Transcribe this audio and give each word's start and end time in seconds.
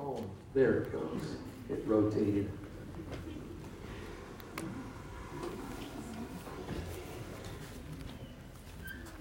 Oh, 0.00 0.24
there 0.54 0.82
it 0.82 0.92
goes. 0.92 1.36
It 1.70 1.82
rotated. 1.86 2.50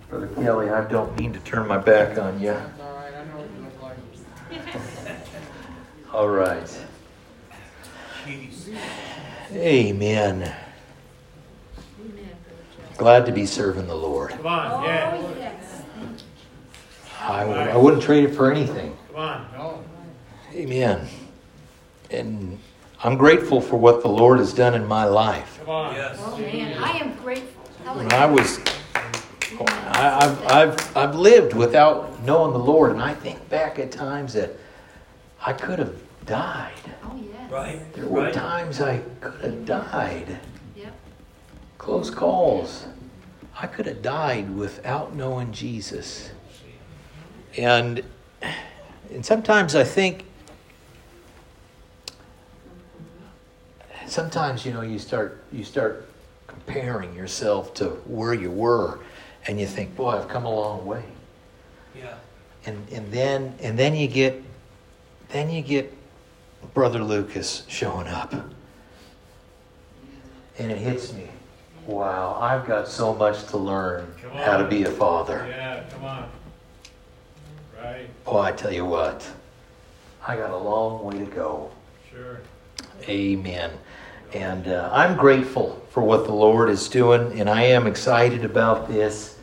Brother 0.09 0.27
Kelly, 0.27 0.69
I 0.69 0.85
don't 0.85 1.17
mean 1.19 1.33
to 1.33 1.39
turn 1.39 1.67
my 1.67 1.77
back 1.77 2.17
on 2.17 2.39
you. 2.39 2.51
All 2.51 2.57
right. 2.93 3.13
I 3.13 3.25
know 3.25 3.37
what 3.37 3.49
you 3.51 3.61
look 3.63 3.81
like. 3.83 3.97
All 6.13 6.29
right. 6.29 6.85
Amen. 9.53 10.55
Glad 12.97 13.25
to 13.25 13.31
be 13.31 13.46
serving 13.46 13.87
the 13.87 13.96
Lord. 13.96 14.31
Come 14.31 14.47
on, 14.47 14.83
yeah. 14.83 15.12
Oh. 15.13 15.33
I, 17.21 17.45
would, 17.45 17.57
I 17.57 17.77
wouldn't 17.77 18.02
trade 18.02 18.23
it 18.23 18.34
for 18.34 18.52
anything. 18.52 18.98
Come 19.07 19.17
on. 19.17 19.45
No. 20.58 20.63
Amen. 20.63 21.08
And 22.09 22.57
I'm 23.03 23.16
grateful 23.16 23.61
for 23.61 23.77
what 23.77 24.02
the 24.02 24.07
Lord 24.07 24.39
has 24.39 24.53
done 24.53 24.73
in 24.73 24.88
my 24.88 25.05
life. 25.05 25.59
Come 25.59 25.70
on. 25.70 25.95
Oh, 25.95 26.38
man, 26.38 26.83
I 26.83 26.97
am 26.97 27.13
grateful. 27.16 27.63
When 27.93 28.11
I 28.11 28.25
was, 28.25 28.59
I, 29.59 30.17
I've, 30.21 30.47
I've, 30.47 30.97
I've 30.97 31.16
lived 31.16 31.53
without 31.53 32.23
knowing 32.23 32.53
the 32.53 32.59
Lord, 32.59 32.91
and 32.91 33.02
I 33.02 33.13
think 33.13 33.47
back 33.49 33.80
at 33.80 33.91
times 33.91 34.33
that 34.33 34.52
I 35.45 35.53
could 35.53 35.80
have 35.80 35.95
died. 36.25 36.73
Oh, 37.03 37.16
yes. 37.16 37.52
Right. 37.52 37.94
There 37.94 38.08
were 38.08 38.23
right. 38.23 38.33
times 38.33 38.81
I 38.81 38.99
could 39.21 39.41
have 39.41 39.66
died. 39.66 40.39
Yep. 40.75 40.94
Close 41.77 42.09
calls. 42.09 42.88
I 43.55 43.67
could 43.67 43.85
have 43.85 44.02
died 44.02 44.55
without 44.55 45.16
knowing 45.16 45.52
Jesus. 45.52 46.31
And 47.58 48.03
and 49.09 49.25
sometimes 49.25 49.75
I 49.75 49.83
think 49.83 50.25
sometimes 54.08 54.66
you 54.66 54.73
know 54.73 54.81
you 54.81 55.00
start 55.00 55.44
you 55.52 55.63
start 55.63 56.08
comparing 56.47 57.13
yourself 57.13 57.73
to 57.75 57.86
where 58.05 58.33
you 58.33 58.50
were 58.50 59.00
and 59.47 59.59
you 59.59 59.66
think, 59.66 59.95
boy, 59.95 60.09
I've 60.09 60.27
come 60.27 60.45
a 60.45 60.53
long 60.53 60.86
way. 60.86 61.03
Yeah. 61.95 62.16
And 62.66 62.88
and 62.91 63.11
then 63.11 63.53
and 63.61 63.78
then 63.78 63.95
you 63.95 64.08
get 64.08 64.41
then 65.30 65.50
you 65.50 65.61
get 65.61 65.94
Brother 66.73 67.03
Lucas 67.03 67.63
showing 67.67 68.08
up. 68.08 68.33
And 70.59 70.72
it 70.72 70.78
hits 70.78 71.13
me. 71.13 71.28
Wow, 71.85 72.38
I've 72.41 72.66
got 72.67 72.88
so 72.88 73.13
much 73.13 73.45
to 73.47 73.58
learn 73.58 74.13
how 74.33 74.58
to 74.58 74.67
be 74.67 74.83
a 74.83 74.91
father. 74.91 75.45
Yeah, 75.50 75.83
come 75.89 76.03
on. 76.03 76.30
Right. 77.81 78.09
Oh, 78.25 78.39
I 78.39 78.52
tell 78.52 78.73
you 78.73 78.83
what, 78.83 79.25
I 80.28 80.35
got 80.35 80.50
a 80.50 80.58
long 80.58 81.05
way 81.05 81.19
to 81.19 81.25
go. 81.25 81.72
Sure. 82.11 82.41
Amen. 83.03 83.72
And 84.34 84.67
uh, 84.67 84.90
I'm 84.92 85.16
grateful 85.16 85.81
for 85.90 86.03
what 86.03 86.26
the 86.26 86.34
Lord 86.34 86.70
is 86.70 86.90
doing, 86.90 87.40
and 87.40 87.50
I 87.50 87.64
am 87.64 87.88
excited 87.88 88.44
about 88.44 88.88
this. 88.88 89.38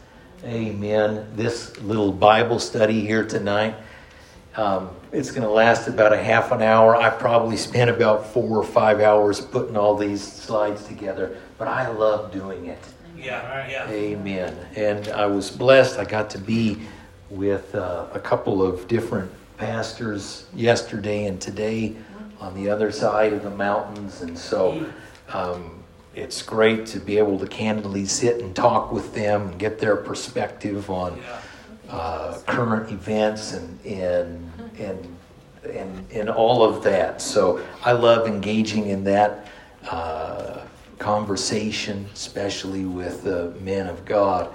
Amen. 0.45 1.27
This 1.35 1.81
little 1.81 2.13
Bible 2.13 2.59
study 2.59 3.01
here 3.01 3.27
tonight. 3.27 3.75
Um, 4.57 4.91
it's 5.11 5.31
going 5.31 5.43
to 5.43 5.49
last 5.49 5.89
about 5.89 6.13
a 6.13 6.23
half 6.23 6.53
an 6.53 6.61
hour. 6.61 6.95
I 6.95 7.09
probably 7.09 7.57
spent 7.57 7.89
about 7.89 8.27
four 8.27 8.59
or 8.59 8.65
five 8.65 9.01
hours 9.01 9.41
putting 9.41 9.77
all 9.77 9.97
these 9.97 10.23
slides 10.23 10.85
together, 10.85 11.39
but 11.57 11.67
I 11.67 11.89
love 11.89 12.31
doing 12.31 12.67
it. 12.67 12.85
Yeah. 13.17 13.69
Yeah. 13.69 13.89
Amen. 13.89 14.55
And 14.77 15.09
I 15.09 15.27
was 15.27 15.51
blessed. 15.51 15.99
I 15.99 16.05
got 16.05 16.29
to 16.31 16.39
be 16.39 16.79
with 17.31 17.75
uh, 17.75 18.07
a 18.13 18.21
couple 18.21 18.63
of 18.63 18.87
different 18.87 19.31
pastors 19.57 20.47
yesterday 20.55 21.27
and 21.27 21.41
today 21.41 21.97
on 22.45 22.55
the 22.55 22.69
other 22.69 22.93
side 22.93 23.33
of 23.33 23.43
the 23.43 23.51
mountains. 23.51 24.21
And 24.21 24.39
so 24.39 24.87
um, 25.31 25.83
it's 26.15 26.43
great 26.43 26.85
to 26.87 27.01
be 27.01 27.17
able 27.17 27.39
to 27.39 27.47
candidly 27.47 28.05
sit 28.05 28.43
and 28.43 28.55
talk 28.55 28.93
with 28.93 29.15
them 29.15 29.49
and 29.49 29.59
get 29.59 29.79
their 29.79 29.97
perspective 29.97 30.91
on 30.91 31.21
uh, 31.89 32.39
current 32.47 32.93
events 32.93 33.55
and, 33.55 33.81
and, 33.87 34.53
and, 34.79 35.17
and, 35.73 36.07
and 36.13 36.29
all 36.29 36.63
of 36.63 36.85
that. 36.85 37.23
So 37.23 37.65
I 37.83 37.93
love 37.93 38.27
engaging 38.27 38.89
in 38.89 39.05
that 39.05 39.49
uh, 39.91 40.61
conversation, 40.99 42.07
especially 42.13 42.85
with 42.85 43.25
the 43.25 43.53
men 43.61 43.87
of 43.87 44.05
God. 44.05 44.53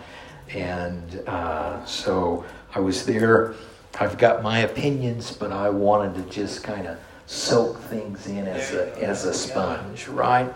And 0.53 1.23
uh, 1.27 1.83
so 1.85 2.45
I 2.75 2.79
was 2.81 3.05
there. 3.05 3.55
I've 3.99 4.19
got 4.19 4.43
my 4.43 4.59
opinions, 4.59 5.31
but 5.35 5.51
I 5.51 5.69
wanted 5.69 6.15
to 6.15 6.33
just 6.33 6.63
kind 6.63 6.87
of 6.87 6.97
soak 7.29 7.79
things 7.83 8.25
in 8.25 8.47
as 8.47 8.73
a, 8.73 9.03
as 9.03 9.25
a 9.25 9.33
sponge, 9.33 10.07
right? 10.07 10.51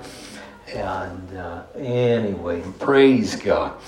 And 0.73 1.37
uh, 1.37 1.65
anyway, 1.75 2.63
praise 2.79 3.35
God. 3.35 3.79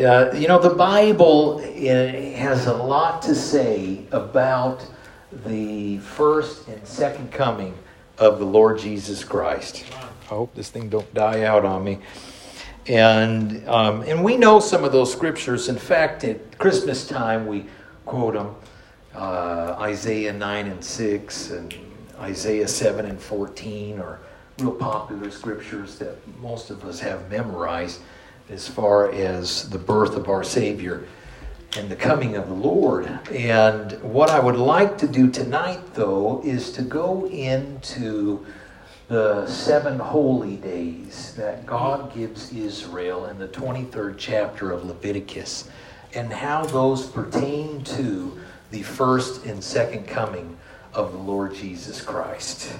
Uh, 0.00 0.32
you 0.34 0.48
know, 0.48 0.58
the 0.58 0.74
Bible 0.74 1.60
uh, 1.60 1.62
has 1.62 2.66
a 2.66 2.74
lot 2.74 3.22
to 3.22 3.34
say 3.34 4.04
about 4.10 4.84
the 5.44 5.98
first 5.98 6.66
and 6.66 6.84
second 6.84 7.30
coming 7.30 7.78
of 8.18 8.40
the 8.40 8.44
Lord 8.44 8.80
Jesus 8.80 9.22
Christ. 9.22 9.84
I 9.92 10.24
hope 10.24 10.52
this 10.56 10.68
thing 10.68 10.88
don't 10.88 11.14
die 11.14 11.44
out 11.44 11.64
on 11.64 11.84
me. 11.84 12.00
And 12.88 13.68
um, 13.68 14.02
and 14.02 14.24
we 14.24 14.36
know 14.36 14.58
some 14.58 14.82
of 14.82 14.90
those 14.90 15.12
scriptures. 15.12 15.68
In 15.68 15.76
fact, 15.76 16.24
at 16.24 16.58
Christmas 16.58 17.06
time, 17.06 17.46
we 17.46 17.66
quote 18.04 18.34
them: 18.34 18.54
uh, 19.14 19.76
Isaiah 19.80 20.32
nine 20.32 20.66
and 20.66 20.84
six, 20.84 21.50
and 21.50 21.74
Isaiah 22.20 22.68
seven 22.68 23.06
and 23.06 23.20
fourteen, 23.20 23.98
are 24.00 24.20
real 24.58 24.72
popular 24.72 25.30
scriptures 25.30 25.98
that 25.98 26.16
most 26.40 26.70
of 26.70 26.84
us 26.84 27.00
have 27.00 27.30
memorized 27.30 28.00
as 28.48 28.66
far 28.68 29.10
as 29.12 29.68
the 29.70 29.78
birth 29.78 30.16
of 30.16 30.28
our 30.28 30.44
Savior 30.44 31.04
and 31.76 31.88
the 31.90 31.96
coming 31.96 32.36
of 32.36 32.48
the 32.48 32.54
Lord. 32.54 33.06
And 33.30 33.92
what 34.02 34.30
I 34.30 34.40
would 34.40 34.56
like 34.56 34.96
to 34.98 35.08
do 35.08 35.30
tonight, 35.30 35.94
though, 35.94 36.40
is 36.44 36.72
to 36.72 36.82
go 36.82 37.26
into 37.26 38.46
the 39.08 39.46
seven 39.46 39.98
holy 39.98 40.56
days 40.56 41.34
that 41.36 41.66
God 41.66 42.14
gives 42.14 42.52
Israel 42.52 43.26
in 43.26 43.38
the 43.38 43.48
23rd 43.48 44.14
chapter 44.16 44.72
of 44.72 44.84
Leviticus 44.84 45.68
and 46.14 46.32
how 46.32 46.64
those 46.66 47.06
pertain 47.06 47.84
to 47.84 48.40
the 48.70 48.82
first 48.82 49.44
and 49.44 49.62
second 49.62 50.08
coming 50.08 50.56
of 50.96 51.12
the 51.12 51.18
Lord 51.18 51.54
Jesus 51.54 52.00
Christ. 52.00 52.72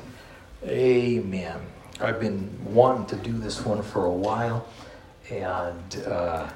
Amen. 0.65 1.61
I've 2.01 2.19
been 2.19 2.51
wanting 2.65 3.07
to 3.07 3.17
do 3.17 3.33
this 3.39 3.65
one 3.65 3.83
for 3.83 4.07
a 4.07 4.11
while, 4.13 4.67
and 5.31 6.03
uh, 6.07 6.49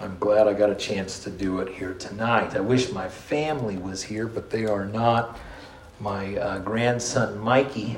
I'm 0.00 0.18
glad 0.18 0.48
I 0.48 0.54
got 0.54 0.70
a 0.70 0.74
chance 0.74 1.20
to 1.20 1.30
do 1.30 1.60
it 1.60 1.72
here 1.72 1.94
tonight. 1.94 2.56
I 2.56 2.60
wish 2.60 2.90
my 2.90 3.08
family 3.08 3.76
was 3.76 4.02
here, 4.02 4.26
but 4.26 4.50
they 4.50 4.66
are 4.66 4.86
not. 4.86 5.38
My 6.00 6.36
uh, 6.36 6.58
grandson 6.58 7.38
Mikey 7.38 7.96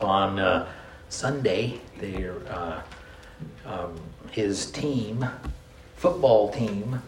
on 0.00 0.40
uh, 0.40 0.68
Sunday, 1.08 1.80
their 1.98 2.34
uh, 2.48 2.82
um, 3.64 4.00
his 4.32 4.72
team, 4.72 5.24
football 5.94 6.50
team, 6.50 7.00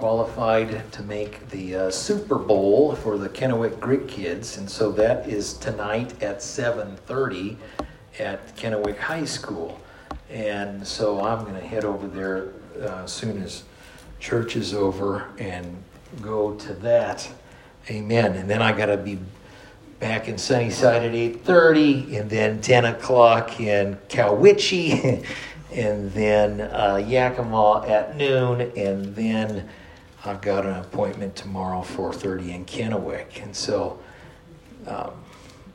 qualified 0.00 0.90
to 0.90 1.02
make 1.02 1.46
the 1.50 1.76
uh, 1.76 1.90
Super 1.90 2.38
Bowl 2.38 2.94
for 2.94 3.18
the 3.18 3.28
Kennewick 3.28 3.78
Grid 3.80 4.08
Kids, 4.08 4.56
and 4.56 4.68
so 4.68 4.90
that 4.92 5.28
is 5.28 5.52
tonight 5.52 6.22
at 6.22 6.38
7:30 6.38 7.56
at 8.18 8.56
Kennewick 8.56 8.96
High 8.96 9.26
School. 9.26 9.78
And 10.30 10.88
so 10.88 11.20
I'm 11.22 11.44
going 11.44 11.60
to 11.60 11.66
head 11.66 11.84
over 11.84 12.08
there 12.08 12.48
uh, 12.82 13.04
soon 13.04 13.42
as 13.42 13.64
church 14.20 14.56
is 14.56 14.72
over 14.72 15.26
and 15.38 15.82
go 16.22 16.54
to 16.54 16.72
that. 16.76 17.30
Amen. 17.90 18.36
And 18.36 18.48
then 18.48 18.62
I 18.62 18.72
got 18.72 18.86
to 18.86 18.96
be 18.96 19.18
back 19.98 20.28
in 20.28 20.38
Sunnyside 20.38 21.02
at 21.02 21.12
8.30 21.12 22.18
and 22.18 22.30
then 22.30 22.62
10 22.62 22.86
o'clock 22.86 23.60
in 23.60 23.98
Cowiche 24.08 25.22
and 25.72 26.10
then 26.12 26.62
uh, 26.62 26.96
Yakima 27.06 27.84
at 27.86 28.16
noon 28.16 28.72
and 28.74 29.14
then 29.14 29.68
I've 30.24 30.40
got 30.42 30.66
an 30.66 30.76
appointment 30.76 31.34
tomorrow 31.34 31.80
4.30 31.80 32.48
in 32.50 32.64
Kennewick. 32.66 33.42
And 33.42 33.54
so 33.54 33.98
um, 34.86 35.12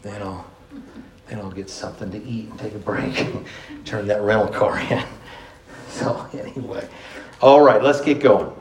then 0.02 0.22
I'll 0.22 0.46
then 1.28 1.40
I'll 1.40 1.52
get 1.52 1.72
something 1.72 2.12
to 2.12 2.24
eat 2.24 2.50
and 2.50 2.60
take 2.60 2.76
a 2.76 2.80
break 2.80 3.20
and 3.20 3.46
turn 3.86 4.08
that 4.08 4.22
rental 4.22 4.48
car 4.48 4.80
in. 4.80 5.04
So 5.88 6.28
anyway, 6.34 6.86
all 7.42 7.62
right, 7.62 7.82
let's 7.82 8.02
get 8.02 8.20
going. 8.20 8.54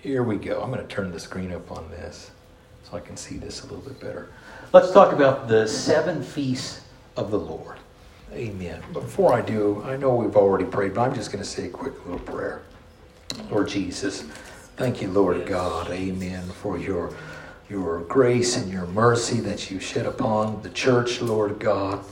Here 0.00 0.24
we 0.24 0.36
go. 0.36 0.60
I'm 0.60 0.72
going 0.72 0.84
to 0.84 0.92
turn 0.92 1.12
the 1.12 1.20
screen 1.20 1.52
up 1.52 1.70
on 1.70 1.88
this 1.88 2.32
so 2.82 2.96
I 2.96 3.00
can 3.00 3.16
see 3.16 3.36
this 3.36 3.62
a 3.62 3.66
little 3.66 3.80
bit 3.80 4.00
better. 4.00 4.32
Let's 4.72 4.90
talk 4.90 5.12
about 5.12 5.46
the 5.46 5.68
seven 5.68 6.20
feasts 6.20 6.80
of 7.16 7.30
the 7.30 7.38
Lord. 7.38 7.78
Amen. 8.32 8.82
Before 8.92 9.32
I 9.32 9.40
do, 9.40 9.80
I 9.84 9.96
know 9.96 10.16
we've 10.16 10.34
already 10.34 10.64
prayed, 10.64 10.94
but 10.94 11.02
I'm 11.02 11.14
just 11.14 11.30
going 11.30 11.44
to 11.44 11.48
say 11.48 11.66
a 11.66 11.70
quick 11.70 11.94
little 12.06 12.18
prayer. 12.18 12.62
Lord 13.50 13.68
Jesus, 13.68 14.22
thank 14.76 15.02
you, 15.02 15.08
Lord 15.08 15.46
God, 15.46 15.90
amen, 15.90 16.42
for 16.48 16.78
your 16.78 17.14
your 17.70 18.00
grace 18.00 18.56
and 18.58 18.70
your 18.70 18.86
mercy 18.88 19.40
that 19.40 19.70
you 19.70 19.80
shed 19.80 20.04
upon 20.04 20.60
the 20.62 20.68
church, 20.70 21.22
Lord 21.22 21.58
God. 21.58 22.04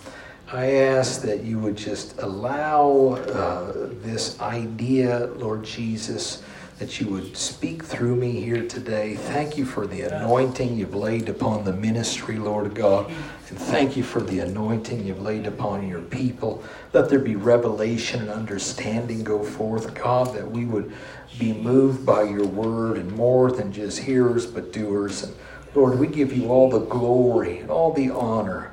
I 0.50 0.72
ask 0.72 1.20
that 1.22 1.42
you 1.44 1.58
would 1.58 1.76
just 1.76 2.18
allow 2.18 3.14
uh, 3.14 3.72
this 4.02 4.40
idea, 4.40 5.26
Lord 5.36 5.62
Jesus, 5.62 6.42
that 6.80 6.98
you 6.98 7.06
would 7.08 7.36
speak 7.36 7.84
through 7.84 8.16
me 8.16 8.40
here 8.40 8.66
today. 8.66 9.14
Thank 9.14 9.58
you 9.58 9.66
for 9.66 9.86
the 9.86 10.00
anointing 10.00 10.78
you've 10.78 10.94
laid 10.94 11.28
upon 11.28 11.62
the 11.62 11.74
ministry, 11.74 12.38
Lord 12.38 12.74
God. 12.74 13.06
And 13.50 13.58
thank 13.58 13.98
you 13.98 14.02
for 14.02 14.22
the 14.22 14.40
anointing 14.40 15.04
you've 15.06 15.20
laid 15.20 15.46
upon 15.46 15.86
your 15.86 16.00
people. 16.00 16.64
Let 16.94 17.10
there 17.10 17.18
be 17.18 17.36
revelation 17.36 18.22
and 18.22 18.30
understanding 18.30 19.22
go 19.22 19.42
forth, 19.44 19.92
God, 19.94 20.34
that 20.34 20.50
we 20.50 20.64
would 20.64 20.90
be 21.38 21.52
moved 21.52 22.06
by 22.06 22.22
your 22.22 22.46
word 22.46 22.96
and 22.96 23.12
more 23.12 23.52
than 23.52 23.74
just 23.74 23.98
hearers 23.98 24.46
but 24.46 24.72
doers. 24.72 25.22
And 25.22 25.34
Lord, 25.74 25.98
we 25.98 26.06
give 26.06 26.32
you 26.32 26.48
all 26.48 26.70
the 26.70 26.86
glory 26.86 27.58
and 27.58 27.70
all 27.70 27.92
the 27.92 28.08
honor. 28.08 28.72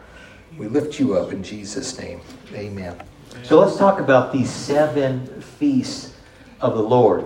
We 0.58 0.68
lift 0.70 0.98
you 0.98 1.16
up 1.16 1.34
in 1.34 1.44
Jesus' 1.44 2.00
name. 2.00 2.22
Amen. 2.54 2.96
So 3.44 3.60
let's 3.60 3.76
talk 3.76 4.00
about 4.00 4.32
these 4.32 4.50
seven 4.50 5.42
feasts 5.42 6.14
of 6.62 6.74
the 6.74 6.82
Lord. 6.82 7.26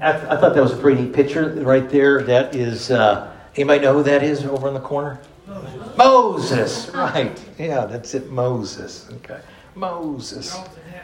I, 0.00 0.12
I 0.12 0.36
thought 0.36 0.54
that 0.54 0.62
was 0.62 0.72
a 0.72 0.76
pretty 0.76 1.02
neat 1.02 1.12
picture 1.12 1.50
right 1.62 1.88
there. 1.88 2.22
That 2.22 2.54
is, 2.54 2.90
uh, 2.90 3.34
anybody 3.56 3.80
know 3.80 3.94
who 3.94 4.02
that 4.04 4.22
is 4.22 4.44
over 4.44 4.68
in 4.68 4.74
the 4.74 4.80
corner? 4.80 5.20
Moses. 5.46 5.96
Moses, 5.96 6.90
right. 6.94 7.44
Yeah, 7.58 7.86
that's 7.86 8.14
it, 8.14 8.30
Moses. 8.30 9.08
Okay. 9.16 9.40
Moses. 9.74 10.56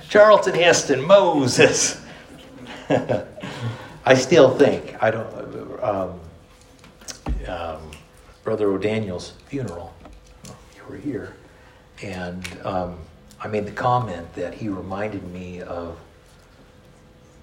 Charlton 0.08 0.54
Heston, 0.54 1.04
Moses. 1.04 2.00
I 2.88 4.14
still 4.14 4.56
think, 4.56 5.02
I 5.02 5.10
don't, 5.10 5.82
um, 5.82 6.20
um, 7.48 7.90
Brother 8.44 8.70
O'Daniel's 8.70 9.32
funeral, 9.46 9.92
you 10.76 10.82
were 10.88 10.96
here, 10.96 11.34
and 12.02 12.46
um, 12.64 12.98
I 13.40 13.48
made 13.48 13.66
the 13.66 13.72
comment 13.72 14.32
that 14.34 14.54
he 14.54 14.68
reminded 14.68 15.24
me 15.32 15.62
of 15.62 15.98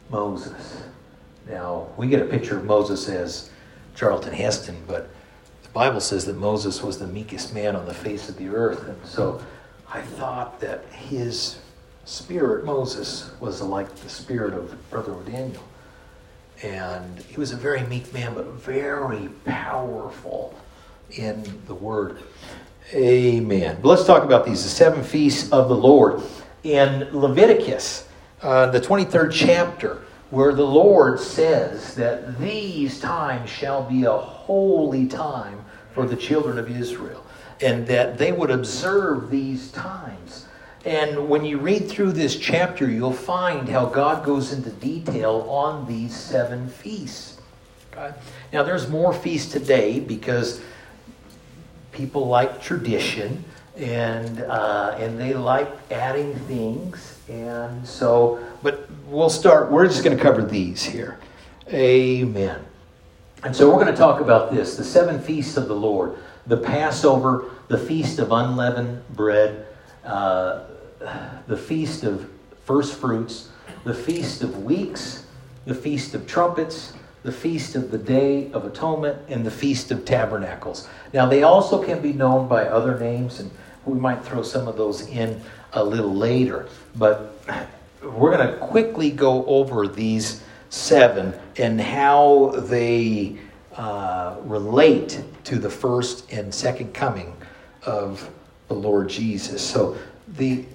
Moses. 0.09 0.83
Now, 1.47 1.87
we 1.97 2.07
get 2.07 2.21
a 2.21 2.25
picture 2.25 2.57
of 2.57 2.65
Moses 2.65 3.09
as 3.09 3.49
Charlton 3.95 4.33
Heston, 4.33 4.77
but 4.87 5.09
the 5.63 5.69
Bible 5.69 5.99
says 5.99 6.25
that 6.25 6.37
Moses 6.37 6.81
was 6.81 6.99
the 6.99 7.07
meekest 7.07 7.53
man 7.53 7.75
on 7.75 7.85
the 7.85 7.93
face 7.93 8.29
of 8.29 8.37
the 8.37 8.49
earth. 8.49 8.87
And 8.87 8.97
so 9.05 9.41
I 9.91 10.01
thought 10.01 10.59
that 10.61 10.85
his 10.85 11.59
spirit, 12.05 12.65
Moses, 12.65 13.31
was 13.39 13.61
like 13.61 13.93
the 13.95 14.09
spirit 14.09 14.53
of 14.53 14.89
Brother 14.89 15.15
Daniel. 15.25 15.63
And 16.63 17.19
he 17.19 17.37
was 17.37 17.51
a 17.51 17.57
very 17.57 17.81
meek 17.87 18.13
man, 18.13 18.33
but 18.33 18.45
very 18.45 19.29
powerful 19.45 20.57
in 21.11 21.43
the 21.67 21.75
word. 21.75 22.19
Amen. 22.93 23.79
But 23.81 23.87
let's 23.89 24.05
talk 24.05 24.23
about 24.23 24.45
these 24.45 24.63
the 24.63 24.69
seven 24.69 25.03
feasts 25.03 25.51
of 25.51 25.69
the 25.69 25.75
Lord. 25.75 26.21
In 26.63 27.09
Leviticus, 27.11 28.07
uh, 28.41 28.67
the 28.67 28.79
23rd 28.79 29.31
chapter, 29.31 30.01
where 30.33 30.51
the 30.51 30.65
Lord 30.65 31.19
says 31.19 31.93
that 31.93 32.39
these 32.39 32.99
times 32.99 33.51
shall 33.51 33.83
be 33.83 34.05
a 34.05 34.17
holy 34.17 35.05
time 35.05 35.63
for 35.93 36.07
the 36.07 36.15
children 36.15 36.57
of 36.57 36.71
Israel, 36.71 37.23
and 37.61 37.85
that 37.85 38.17
they 38.17 38.31
would 38.31 38.49
observe 38.49 39.29
these 39.29 39.71
times. 39.71 40.47
And 40.85 41.29
when 41.29 41.45
you 41.45 41.59
read 41.59 41.87
through 41.87 42.13
this 42.13 42.35
chapter, 42.35 42.89
you'll 42.89 43.13
find 43.13 43.69
how 43.69 43.85
God 43.85 44.25
goes 44.25 44.51
into 44.51 44.71
detail 44.71 45.45
on 45.47 45.85
these 45.85 46.15
seven 46.15 46.67
feasts. 46.67 47.39
Okay? 47.91 48.11
Now, 48.51 48.63
there's 48.63 48.89
more 48.89 49.13
feasts 49.13 49.51
today 49.51 49.99
because 49.99 50.63
people 51.91 52.25
like 52.25 52.59
tradition 52.59 53.45
and 53.77 54.41
uh, 54.41 54.95
and 54.99 55.19
they 55.19 55.33
like 55.33 55.69
adding 55.91 56.35
things, 56.47 57.19
and 57.27 57.87
so. 57.87 58.43
But 58.61 58.89
we'll 59.07 59.29
start. 59.29 59.71
We're 59.71 59.87
just 59.87 60.03
going 60.03 60.15
to 60.15 60.21
cover 60.21 60.43
these 60.43 60.83
here. 60.83 61.19
Amen. 61.69 62.63
And 63.43 63.55
so 63.55 63.69
we're 63.69 63.83
going 63.83 63.93
to 63.93 63.97
talk 63.97 64.21
about 64.21 64.51
this: 64.53 64.77
the 64.77 64.83
seven 64.83 65.19
feasts 65.19 65.57
of 65.57 65.67
the 65.67 65.75
Lord, 65.75 66.17
the 66.47 66.57
Passover, 66.57 67.51
the 67.67 67.77
feast 67.77 68.19
of 68.19 68.31
unleavened 68.31 69.03
bread. 69.15 69.67
Uh, 70.05 70.65
the 71.47 71.57
feast 71.57 72.03
of 72.03 72.29
first 72.63 72.95
fruits, 72.95 73.49
the 73.83 73.93
feast 73.93 74.41
of 74.41 74.63
weeks, 74.63 75.25
the 75.65 75.75
feast 75.75 76.13
of 76.13 76.25
trumpets, 76.27 76.93
the 77.23 77.31
feast 77.31 77.75
of 77.75 77.91
the 77.91 77.97
day 77.97 78.51
of 78.51 78.65
atonement, 78.65 79.17
and 79.29 79.45
the 79.45 79.51
feast 79.51 79.91
of 79.91 80.05
tabernacles. 80.05 80.87
Now, 81.13 81.25
they 81.25 81.43
also 81.43 81.83
can 81.83 82.01
be 82.01 82.13
known 82.13 82.47
by 82.47 82.65
other 82.67 82.97
names, 82.99 83.39
and 83.39 83.51
we 83.85 83.99
might 83.99 84.23
throw 84.23 84.41
some 84.41 84.67
of 84.67 84.77
those 84.77 85.07
in 85.09 85.41
a 85.73 85.83
little 85.83 86.13
later. 86.13 86.67
But 86.95 87.35
we're 88.01 88.35
going 88.35 88.47
to 88.47 88.57
quickly 88.57 89.11
go 89.11 89.45
over 89.45 89.87
these 89.87 90.43
seven 90.69 91.33
and 91.57 91.79
how 91.79 92.53
they 92.57 93.37
uh, 93.75 94.37
relate 94.43 95.23
to 95.45 95.57
the 95.57 95.69
first 95.69 96.31
and 96.31 96.53
second 96.53 96.93
coming 96.93 97.35
of 97.83 98.29
the 98.67 98.73
Lord 98.73 99.09
Jesus. 99.09 99.61
So, 99.61 99.97
the 100.37 100.65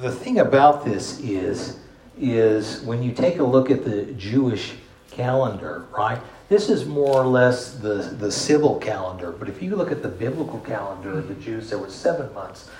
the 0.00 0.12
thing 0.12 0.38
about 0.38 0.84
this 0.84 1.18
is, 1.20 1.78
is 2.20 2.82
when 2.82 3.02
you 3.02 3.12
take 3.12 3.38
a 3.38 3.44
look 3.44 3.70
at 3.70 3.84
the 3.84 4.04
Jewish 4.12 4.74
calendar, 5.10 5.86
right? 5.96 6.20
This 6.48 6.70
is 6.70 6.86
more 6.86 7.22
or 7.22 7.26
less 7.26 7.74
the, 7.74 7.94
the 8.18 8.32
civil 8.32 8.78
calendar. 8.78 9.32
But 9.32 9.48
if 9.48 9.62
you 9.62 9.76
look 9.76 9.92
at 9.92 10.02
the 10.02 10.08
biblical 10.08 10.60
calendar 10.60 11.18
of 11.18 11.28
the 11.28 11.34
mm-hmm. 11.34 11.42
Jews, 11.42 11.70
there 11.70 11.78
were 11.78 11.90
seven 11.90 12.32
months. 12.32 12.70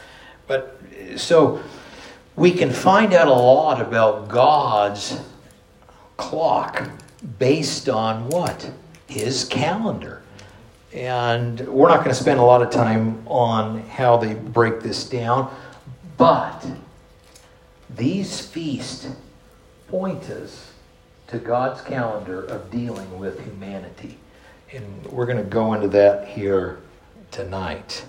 But 0.46 0.80
so 1.16 1.62
we 2.36 2.52
can 2.52 2.70
find 2.70 3.12
out 3.12 3.28
a 3.28 3.32
lot 3.32 3.80
about 3.80 4.28
God's 4.28 5.20
clock 6.16 6.88
based 7.38 7.88
on 7.88 8.28
what? 8.28 8.70
His 9.06 9.44
calendar. 9.44 10.22
And 10.92 11.60
we're 11.68 11.88
not 11.88 11.98
going 11.98 12.10
to 12.10 12.14
spend 12.14 12.40
a 12.40 12.44
lot 12.44 12.62
of 12.62 12.70
time 12.70 13.26
on 13.26 13.80
how 13.82 14.16
they 14.16 14.34
break 14.34 14.80
this 14.80 15.08
down, 15.08 15.54
but 16.16 16.66
these 17.90 18.40
feasts 18.40 19.08
point 19.88 20.22
us 20.30 20.72
to 21.28 21.38
God's 21.38 21.80
calendar 21.82 22.44
of 22.44 22.70
dealing 22.70 23.18
with 23.18 23.42
humanity. 23.44 24.18
And 24.72 25.06
we're 25.06 25.26
going 25.26 25.38
to 25.38 25.44
go 25.44 25.74
into 25.74 25.88
that 25.88 26.28
here 26.28 26.78
tonight. 27.30 28.04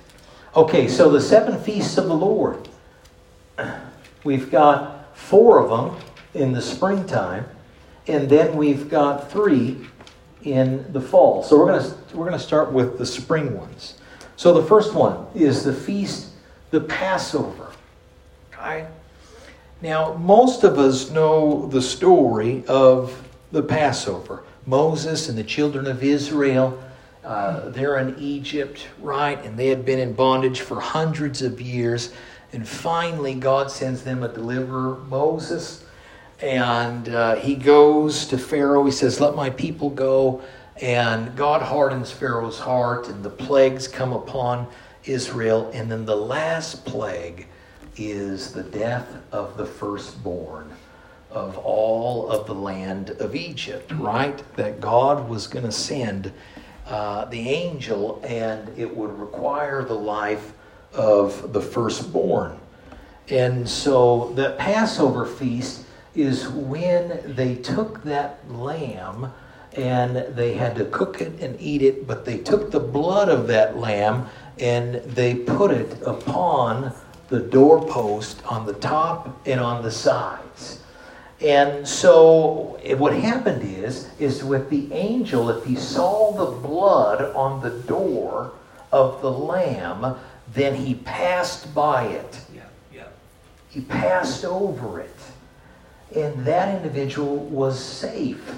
Okay, 0.56 0.88
so 0.88 1.10
the 1.10 1.22
seven 1.22 1.62
feasts 1.62 1.98
of 1.98 2.06
the 2.06 2.16
Lord. 2.16 2.68
We've 4.24 4.50
got 4.50 5.16
four 5.16 5.60
of 5.60 5.70
them 5.70 6.02
in 6.34 6.52
the 6.52 6.62
springtime, 6.62 7.46
and 8.08 8.30
then 8.30 8.58
we've 8.58 8.90
got 8.90 9.32
three 9.32 9.88
in 10.44 10.92
the 10.92 11.02
fall. 11.02 11.44
So 11.44 11.58
we're 11.58 11.68
going 11.68 11.84
to 11.84 12.18
we're 12.18 12.26
going 12.26 12.38
to 12.38 12.44
start 12.44 12.72
with 12.72 12.98
the 12.98 13.06
spring 13.06 13.58
ones. 13.58 14.00
So 14.36 14.54
the 14.54 14.66
first 14.66 14.94
one 14.94 15.28
is 15.36 15.64
the 15.64 15.74
feast, 15.74 16.30
the 16.72 16.82
Passover. 16.82 17.72
Okay? 18.54 18.88
Now, 19.82 20.14
most 20.16 20.66
of 20.66 20.78
us 20.78 21.10
know 21.10 21.68
the 21.68 21.82
story 21.82 22.66
of 22.68 23.30
the 23.54 23.64
Passover. 23.64 24.44
Moses 24.66 25.30
and 25.30 25.38
the 25.38 25.44
children 25.44 25.88
of 25.88 26.04
Israel, 26.04 26.78
uh, 27.24 27.70
they're 27.70 27.98
in 27.98 28.18
Egypt, 28.20 28.88
right? 29.00 29.42
And 29.46 29.58
they 29.58 29.68
had 29.68 29.86
been 29.86 30.00
in 30.00 30.12
bondage 30.14 30.60
for 30.60 30.82
hundreds 30.82 31.42
of 31.42 31.62
years. 31.62 32.12
And 32.52 32.68
finally, 32.68 33.36
God 33.36 33.72
sends 33.72 34.04
them 34.04 34.22
a 34.22 34.28
deliverer, 34.28 34.98
Moses. 35.08 35.86
And 36.42 37.08
uh, 37.08 37.36
he 37.36 37.56
goes 37.56 38.26
to 38.28 38.38
Pharaoh. 38.38 38.84
He 38.84 38.92
says, 38.92 39.22
Let 39.22 39.34
my 39.34 39.50
people 39.50 39.90
go. 39.90 40.42
And 40.82 41.36
God 41.38 41.62
hardens 41.62 42.12
Pharaoh's 42.12 42.60
heart, 42.60 43.08
and 43.08 43.24
the 43.24 43.30
plagues 43.30 43.88
come 43.88 44.12
upon 44.12 44.68
Israel. 45.06 45.72
And 45.74 45.90
then 45.90 46.06
the 46.06 46.18
last 46.18 46.86
plague 46.86 47.48
is 48.00 48.54
the 48.54 48.64
death 48.64 49.08
of 49.32 49.58
the 49.58 49.66
firstborn 49.66 50.72
of 51.32 51.58
all 51.60 52.30
of 52.30 52.48
the 52.48 52.56
land 52.56 53.12
of 53.12 53.36
Egypt, 53.36 53.92
right? 53.92 54.42
That 54.56 54.80
God 54.80 55.30
was 55.30 55.48
going 55.48 55.66
to 55.66 55.72
send 55.72 56.32
uh, 56.88 57.26
the 57.26 57.50
angel 57.50 58.22
and 58.26 58.68
it 58.78 58.96
would 58.96 59.12
require 59.20 59.84
the 59.84 59.94
life 59.94 60.54
of 60.94 61.54
the 61.54 61.62
firstborn. 61.62 62.58
And 63.30 63.70
so 63.70 64.34
the 64.34 64.56
Passover 64.58 65.26
feast 65.26 65.86
is 66.16 66.48
when 66.48 67.36
they 67.36 67.56
took 67.56 68.04
that 68.04 68.40
lamb 68.50 69.32
and 69.74 70.36
they 70.36 70.54
had 70.56 70.76
to 70.78 70.86
cook 70.86 71.22
it 71.22 71.40
and 71.40 71.60
eat 71.62 71.84
it, 71.84 72.08
but 72.08 72.26
they 72.26 72.40
took 72.40 72.72
the 72.72 72.80
blood 72.80 73.30
of 73.30 73.46
that 73.48 73.78
lamb 73.78 74.28
and 74.58 74.96
they 74.96 75.36
put 75.36 75.70
it 75.70 76.02
upon 76.06 76.92
the 77.30 77.40
doorpost 77.40 78.44
on 78.46 78.66
the 78.66 78.74
top 78.74 79.48
and 79.48 79.60
on 79.60 79.84
the 79.84 79.92
sides. 79.92 80.84
And 81.42 81.88
so 81.88 82.80
eh, 82.84 82.96
what 82.96 83.14
happened 83.14 83.64
is, 83.64 84.10
is 84.20 84.44
with 84.44 84.70
the 84.70 84.92
angel, 84.92 85.50
if 85.50 85.64
he 85.64 85.76
saw 85.76 86.32
the 86.34 86.52
blood 86.68 87.34
on 87.36 87.62
the 87.62 87.70
door 87.70 88.52
of 88.92 89.22
the 89.22 89.32
lamb, 89.32 90.18
then 90.54 90.76
he 90.76 90.96
passed 90.96 91.74
by 91.74 92.08
it. 92.08 92.42
Yeah, 92.54 92.62
yeah. 92.94 93.08
He 93.70 93.82
passed 93.82 94.44
over 94.44 95.00
it. 95.00 95.16
And 96.16 96.44
that 96.46 96.76
individual 96.76 97.38
was 97.38 97.80
safe. 97.80 98.56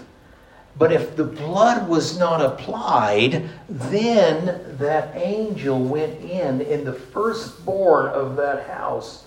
But 0.78 0.92
if 0.92 1.16
the 1.16 1.24
blood 1.24 1.88
was 1.88 2.18
not 2.18 2.42
applied, 2.42 3.50
then 3.70 4.78
that 4.78 5.16
angel 5.16 5.84
went 5.84 6.22
in, 6.22 6.62
and 6.62 6.88
the 6.88 6.94
firstborn 6.94 8.08
of 8.08 8.36
that 8.38 8.68
house 8.68 9.26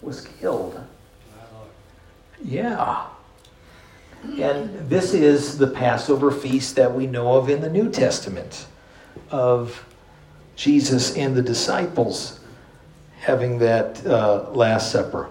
was 0.00 0.26
killed. 0.40 0.78
Yeah. 2.44 3.06
And 4.38 4.88
this 4.88 5.14
is 5.14 5.58
the 5.58 5.66
Passover 5.66 6.30
feast 6.30 6.76
that 6.76 6.94
we 6.94 7.06
know 7.06 7.36
of 7.36 7.48
in 7.48 7.60
the 7.60 7.70
New 7.70 7.90
Testament 7.90 8.66
of 9.30 9.84
Jesus 10.54 11.16
and 11.16 11.34
the 11.34 11.42
disciples 11.42 12.40
having 13.18 13.58
that 13.58 14.04
uh, 14.06 14.50
Last 14.50 14.92
Supper. 14.92 15.28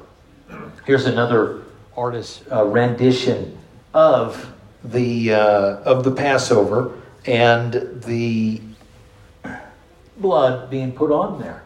Here's 0.85 1.05
another 1.05 1.61
artist's 1.95 2.41
uh, 2.51 2.65
rendition 2.65 3.57
of 3.93 4.53
the 4.83 5.33
uh, 5.33 5.77
of 5.83 6.03
the 6.03 6.11
Passover 6.11 6.99
and 7.25 8.01
the 8.03 8.61
blood 10.17 10.69
being 10.69 10.91
put 10.91 11.11
on 11.11 11.39
there. 11.39 11.63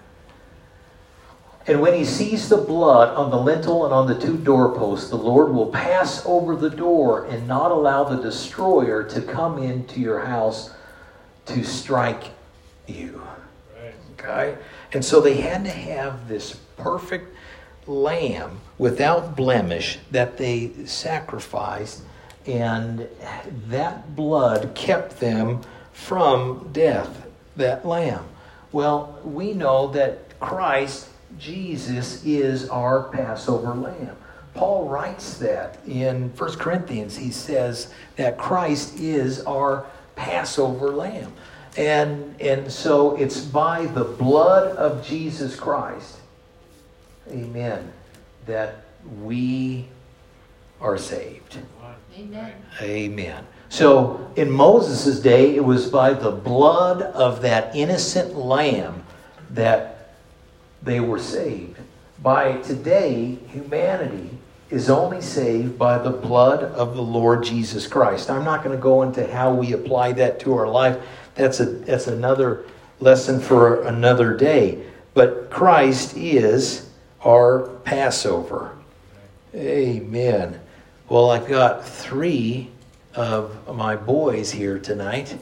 And 1.67 1.81
when 1.81 1.95
he 1.95 2.05
sees 2.05 2.48
the 2.48 2.57
blood 2.57 3.10
on 3.15 3.31
the 3.31 3.38
lintel 3.38 3.86
and 3.86 3.93
on 3.93 4.07
the 4.07 4.19
two 4.19 4.38
doorposts, 4.38 5.10
the 5.10 5.15
Lord 5.15 5.51
will 5.51 5.72
pass 5.72 6.24
over 6.25 6.55
the 6.55 6.69
door 6.69 7.25
and 7.25 7.48
not 7.48 7.72
allow 7.72 8.03
the 8.03 8.22
destroyer 8.22 9.03
to 9.03 9.22
come 9.22 9.57
into 9.57 10.00
your 10.00 10.19
house 10.19 10.72
to 11.48 11.63
strike 11.63 12.25
you. 12.86 13.22
Okay? 14.13 14.57
And 14.93 15.03
so 15.03 15.19
they 15.19 15.41
had 15.41 15.63
to 15.65 15.72
have 15.72 16.27
this 16.27 16.55
perfect 16.77 17.36
lamb 17.88 18.60
without 18.77 19.36
blemish 19.36 20.00
that 20.12 20.38
they 20.38 20.72
sacrificed, 20.86 22.03
and 22.47 23.07
that 23.67 24.15
blood 24.15 24.73
kept 24.75 25.19
them 25.19 25.61
from 25.93 26.69
death, 26.71 27.27
that 27.55 27.85
lamb. 27.85 28.25
Well, 28.71 29.19
we 29.23 29.53
know 29.53 29.87
that 29.87 30.39
Christ, 30.39 31.09
Jesus, 31.39 32.23
is 32.25 32.69
our 32.69 33.03
Passover 33.03 33.73
lamb. 33.73 34.15
Paul 34.53 34.87
writes 34.87 35.37
that 35.39 35.77
in 35.85 36.29
1 36.29 36.53
Corinthians. 36.53 37.17
He 37.17 37.31
says 37.31 37.93
that 38.15 38.37
Christ 38.37 38.99
is 38.99 39.43
our 39.43 39.85
Passover 40.15 40.91
lamb. 40.91 41.33
And, 41.77 42.39
and 42.39 42.71
so 42.71 43.17
it's 43.17 43.41
by 43.41 43.85
the 43.85 44.05
blood 44.05 44.77
of 44.77 45.05
Jesus 45.05 45.57
Christ, 45.57 46.17
amen, 47.29 47.91
that 48.45 48.85
we 49.21 49.87
are 50.79 50.98
saved. 50.98 51.58
Amen. 52.17 52.53
Amen. 52.82 53.46
So 53.70 54.32
in 54.36 54.50
Moses' 54.50 55.20
day, 55.20 55.55
it 55.55 55.63
was 55.63 55.89
by 55.89 56.13
the 56.13 56.32
blood 56.32 57.01
of 57.01 57.41
that 57.41 57.75
innocent 57.75 58.36
lamb 58.36 59.03
that 59.50 60.15
they 60.82 61.00
were 61.00 61.20
saved. 61.20 61.77
By 62.22 62.58
today, 62.62 63.38
humanity 63.50 64.29
is 64.70 64.89
only 64.89 65.22
saved 65.22 65.77
by 65.77 65.98
the 65.98 66.10
blood 66.10 66.63
of 66.63 66.96
the 66.96 67.01
Lord 67.01 67.44
Jesus 67.44 67.86
Christ. 67.86 68.29
I'm 68.29 68.46
not 68.46 68.63
going 68.63 68.75
to 68.75 68.82
go 68.82 69.01
into 69.01 69.32
how 69.32 69.53
we 69.53 69.74
apply 69.74 70.13
that 70.13 70.39
to 70.41 70.55
our 70.55 70.67
life. 70.67 70.98
That's 71.36 71.60
a 71.60 71.65
that's 71.65 72.08
another 72.08 72.65
lesson 73.00 73.39
for 73.39 73.84
another 73.84 74.36
day. 74.36 74.84
But 75.13 75.50
Christ 75.50 76.15
is 76.15 76.89
our 77.22 77.67
Passover. 77.84 78.75
Amen. 79.53 80.60
Well, 81.07 81.29
I've 81.29 81.47
got 81.47 81.88
three 81.88 82.71
of 83.13 83.75
my 83.75 83.95
boys 83.95 84.51
here 84.51 84.79
tonight. 84.79 85.38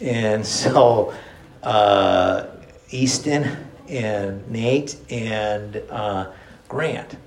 And 0.00 0.46
so, 0.62 1.12
uh, 1.62 2.46
Easton 2.90 3.54
and 3.86 4.50
Nate 4.50 4.96
and 5.10 5.82
uh, 5.90 6.32
Grant. 6.68 7.18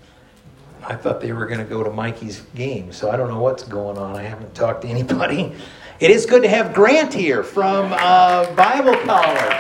I 0.84 0.96
thought 0.96 1.22
they 1.22 1.34
were 1.34 1.46
going 1.46 1.60
to 1.60 1.66
go 1.66 1.84
to 1.84 1.92
Mikey's 1.92 2.42
game, 2.56 2.92
so 2.92 3.12
I 3.12 3.18
don't 3.18 3.28
know 3.28 3.42
what's 3.42 3.64
going 3.64 4.00
on. 4.00 4.16
I 4.16 4.24
haven't 4.24 4.56
talked 4.56 4.82
to 4.82 4.88
anybody. 4.88 5.54
It 6.00 6.12
is 6.12 6.28
good 6.28 6.44
to 6.44 6.48
have 6.48 6.76
Grant 6.76 7.12
here 7.12 7.42
from 7.42 7.92
uh, 7.92 8.54
Bible 8.54 8.96
College. 8.98 9.56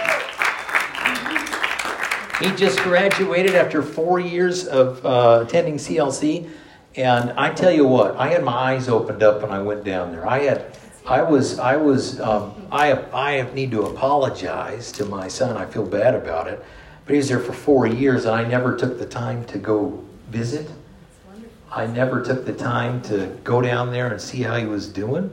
He 2.39 2.55
just 2.55 2.77
graduated 2.81 3.55
after 3.55 3.81
four 3.81 4.19
years 4.19 4.67
of 4.67 5.03
uh, 5.03 5.45
attending 5.47 5.77
CLC, 5.77 6.47
and 6.97 7.31
I 7.31 7.53
tell 7.53 7.71
you 7.71 7.85
what, 7.85 8.15
I 8.17 8.29
had 8.29 8.43
my 8.43 8.73
eyes 8.73 8.89
opened 8.89 9.21
up 9.21 9.43
when 9.43 9.51
I 9.51 9.61
went 9.61 9.83
down 9.83 10.11
there. 10.11 10.27
I 10.27 10.39
had, 10.39 10.77
I 11.05 11.21
was, 11.21 11.59
I 11.59 11.77
was, 11.77 12.19
um, 12.19 12.67
I, 12.71 12.93
I 13.13 13.53
need 13.53 13.69
to 13.71 13.83
apologize 13.83 14.91
to 14.93 15.05
my 15.05 15.27
son. 15.27 15.55
I 15.55 15.67
feel 15.67 15.85
bad 15.85 16.15
about 16.15 16.47
it, 16.47 16.63
but 17.05 17.13
he 17.13 17.17
was 17.17 17.29
there 17.29 17.39
for 17.39 17.53
four 17.53 17.85
years, 17.85 18.25
and 18.25 18.33
I 18.33 18.43
never 18.45 18.75
took 18.75 18.97
the 18.97 19.05
time 19.05 19.45
to 19.45 19.59
go 19.59 20.03
visit. 20.29 20.71
I 21.71 21.85
never 21.85 22.23
took 22.23 22.45
the 22.45 22.53
time 22.53 23.03
to 23.03 23.27
go 23.43 23.61
down 23.61 23.91
there 23.91 24.07
and 24.07 24.19
see 24.19 24.41
how 24.41 24.55
he 24.55 24.65
was 24.65 24.89
doing. 24.89 25.31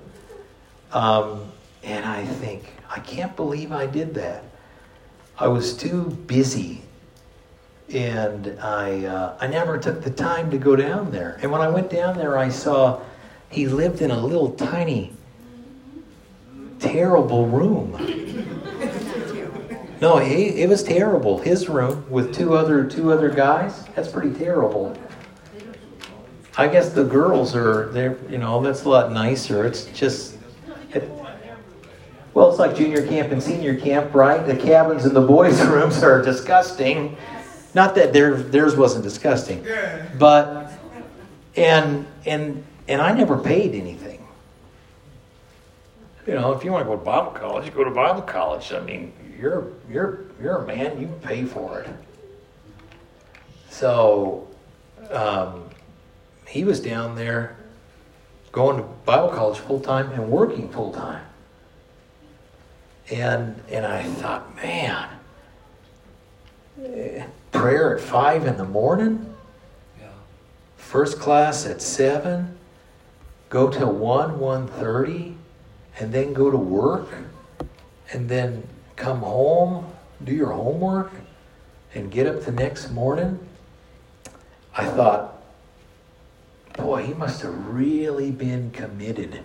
Um, 0.92 1.50
and 1.82 2.04
I 2.04 2.26
think, 2.26 2.64
I 2.90 3.00
can't 3.00 3.34
believe 3.36 3.72
I 3.72 3.86
did 3.86 4.14
that. 4.14 4.44
I 5.38 5.48
was 5.48 5.74
too 5.74 6.10
busy 6.26 6.82
and 7.92 8.58
I 8.60 9.04
uh, 9.04 9.36
I 9.40 9.46
never 9.46 9.78
took 9.78 10.02
the 10.02 10.10
time 10.10 10.50
to 10.50 10.58
go 10.58 10.76
down 10.76 11.10
there. 11.10 11.38
And 11.42 11.50
when 11.50 11.60
I 11.60 11.68
went 11.68 11.90
down 11.90 12.16
there, 12.16 12.38
I 12.38 12.48
saw 12.48 13.00
he 13.50 13.68
lived 13.68 14.02
in 14.02 14.10
a 14.10 14.18
little 14.18 14.52
tiny, 14.52 15.12
terrible 16.78 17.46
room. 17.46 17.92
No, 20.00 20.18
he, 20.18 20.48
it 20.60 20.68
was 20.68 20.82
terrible. 20.82 21.38
His 21.38 21.68
room 21.68 22.04
with 22.10 22.34
two 22.34 22.54
other 22.54 22.84
two 22.84 23.12
other 23.12 23.30
guys. 23.30 23.84
That's 23.94 24.08
pretty 24.08 24.36
terrible. 24.36 24.96
I 26.56 26.68
guess 26.68 26.90
the 26.90 27.04
girls 27.04 27.54
are 27.54 27.90
there. 27.92 28.18
You 28.28 28.38
know, 28.38 28.62
that's 28.62 28.84
a 28.84 28.88
lot 28.88 29.12
nicer. 29.12 29.64
It's 29.66 29.84
just. 29.86 30.36
Well, 32.34 32.50
it's 32.50 32.58
like 32.58 32.74
junior 32.76 33.06
camp 33.06 33.30
and 33.30 33.40
senior 33.40 33.76
camp, 33.78 34.12
right? 34.12 34.44
The 34.44 34.56
cabins 34.56 35.04
and 35.04 35.14
the 35.14 35.20
boys' 35.20 35.64
rooms 35.66 36.02
are 36.02 36.20
disgusting. 36.20 37.16
Not 37.74 37.96
that 37.96 38.12
their, 38.12 38.36
theirs 38.36 38.76
wasn't 38.76 39.02
disgusting, 39.02 39.66
but 40.18 40.72
and 41.56 42.06
and 42.24 42.64
and 42.88 43.02
I 43.02 43.12
never 43.12 43.36
paid 43.36 43.74
anything. 43.74 44.24
You 46.26 46.34
know, 46.34 46.52
if 46.52 46.64
you 46.64 46.72
want 46.72 46.84
to 46.84 46.88
go 46.88 46.96
to 46.96 47.04
Bible 47.04 47.32
college, 47.32 47.66
you 47.66 47.72
go 47.72 47.84
to 47.84 47.90
Bible 47.90 48.22
college. 48.22 48.72
I 48.72 48.80
mean, 48.80 49.12
you're 49.38 49.72
you're 49.90 50.20
you're 50.40 50.58
a 50.58 50.66
man. 50.66 51.00
You 51.00 51.08
pay 51.22 51.44
for 51.44 51.80
it. 51.80 51.88
So, 53.68 54.48
um, 55.10 55.68
he 56.46 56.64
was 56.64 56.80
down 56.80 57.16
there 57.16 57.56
going 58.52 58.76
to 58.76 58.84
Bible 59.04 59.30
college 59.30 59.58
full 59.58 59.80
time 59.80 60.12
and 60.12 60.30
working 60.30 60.68
full 60.68 60.92
time. 60.92 61.24
And 63.10 63.60
and 63.68 63.84
I 63.84 64.04
thought, 64.04 64.54
man, 64.56 65.08
eh, 66.82 67.26
prayer 67.54 67.96
at 67.96 68.02
five 68.02 68.46
in 68.46 68.56
the 68.58 68.64
morning, 68.64 69.34
Yeah. 69.98 70.08
first 70.76 71.18
class 71.18 71.64
at 71.64 71.80
seven, 71.80 72.58
go 73.48 73.70
till 73.70 73.92
one, 73.92 74.38
one 74.38 74.66
thirty, 74.66 75.36
and 75.98 76.12
then 76.12 76.34
go 76.34 76.50
to 76.50 76.56
work, 76.56 77.08
and 78.12 78.28
then 78.28 78.66
come 78.96 79.20
home, 79.20 79.86
do 80.22 80.32
your 80.34 80.50
homework, 80.50 81.12
and 81.94 82.10
get 82.10 82.26
up 82.26 82.42
the 82.42 82.52
next 82.52 82.90
morning. 82.90 83.38
I 84.76 84.84
thought, 84.86 85.40
boy, 86.76 87.04
he 87.04 87.14
must 87.14 87.42
have 87.42 87.54
really 87.68 88.32
been 88.32 88.72
committed 88.72 89.40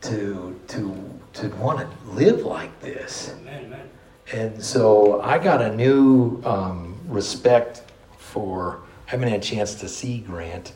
to 0.00 0.58
to 0.68 1.20
to 1.34 1.48
want 1.56 1.80
to 1.80 2.10
live 2.10 2.40
like 2.40 2.80
this. 2.80 3.34
Amen, 3.40 3.64
amen. 3.66 3.90
And 4.32 4.64
so 4.64 5.20
I 5.20 5.38
got 5.38 5.60
a 5.60 5.76
new 5.76 6.40
um, 6.44 6.93
respect 7.14 7.82
for. 8.18 8.80
I 9.06 9.10
haven't 9.10 9.28
had 9.28 9.40
a 9.40 9.42
chance 9.42 9.74
to 9.76 9.88
see 9.88 10.18
Grant, 10.18 10.72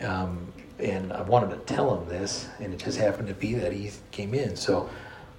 um, 0.00 0.52
and 0.78 1.12
I 1.12 1.22
wanted 1.22 1.50
to 1.50 1.74
tell 1.74 1.94
him 1.96 2.08
this, 2.08 2.48
and 2.60 2.72
it 2.72 2.78
just 2.80 2.98
happened 2.98 3.28
to 3.28 3.34
be 3.34 3.54
that 3.54 3.72
he 3.72 3.90
came 4.10 4.34
in. 4.34 4.56
So 4.56 4.88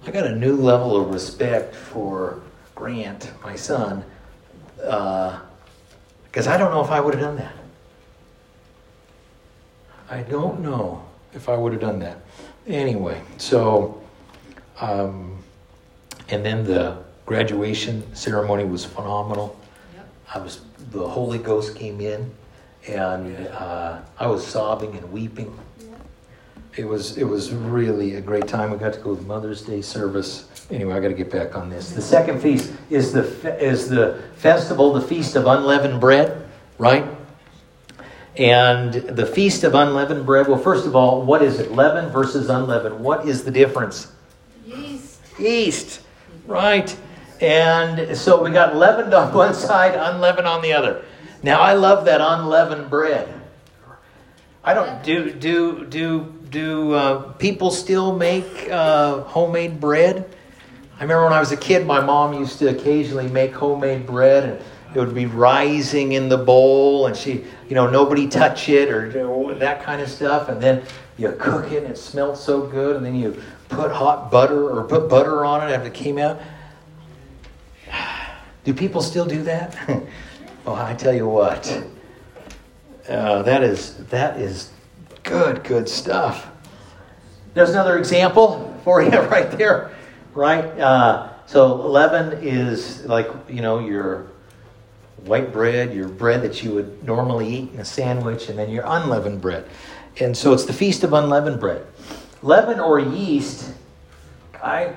I 0.06 0.10
got 0.10 0.26
a 0.26 0.34
new 0.34 0.56
level 0.56 0.96
of 0.96 1.12
respect 1.12 1.74
for 1.74 2.40
Grant, 2.74 3.32
my 3.42 3.56
son, 3.56 4.04
because 4.76 6.46
I 6.46 6.56
don't 6.56 6.70
know 6.70 6.82
if 6.82 6.90
I 6.90 7.00
would 7.00 7.14
have 7.14 7.22
done 7.22 7.36
that. 7.36 7.54
I 10.08 10.22
don't 10.22 10.60
know 10.60 11.04
if 11.34 11.48
I 11.48 11.56
would 11.56 11.72
have 11.72 11.80
done 11.80 11.98
that. 12.00 12.18
Anyway, 12.66 13.20
so, 13.36 14.02
um, 14.80 15.38
and 16.28 16.44
then 16.44 16.64
the 16.64 16.96
graduation 17.26 18.02
ceremony 18.14 18.64
was 18.64 18.84
phenomenal. 18.84 19.59
I 20.32 20.38
was, 20.38 20.60
the 20.92 21.06
Holy 21.06 21.38
Ghost 21.38 21.74
came 21.74 22.00
in, 22.00 22.30
and 22.86 23.48
uh, 23.48 24.00
I 24.18 24.26
was 24.26 24.46
sobbing 24.46 24.96
and 24.96 25.10
weeping. 25.12 25.58
It 26.76 26.84
was 26.84 27.18
it 27.18 27.24
was 27.24 27.52
really 27.52 28.14
a 28.14 28.20
great 28.20 28.46
time. 28.46 28.70
We 28.70 28.78
got 28.78 28.92
to 28.92 29.00
go 29.00 29.16
to 29.16 29.22
Mother's 29.22 29.62
Day 29.62 29.82
service. 29.82 30.48
Anyway, 30.70 30.94
I 30.94 31.00
got 31.00 31.08
to 31.08 31.14
get 31.14 31.30
back 31.30 31.56
on 31.56 31.68
this. 31.68 31.90
The 31.90 32.00
second 32.00 32.40
feast 32.40 32.72
is 32.90 33.12
the 33.12 33.24
is 33.60 33.88
the 33.88 34.22
festival, 34.36 34.92
the 34.92 35.00
feast 35.00 35.34
of 35.34 35.46
unleavened 35.46 36.00
bread, 36.00 36.46
right? 36.78 37.04
And 38.36 38.94
the 38.94 39.26
feast 39.26 39.64
of 39.64 39.74
unleavened 39.74 40.24
bread. 40.24 40.46
Well, 40.46 40.58
first 40.58 40.86
of 40.86 40.94
all, 40.94 41.22
what 41.22 41.42
is 41.42 41.58
it? 41.58 41.72
Leaven 41.72 42.08
versus 42.12 42.48
unleavened. 42.48 43.00
What 43.00 43.26
is 43.26 43.42
the 43.42 43.50
difference? 43.50 44.12
Yeast. 44.64 45.18
Yeast, 45.40 46.00
right? 46.46 46.96
And 47.40 48.16
so 48.16 48.42
we 48.42 48.50
got 48.50 48.76
leavened 48.76 49.14
on 49.14 49.32
one 49.32 49.54
side, 49.54 49.94
unleavened 49.94 50.46
on 50.46 50.60
the 50.62 50.72
other. 50.74 51.04
Now 51.42 51.60
I 51.60 51.72
love 51.72 52.04
that 52.04 52.20
unleavened 52.20 52.90
bread. 52.90 53.34
I 54.62 54.74
don't 54.74 55.02
do 55.02 55.32
do 55.32 55.86
do 55.86 56.34
do 56.50 56.92
uh, 56.92 57.32
people 57.34 57.70
still 57.70 58.14
make 58.14 58.68
uh, 58.70 59.20
homemade 59.22 59.80
bread? 59.80 60.28
I 60.98 61.02
remember 61.02 61.24
when 61.24 61.32
I 61.32 61.40
was 61.40 61.50
a 61.50 61.56
kid, 61.56 61.86
my 61.86 62.00
mom 62.00 62.34
used 62.34 62.58
to 62.58 62.68
occasionally 62.68 63.28
make 63.28 63.54
homemade 63.54 64.06
bread, 64.06 64.44
and 64.44 64.62
it 64.94 64.98
would 64.98 65.14
be 65.14 65.24
rising 65.24 66.12
in 66.12 66.28
the 66.28 66.36
bowl, 66.36 67.06
and 67.06 67.16
she, 67.16 67.44
you 67.70 67.74
know, 67.74 67.88
nobody 67.88 68.28
touch 68.28 68.68
it 68.68 68.90
or 68.90 69.54
that 69.54 69.82
kind 69.82 70.02
of 70.02 70.10
stuff, 70.10 70.50
and 70.50 70.60
then 70.60 70.82
you 71.16 71.34
cook 71.38 71.72
it, 71.72 71.84
and 71.84 71.92
it 71.92 71.96
smelled 71.96 72.36
so 72.36 72.66
good, 72.66 72.96
and 72.96 73.06
then 73.06 73.14
you 73.14 73.42
put 73.70 73.90
hot 73.90 74.30
butter 74.30 74.68
or 74.68 74.84
put 74.84 75.08
butter 75.08 75.42
on 75.42 75.66
it 75.66 75.72
after 75.72 75.88
it 75.88 75.94
came 75.94 76.18
out. 76.18 76.38
Do 78.64 78.74
people 78.74 79.00
still 79.00 79.24
do 79.24 79.42
that? 79.44 79.76
oh, 80.66 80.74
I 80.74 80.94
tell 80.94 81.14
you 81.14 81.26
what, 81.28 81.84
uh, 83.08 83.42
that 83.42 83.62
is 83.62 83.96
that 84.08 84.38
is 84.38 84.70
good, 85.22 85.64
good 85.64 85.88
stuff. 85.88 86.48
There's 87.54 87.70
another 87.70 87.98
example 87.98 88.78
for 88.84 89.02
you 89.02 89.10
right 89.10 89.50
there, 89.50 89.92
right? 90.34 90.64
Uh, 90.78 91.30
so 91.46 91.74
leaven 91.74 92.38
is 92.42 93.04
like 93.06 93.28
you 93.48 93.62
know 93.62 93.78
your 93.78 94.26
white 95.24 95.52
bread, 95.52 95.94
your 95.94 96.08
bread 96.08 96.42
that 96.42 96.62
you 96.62 96.72
would 96.72 97.02
normally 97.04 97.48
eat 97.48 97.72
in 97.72 97.80
a 97.80 97.84
sandwich, 97.84 98.48
and 98.48 98.58
then 98.58 98.70
your 98.70 98.84
unleavened 98.86 99.40
bread. 99.40 99.66
And 100.18 100.36
so 100.36 100.52
it's 100.52 100.64
the 100.64 100.72
feast 100.72 101.02
of 101.02 101.12
unleavened 101.12 101.60
bread. 101.60 101.86
Leaven 102.42 102.80
or 102.80 102.98
yeast, 102.98 103.72
I 104.62 104.94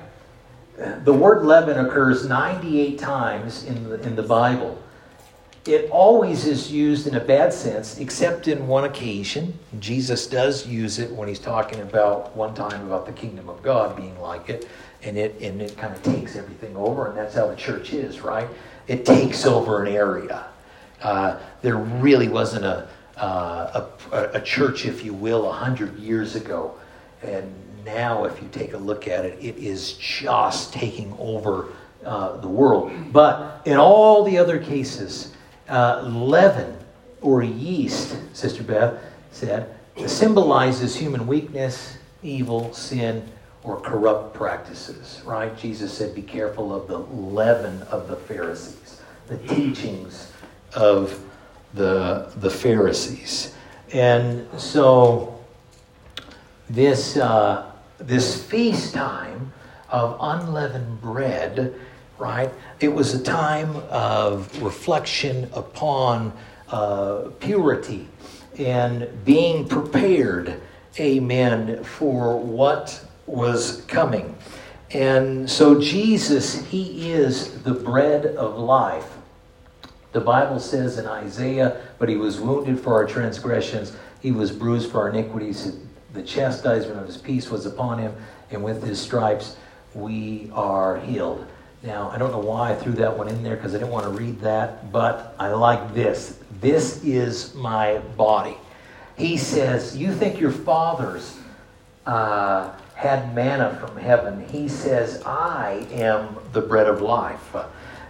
the 0.76 1.12
word 1.12 1.44
leaven 1.44 1.84
occurs 1.84 2.28
98 2.28 2.98
times 2.98 3.64
in 3.64 3.88
the, 3.88 4.00
in 4.02 4.16
the 4.16 4.22
Bible. 4.22 4.80
It 5.66 5.88
always 5.90 6.46
is 6.46 6.70
used 6.70 7.06
in 7.06 7.14
a 7.14 7.20
bad 7.20 7.52
sense, 7.52 7.98
except 7.98 8.48
in 8.48 8.66
one 8.66 8.84
occasion. 8.84 9.58
Jesus 9.78 10.26
does 10.26 10.66
use 10.66 10.98
it 10.98 11.10
when 11.10 11.26
he's 11.26 11.38
talking 11.38 11.80
about 11.80 12.36
one 12.36 12.54
time 12.54 12.86
about 12.86 13.06
the 13.06 13.12
kingdom 13.12 13.48
of 13.48 13.62
God 13.62 13.96
being 13.96 14.18
like 14.20 14.50
it, 14.50 14.68
and 15.02 15.16
it 15.16 15.40
and 15.40 15.62
it 15.62 15.76
kind 15.78 15.94
of 15.94 16.02
takes 16.02 16.36
everything 16.36 16.76
over, 16.76 17.06
and 17.06 17.16
that's 17.16 17.34
how 17.34 17.46
the 17.46 17.56
church 17.56 17.94
is, 17.94 18.20
right? 18.20 18.48
It 18.88 19.06
takes 19.06 19.46
over 19.46 19.82
an 19.82 19.90
area. 19.90 20.44
Uh, 21.00 21.38
there 21.62 21.76
really 21.76 22.28
wasn't 22.28 22.66
a, 22.66 22.86
uh, 23.16 23.86
a 24.12 24.18
a 24.34 24.40
church, 24.42 24.84
if 24.84 25.02
you 25.02 25.14
will, 25.14 25.48
a 25.48 25.52
hundred 25.52 25.98
years 25.98 26.36
ago, 26.36 26.74
and 27.22 27.54
now, 27.84 28.24
if 28.24 28.40
you 28.42 28.48
take 28.50 28.72
a 28.72 28.78
look 28.78 29.06
at 29.08 29.24
it, 29.24 29.38
it 29.40 29.56
is 29.56 29.94
just 29.94 30.72
taking 30.72 31.14
over 31.18 31.68
uh, 32.04 32.36
the 32.38 32.48
world. 32.48 32.92
But 33.12 33.62
in 33.64 33.76
all 33.76 34.24
the 34.24 34.38
other 34.38 34.58
cases, 34.58 35.32
uh, 35.68 36.02
leaven 36.02 36.76
or 37.20 37.42
yeast, 37.42 38.16
Sister 38.34 38.62
Beth 38.62 38.94
said, 39.30 39.74
symbolizes 40.06 40.96
human 40.96 41.26
weakness, 41.26 41.96
evil, 42.22 42.72
sin, 42.74 43.26
or 43.62 43.80
corrupt 43.80 44.34
practices, 44.34 45.22
right? 45.24 45.56
Jesus 45.56 45.92
said, 45.92 46.14
Be 46.14 46.22
careful 46.22 46.74
of 46.74 46.88
the 46.88 46.98
leaven 46.98 47.82
of 47.84 48.08
the 48.08 48.16
Pharisees, 48.16 49.00
the 49.28 49.38
teachings 49.38 50.30
of 50.74 51.18
the, 51.72 52.30
the 52.36 52.50
Pharisees. 52.50 53.54
And 53.92 54.46
so, 54.58 55.40
this. 56.68 57.16
Uh, 57.16 57.70
this 57.98 58.42
feast 58.42 58.94
time 58.94 59.52
of 59.88 60.16
unleavened 60.20 61.00
bread, 61.00 61.74
right? 62.18 62.50
It 62.80 62.88
was 62.88 63.14
a 63.14 63.22
time 63.22 63.76
of 63.90 64.62
reflection 64.62 65.48
upon 65.52 66.32
uh, 66.68 67.30
purity 67.40 68.08
and 68.58 69.08
being 69.24 69.68
prepared, 69.68 70.60
amen, 70.98 71.84
for 71.84 72.38
what 72.38 73.04
was 73.26 73.82
coming. 73.82 74.36
And 74.90 75.50
so 75.50 75.80
Jesus, 75.80 76.64
He 76.66 77.12
is 77.12 77.62
the 77.62 77.74
bread 77.74 78.26
of 78.26 78.58
life. 78.58 79.16
The 80.12 80.20
Bible 80.20 80.60
says 80.60 80.98
in 80.98 81.06
Isaiah, 81.06 81.80
but 81.98 82.08
He 82.08 82.16
was 82.16 82.40
wounded 82.40 82.78
for 82.78 82.94
our 82.94 83.06
transgressions, 83.06 83.96
He 84.20 84.30
was 84.30 84.52
bruised 84.52 84.90
for 84.90 85.00
our 85.00 85.08
iniquities 85.08 85.76
the 86.14 86.22
chastisement 86.22 86.98
of 86.98 87.06
his 87.06 87.16
peace 87.16 87.50
was 87.50 87.66
upon 87.66 87.98
him, 87.98 88.14
and 88.50 88.62
with 88.62 88.82
his 88.82 89.00
stripes 89.00 89.56
we 89.94 90.50
are 90.54 90.98
healed. 91.00 91.46
Now, 91.82 92.10
I 92.10 92.18
don't 92.18 92.32
know 92.32 92.38
why 92.38 92.72
I 92.72 92.74
threw 92.74 92.92
that 92.92 93.16
one 93.16 93.28
in 93.28 93.42
there 93.42 93.56
because 93.56 93.74
I 93.74 93.78
didn't 93.78 93.92
want 93.92 94.04
to 94.06 94.10
read 94.10 94.40
that, 94.40 94.90
but 94.90 95.34
I 95.38 95.48
like 95.48 95.92
this. 95.92 96.38
This 96.60 97.04
is 97.04 97.54
my 97.54 97.98
body. 98.16 98.56
He 99.18 99.36
says, 99.36 99.96
You 99.96 100.12
think 100.12 100.40
your 100.40 100.50
fathers 100.50 101.36
uh, 102.06 102.72
had 102.94 103.34
manna 103.34 103.76
from 103.80 103.98
heaven. 103.98 104.46
He 104.48 104.68
says, 104.68 105.22
I 105.24 105.86
am 105.92 106.36
the 106.52 106.62
bread 106.62 106.88
of 106.88 107.02
life. 107.02 107.54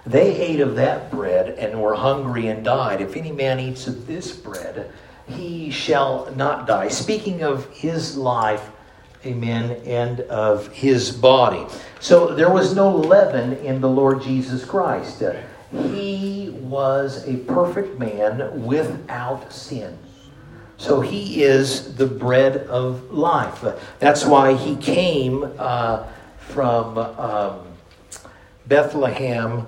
They 0.06 0.36
ate 0.36 0.60
of 0.60 0.76
that 0.76 1.10
bread 1.10 1.58
and 1.58 1.80
were 1.80 1.94
hungry 1.94 2.48
and 2.48 2.64
died. 2.64 3.00
If 3.00 3.16
any 3.16 3.32
man 3.32 3.58
eats 3.58 3.86
of 3.86 4.06
this 4.06 4.36
bread, 4.36 4.92
he 5.28 5.70
shall 5.70 6.32
not 6.34 6.66
die. 6.66 6.88
Speaking 6.88 7.42
of 7.42 7.68
his 7.70 8.16
life, 8.16 8.70
amen, 9.24 9.80
and 9.87 10.20
of 10.20 10.68
his 10.68 11.10
body. 11.10 11.66
So 12.00 12.34
there 12.34 12.50
was 12.50 12.74
no 12.74 12.94
leaven 12.94 13.54
in 13.58 13.80
the 13.80 13.88
Lord 13.88 14.22
Jesus 14.22 14.64
Christ. 14.64 15.22
He 15.72 16.50
was 16.60 17.26
a 17.26 17.37
perfect 17.38 17.98
man 17.98 18.64
without 18.64 19.52
sin. 19.52 19.98
So 20.76 21.00
he 21.00 21.42
is 21.42 21.94
the 21.94 22.06
bread 22.06 22.58
of 22.66 23.10
life. 23.10 23.64
That's 24.00 24.24
why 24.24 24.54
he 24.54 24.76
came 24.76 25.50
uh, 25.58 26.06
from 26.38 26.98
um, 26.98 27.60
Bethlehem, 28.66 29.66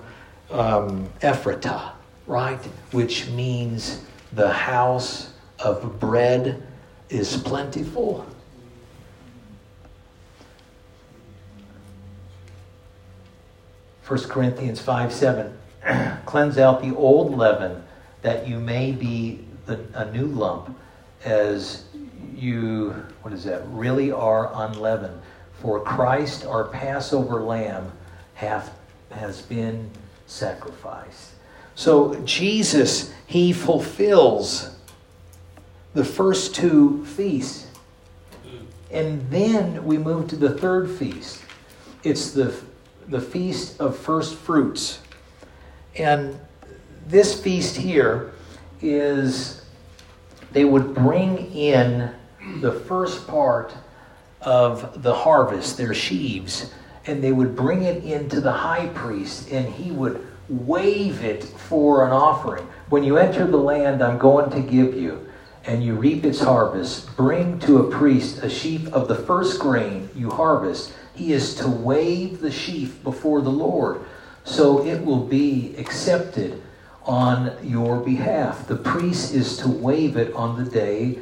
um, 0.51 1.09
Ephratah, 1.23 1.93
right? 2.27 2.63
Which 2.93 3.29
means 3.29 4.03
the 4.33 4.53
house 4.53 5.31
of 5.59 5.99
bread 5.99 6.63
is 7.09 7.37
plentiful. 7.37 8.27
First 14.03 14.29
Corinthians 14.29 14.81
5 14.81 15.13
7. 15.13 15.59
Cleanse 16.27 16.59
out 16.59 16.81
the 16.83 16.95
old 16.95 17.37
leaven 17.37 17.83
that 18.23 18.47
you 18.47 18.59
may 18.59 18.93
be 18.93 19.45
the, 19.67 19.85
a 19.95 20.11
new 20.13 20.27
lump 20.27 20.77
as 21.25 21.85
you, 22.35 22.91
what 23.23 23.35
is 23.35 23.45
that, 23.45 23.63
really 23.69 24.13
are 24.13 24.51
unleavened. 24.55 25.21
For 25.61 25.81
Christ, 25.81 26.45
our 26.45 26.65
Passover 26.65 27.43
lamb, 27.43 27.91
hath, 28.35 28.77
has 29.11 29.43
been 29.43 29.91
sacrificed. 30.27 31.33
So 31.75 32.15
Jesus, 32.21 33.13
he 33.27 33.53
fulfills 33.53 34.76
the 35.97 36.05
first 36.05 36.55
two 36.55 37.03
feasts. 37.07 37.69
And 38.91 39.29
then 39.31 39.83
we 39.83 39.97
move 39.97 40.29
to 40.29 40.37
the 40.37 40.51
third 40.51 40.91
feast. 40.91 41.43
It's 42.05 42.33
the, 42.33 42.55
the 43.09 43.21
feast 43.21 43.81
of 43.81 43.97
first 43.97 44.35
fruits. 44.35 45.01
And 45.97 46.39
this 47.07 47.41
feast 47.41 47.77
here 47.77 48.33
is 48.83 49.65
they 50.53 50.67
would 50.67 50.95
bring 50.95 51.51
in 51.53 52.13
the 52.61 52.73
first 52.73 53.27
part 53.27 53.75
of 54.43 55.03
the 55.03 55.15
harvest, 55.15 55.79
their 55.79 55.95
sheaves, 55.95 56.75
and 57.07 57.25
they 57.25 57.33
would 57.33 57.57
bring 57.57 57.85
it 57.85 58.05
into 58.05 58.43
the 58.43 58.53
high 58.53 58.89
priest, 58.89 59.51
and 59.51 59.67
he 59.67 59.93
would 59.93 60.27
wave 60.51 61.25
it 61.25 61.43
for 61.43 62.05
an 62.05 62.13
offering. 62.13 62.67
When 62.91 63.03
you 63.03 63.17
enter 63.17 63.47
the 63.47 63.57
land 63.57 64.03
I'm 64.03 64.19
going 64.19 64.51
to 64.51 64.61
give 64.61 64.95
you, 64.95 65.26
and 65.67 65.83
you 65.83 65.95
reap 65.95 66.25
its 66.25 66.41
harvest, 66.41 67.15
bring 67.17 67.59
to 67.59 67.79
a 67.79 67.91
priest 67.91 68.43
a 68.43 68.49
sheaf 68.49 68.87
of 68.93 69.09
the 69.09 69.15
first 69.15 69.59
grain 69.59 70.09
you 70.15 70.31
harvest. 70.31 70.93
He 71.15 71.33
is 71.33 71.55
to 71.57 71.69
wave 71.69 72.41
the 72.41 72.53
sheaf 72.53 73.03
before 73.03 73.43
the 73.43 73.51
Lord, 73.51 74.05
so 74.45 74.87
it 74.87 75.05
will 75.05 75.25
be 75.25 75.75
accepted 75.77 76.63
on 77.05 77.53
your 77.63 78.01
behalf. 78.01 78.67
The 78.69 78.77
priest 78.77 79.35
is 79.35 79.57
to 79.59 79.69
wave 79.69 80.17
it 80.17 80.33
on 80.35 80.63
the 80.63 80.71
day 80.71 81.19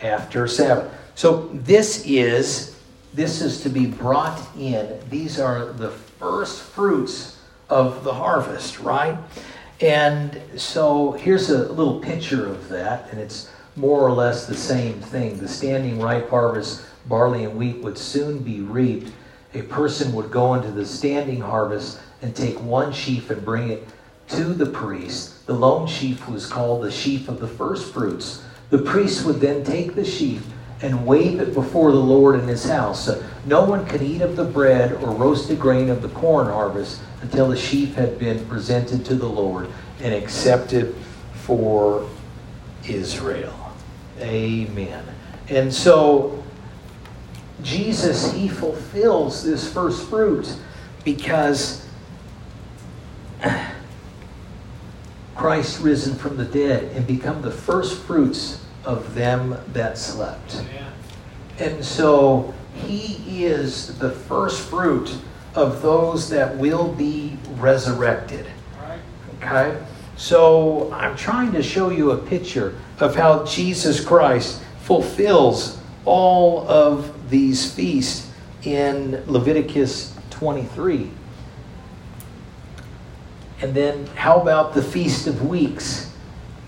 after 0.00 0.46
Sabbath. 0.46 0.92
So 1.14 1.48
this 1.52 2.04
is 2.06 2.76
this 3.12 3.40
is 3.42 3.62
to 3.62 3.68
be 3.68 3.86
brought 3.86 4.40
in. 4.56 5.00
These 5.10 5.40
are 5.40 5.72
the 5.72 5.90
first 5.90 6.62
fruits 6.62 7.38
of 7.68 8.04
the 8.04 8.14
harvest, 8.14 8.78
right? 8.78 9.18
And 9.80 10.40
so 10.56 11.12
here's 11.12 11.50
a 11.50 11.72
little 11.72 11.98
picture 11.98 12.46
of 12.46 12.68
that, 12.68 13.10
and 13.10 13.18
it's 13.18 13.50
more 13.80 14.00
or 14.00 14.12
less 14.12 14.46
the 14.46 14.54
same 14.54 15.00
thing. 15.00 15.38
The 15.38 15.48
standing 15.48 15.98
ripe 16.00 16.28
harvest, 16.28 16.84
barley 17.06 17.44
and 17.44 17.56
wheat 17.56 17.78
would 17.78 17.96
soon 17.96 18.40
be 18.40 18.60
reaped. 18.60 19.10
A 19.54 19.62
person 19.62 20.12
would 20.12 20.30
go 20.30 20.54
into 20.54 20.70
the 20.70 20.84
standing 20.84 21.40
harvest 21.40 21.98
and 22.20 22.36
take 22.36 22.60
one 22.60 22.92
sheaf 22.92 23.30
and 23.30 23.44
bring 23.44 23.70
it 23.70 23.88
to 24.28 24.44
the 24.44 24.66
priest. 24.66 25.46
The 25.46 25.54
lone 25.54 25.86
sheaf 25.86 26.28
was 26.28 26.46
called 26.46 26.84
the 26.84 26.90
sheaf 26.90 27.28
of 27.28 27.40
the 27.40 27.48
first 27.48 27.92
fruits. 27.92 28.44
The 28.68 28.78
priest 28.78 29.24
would 29.24 29.40
then 29.40 29.64
take 29.64 29.94
the 29.94 30.04
sheaf 30.04 30.46
and 30.82 31.06
wave 31.06 31.40
it 31.40 31.54
before 31.54 31.90
the 31.90 31.98
Lord 31.98 32.38
in 32.38 32.46
his 32.46 32.64
house. 32.64 33.06
So 33.06 33.22
no 33.46 33.64
one 33.64 33.86
could 33.86 34.02
eat 34.02 34.20
of 34.20 34.36
the 34.36 34.44
bread 34.44 34.92
or 34.92 35.10
roasted 35.10 35.58
grain 35.58 35.88
of 35.88 36.02
the 36.02 36.08
corn 36.10 36.46
harvest 36.46 37.00
until 37.22 37.48
the 37.48 37.56
sheaf 37.56 37.94
had 37.94 38.18
been 38.18 38.46
presented 38.46 39.04
to 39.06 39.14
the 39.14 39.28
Lord 39.28 39.68
and 40.00 40.14
accepted 40.14 40.94
for 41.32 42.08
Israel. 42.86 43.59
Amen. 44.20 45.04
And 45.48 45.72
so 45.72 46.42
Jesus, 47.62 48.32
he 48.32 48.48
fulfills 48.48 49.44
this 49.44 49.72
first 49.72 50.08
fruit 50.08 50.56
because 51.04 51.86
Christ 55.36 55.80
risen 55.80 56.14
from 56.16 56.36
the 56.36 56.44
dead 56.44 56.94
and 56.96 57.06
become 57.06 57.42
the 57.42 57.50
first 57.50 58.02
fruits 58.02 58.64
of 58.84 59.14
them 59.14 59.56
that 59.72 59.98
slept. 59.98 60.62
And 61.58 61.84
so 61.84 62.54
he 62.74 63.44
is 63.44 63.98
the 63.98 64.10
first 64.10 64.68
fruit 64.68 65.14
of 65.54 65.82
those 65.82 66.30
that 66.30 66.56
will 66.56 66.92
be 66.92 67.36
resurrected. 67.56 68.46
Okay? 69.38 69.76
So 70.20 70.92
I'm 70.92 71.16
trying 71.16 71.52
to 71.52 71.62
show 71.62 71.88
you 71.88 72.10
a 72.10 72.18
picture 72.18 72.76
of 72.98 73.16
how 73.16 73.46
Jesus 73.46 74.04
Christ 74.04 74.62
fulfills 74.82 75.80
all 76.04 76.68
of 76.68 77.30
these 77.30 77.72
feasts 77.72 78.30
in 78.62 79.24
Leviticus 79.26 80.14
23. 80.28 81.10
And 83.62 83.74
then 83.74 84.08
how 84.08 84.38
about 84.38 84.74
the 84.74 84.82
Feast 84.82 85.26
of 85.26 85.48
Weeks? 85.48 86.12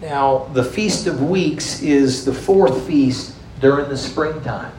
Now, 0.01 0.49
the 0.55 0.65
Feast 0.65 1.07
of 1.07 1.23
Weeks 1.23 1.83
is 1.83 2.25
the 2.25 2.33
fourth 2.33 2.87
feast 2.87 3.35
during 3.61 3.91
the 3.91 3.99
springtime. 3.99 4.73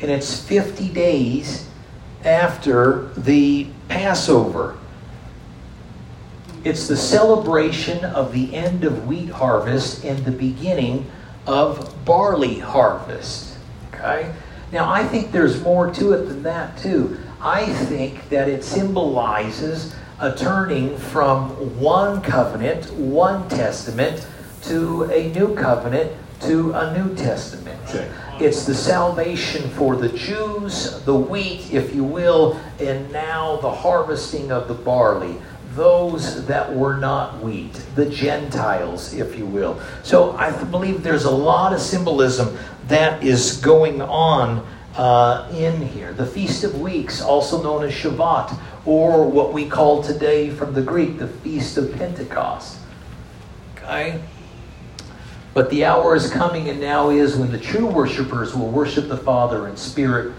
And 0.00 0.08
it's 0.08 0.40
50 0.40 0.88
days 0.90 1.66
after 2.24 3.08
the 3.16 3.66
Passover. 3.88 4.78
It's 6.62 6.88
the 6.88 6.96
celebration 6.96 8.04
of 8.04 8.32
the 8.32 8.54
end 8.54 8.84
of 8.84 9.06
wheat 9.06 9.30
harvest 9.30 10.04
and 10.04 10.24
the 10.24 10.30
beginning 10.30 11.10
of 11.46 12.04
barley 12.04 12.58
harvest. 12.58 13.56
Okay? 13.94 14.30
Now, 14.70 14.90
I 14.90 15.04
think 15.04 15.32
there's 15.32 15.62
more 15.62 15.90
to 15.92 16.12
it 16.12 16.26
than 16.26 16.42
that, 16.42 16.76
too. 16.76 17.18
I 17.40 17.64
think 17.64 18.28
that 18.28 18.48
it 18.48 18.62
symbolizes 18.62 19.94
a 20.20 20.34
turning 20.34 20.98
from 20.98 21.48
one 21.80 22.20
covenant, 22.20 22.92
one 22.92 23.48
testament, 23.48 24.26
to 24.64 25.04
a 25.04 25.32
new 25.32 25.54
covenant, 25.54 26.12
to 26.42 26.72
a 26.72 26.96
new 26.96 27.14
testament. 27.16 27.80
It's 28.38 28.66
the 28.66 28.74
salvation 28.74 29.68
for 29.70 29.96
the 29.96 30.10
Jews, 30.10 31.02
the 31.04 31.14
wheat, 31.14 31.72
if 31.72 31.94
you 31.94 32.04
will, 32.04 32.60
and 32.78 33.10
now 33.10 33.56
the 33.56 33.70
harvesting 33.70 34.52
of 34.52 34.68
the 34.68 34.74
barley. 34.74 35.36
Those 35.74 36.46
that 36.46 36.74
were 36.74 36.96
not 36.96 37.40
wheat, 37.40 37.74
the 37.94 38.06
Gentiles, 38.06 39.14
if 39.14 39.38
you 39.38 39.46
will. 39.46 39.80
So 40.02 40.32
I 40.32 40.50
believe 40.64 41.02
there's 41.02 41.24
a 41.24 41.30
lot 41.30 41.72
of 41.72 41.80
symbolism 41.80 42.56
that 42.88 43.22
is 43.22 43.58
going 43.58 44.02
on 44.02 44.66
uh, 44.96 45.48
in 45.54 45.80
here. 45.80 46.12
The 46.12 46.26
Feast 46.26 46.64
of 46.64 46.80
Weeks, 46.80 47.22
also 47.22 47.62
known 47.62 47.84
as 47.84 47.92
Shavuot, 47.92 48.58
or 48.84 49.28
what 49.28 49.52
we 49.52 49.68
call 49.68 50.02
today 50.02 50.50
from 50.50 50.74
the 50.74 50.82
Greek, 50.82 51.18
the 51.18 51.28
Feast 51.28 51.76
of 51.76 51.94
Pentecost. 51.96 52.78
Okay? 53.76 54.20
But 55.52 55.70
the 55.70 55.84
hour 55.84 56.14
is 56.14 56.30
coming 56.30 56.68
and 56.68 56.80
now 56.80 57.10
is 57.10 57.36
when 57.36 57.50
the 57.50 57.58
true 57.58 57.86
worshipers 57.86 58.54
will 58.54 58.68
worship 58.68 59.08
the 59.08 59.16
Father 59.16 59.68
in 59.68 59.76
spirit 59.76 60.32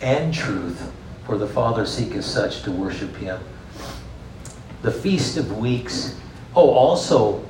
and 0.00 0.32
truth, 0.32 0.92
for 1.26 1.36
the 1.36 1.46
Father 1.46 1.86
seeketh 1.86 2.24
such 2.24 2.62
to 2.62 2.72
worship 2.72 3.14
him. 3.16 3.40
The 4.82 4.90
Feast 4.90 5.36
of 5.36 5.58
Weeks. 5.58 6.16
Oh, 6.54 6.70
also 6.70 7.44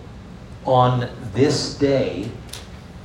on 0.65 1.09
this 1.33 1.75
day, 1.75 2.31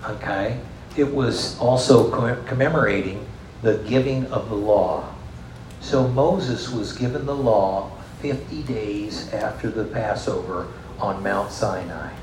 okay, 0.03 0.59
it 0.95 1.13
was 1.13 1.57
also 1.59 2.11
commemorating 2.43 3.25
the 3.61 3.77
giving 3.87 4.25
of 4.27 4.49
the 4.49 4.55
law. 4.55 5.07
So 5.79 6.07
Moses 6.07 6.69
was 6.69 6.93
given 6.93 7.25
the 7.25 7.35
law 7.35 7.91
50 8.19 8.63
days 8.63 9.33
after 9.33 9.69
the 9.69 9.85
Passover 9.85 10.67
on 10.99 11.23
Mount 11.23 11.51
Sinai. 11.51 12.13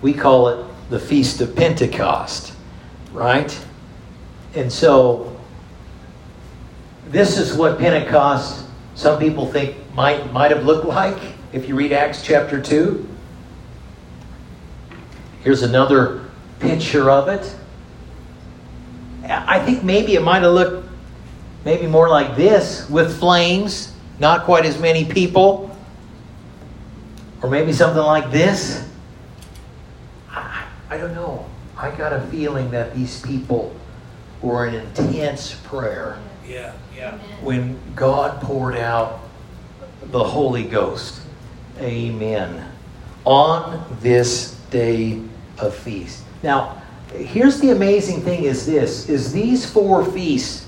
We 0.00 0.12
call 0.12 0.48
it 0.48 0.64
the 0.90 1.00
Feast 1.00 1.40
of 1.40 1.56
Pentecost, 1.56 2.52
right? 3.12 3.58
And 4.54 4.72
so, 4.72 5.38
this 7.08 7.38
is 7.38 7.54
what 7.54 7.78
Pentecost, 7.78 8.66
some 8.94 9.18
people 9.18 9.46
think, 9.46 9.76
might, 9.94 10.32
might 10.32 10.50
have 10.50 10.64
looked 10.64 10.86
like 10.86 11.18
if 11.52 11.68
you 11.68 11.74
read 11.74 11.92
Acts 11.92 12.22
chapter 12.22 12.60
2. 12.60 13.08
Here's 15.42 15.62
another 15.62 16.24
picture 16.60 17.10
of 17.10 17.28
it. 17.28 17.54
I 19.24 19.60
think 19.60 19.84
maybe 19.84 20.14
it 20.14 20.22
might 20.22 20.42
have 20.42 20.52
looked 20.52 20.88
maybe 21.64 21.86
more 21.86 22.08
like 22.08 22.36
this 22.36 22.88
with 22.88 23.18
flames, 23.18 23.92
not 24.18 24.44
quite 24.44 24.64
as 24.64 24.78
many 24.80 25.04
people. 25.04 25.76
Or 27.42 27.50
maybe 27.50 27.72
something 27.72 28.02
like 28.02 28.30
this. 28.32 28.88
I, 30.30 30.64
I 30.90 30.96
don't 30.96 31.14
know. 31.14 31.46
I 31.76 31.90
got 31.92 32.12
a 32.12 32.20
feeling 32.22 32.70
that 32.72 32.94
these 32.94 33.20
people 33.22 33.77
were 34.42 34.66
an 34.66 34.74
intense 34.74 35.54
prayer. 35.64 36.18
Yeah, 36.46 36.72
yeah. 36.96 37.18
When 37.42 37.78
God 37.94 38.40
poured 38.40 38.76
out 38.76 39.20
the 40.10 40.22
Holy 40.24 40.64
Ghost. 40.64 41.20
Amen. 41.80 42.66
On 43.24 43.84
this 44.00 44.54
day 44.70 45.22
of 45.58 45.74
feast. 45.74 46.24
Now, 46.42 46.82
here's 47.14 47.60
the 47.60 47.70
amazing 47.70 48.22
thing 48.22 48.44
is 48.44 48.66
this 48.66 49.08
is 49.08 49.32
these 49.32 49.68
four 49.68 50.04
feasts, 50.04 50.66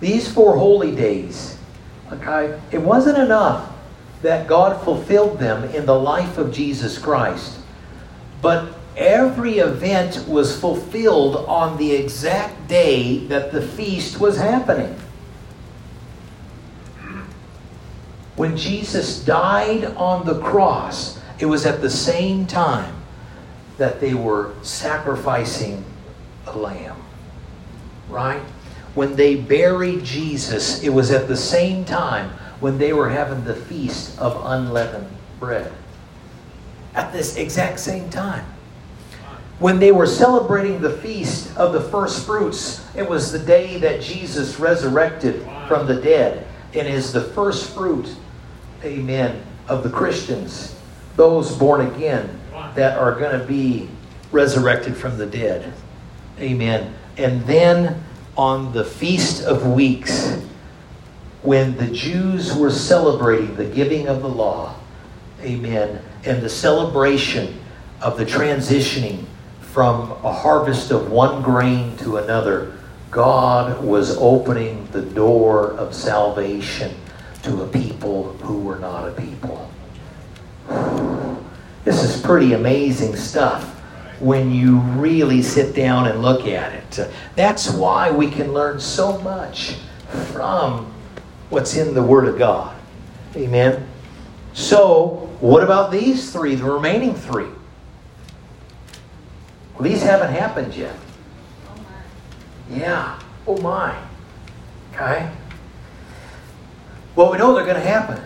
these 0.00 0.30
four 0.32 0.56
holy 0.56 0.94
days, 0.94 1.58
okay, 2.12 2.58
it 2.70 2.78
wasn't 2.78 3.18
enough 3.18 3.72
that 4.22 4.46
God 4.46 4.82
fulfilled 4.84 5.38
them 5.38 5.64
in 5.74 5.86
the 5.86 5.98
life 5.98 6.38
of 6.38 6.52
Jesus 6.52 6.98
Christ. 6.98 7.58
But 8.40 8.75
every 8.96 9.58
event 9.58 10.26
was 10.26 10.58
fulfilled 10.58 11.36
on 11.46 11.76
the 11.76 11.92
exact 11.92 12.66
day 12.66 13.18
that 13.26 13.52
the 13.52 13.60
feast 13.60 14.20
was 14.20 14.38
happening. 14.38 14.98
When 18.36 18.56
Jesus 18.56 19.24
died 19.24 19.84
on 19.96 20.26
the 20.26 20.40
cross, 20.40 21.20
it 21.38 21.46
was 21.46 21.66
at 21.66 21.80
the 21.80 21.90
same 21.90 22.46
time 22.46 22.94
that 23.78 24.00
they 24.00 24.14
were 24.14 24.54
sacrificing 24.62 25.84
a 26.46 26.56
lamb. 26.56 26.96
Right? 28.08 28.42
When 28.94 29.16
they 29.16 29.36
buried 29.36 30.04
Jesus, 30.04 30.82
it 30.82 30.88
was 30.88 31.10
at 31.10 31.28
the 31.28 31.36
same 31.36 31.84
time 31.84 32.30
when 32.60 32.78
they 32.78 32.92
were 32.92 33.10
having 33.10 33.44
the 33.44 33.54
feast 33.54 34.18
of 34.18 34.42
unleavened 34.44 35.08
bread. 35.38 35.70
At 36.94 37.12
this 37.12 37.36
exact 37.36 37.78
same 37.78 38.08
time. 38.08 38.46
When 39.58 39.78
they 39.78 39.92
were 39.92 40.06
celebrating 40.06 40.80
the 40.80 40.98
feast 40.98 41.56
of 41.56 41.72
the 41.72 41.80
first 41.80 42.26
fruits, 42.26 42.86
it 42.94 43.08
was 43.08 43.32
the 43.32 43.38
day 43.38 43.78
that 43.78 44.02
Jesus 44.02 44.58
resurrected 44.60 45.46
from 45.66 45.86
the 45.86 46.00
dead 46.00 46.46
and 46.74 46.86
is 46.86 47.12
the 47.12 47.22
first 47.22 47.70
fruit 47.72 48.14
amen, 48.84 49.42
of 49.68 49.82
the 49.82 49.90
Christians, 49.90 50.76
those 51.16 51.56
born 51.56 51.86
again 51.86 52.38
that 52.74 52.98
are 52.98 53.18
going 53.18 53.38
to 53.38 53.46
be 53.46 53.88
resurrected 54.32 54.96
from 54.96 55.18
the 55.18 55.26
dead. 55.26 55.72
Amen. 56.38 56.94
And 57.16 57.42
then 57.42 58.02
on 58.36 58.72
the 58.72 58.84
Feast 58.84 59.42
of 59.44 59.66
Weeks, 59.66 60.42
when 61.42 61.76
the 61.76 61.86
Jews 61.88 62.54
were 62.54 62.70
celebrating 62.70 63.56
the 63.56 63.64
giving 63.64 64.08
of 64.08 64.20
the 64.20 64.28
law, 64.28 64.74
amen, 65.40 66.02
and 66.24 66.42
the 66.42 66.48
celebration 66.48 67.60
of 68.00 68.18
the 68.18 68.24
transitioning 68.24 69.24
from 69.76 70.10
a 70.24 70.32
harvest 70.32 70.90
of 70.90 71.10
one 71.10 71.42
grain 71.42 71.94
to 71.98 72.16
another, 72.16 72.72
God 73.10 73.84
was 73.84 74.16
opening 74.16 74.88
the 74.90 75.02
door 75.02 75.72
of 75.72 75.94
salvation 75.94 76.94
to 77.42 77.60
a 77.60 77.66
people 77.66 78.32
who 78.38 78.60
were 78.60 78.78
not 78.78 79.06
a 79.06 79.12
people. 79.12 79.70
This 81.84 82.02
is 82.02 82.22
pretty 82.22 82.54
amazing 82.54 83.16
stuff 83.16 83.64
when 84.18 84.50
you 84.50 84.78
really 84.78 85.42
sit 85.42 85.74
down 85.74 86.08
and 86.08 86.22
look 86.22 86.46
at 86.46 86.72
it. 86.72 87.10
That's 87.34 87.70
why 87.70 88.10
we 88.10 88.30
can 88.30 88.54
learn 88.54 88.80
so 88.80 89.18
much 89.18 89.74
from 90.32 90.90
what's 91.50 91.76
in 91.76 91.92
the 91.92 92.02
Word 92.02 92.26
of 92.28 92.38
God. 92.38 92.74
Amen. 93.36 93.86
So, 94.54 95.28
what 95.40 95.62
about 95.62 95.90
these 95.90 96.32
three, 96.32 96.54
the 96.54 96.64
remaining 96.64 97.14
three? 97.14 97.50
Well, 99.76 99.88
these 99.88 100.02
haven't 100.02 100.32
happened 100.32 100.74
yet. 100.74 100.96
Yeah. 102.70 103.20
Oh 103.46 103.58
my. 103.58 103.94
Okay. 104.94 105.30
Well, 107.14 107.30
we 107.30 107.36
know 107.36 107.54
they're 107.54 107.66
going 107.66 107.76
to 107.76 107.86
happen. 107.86 108.22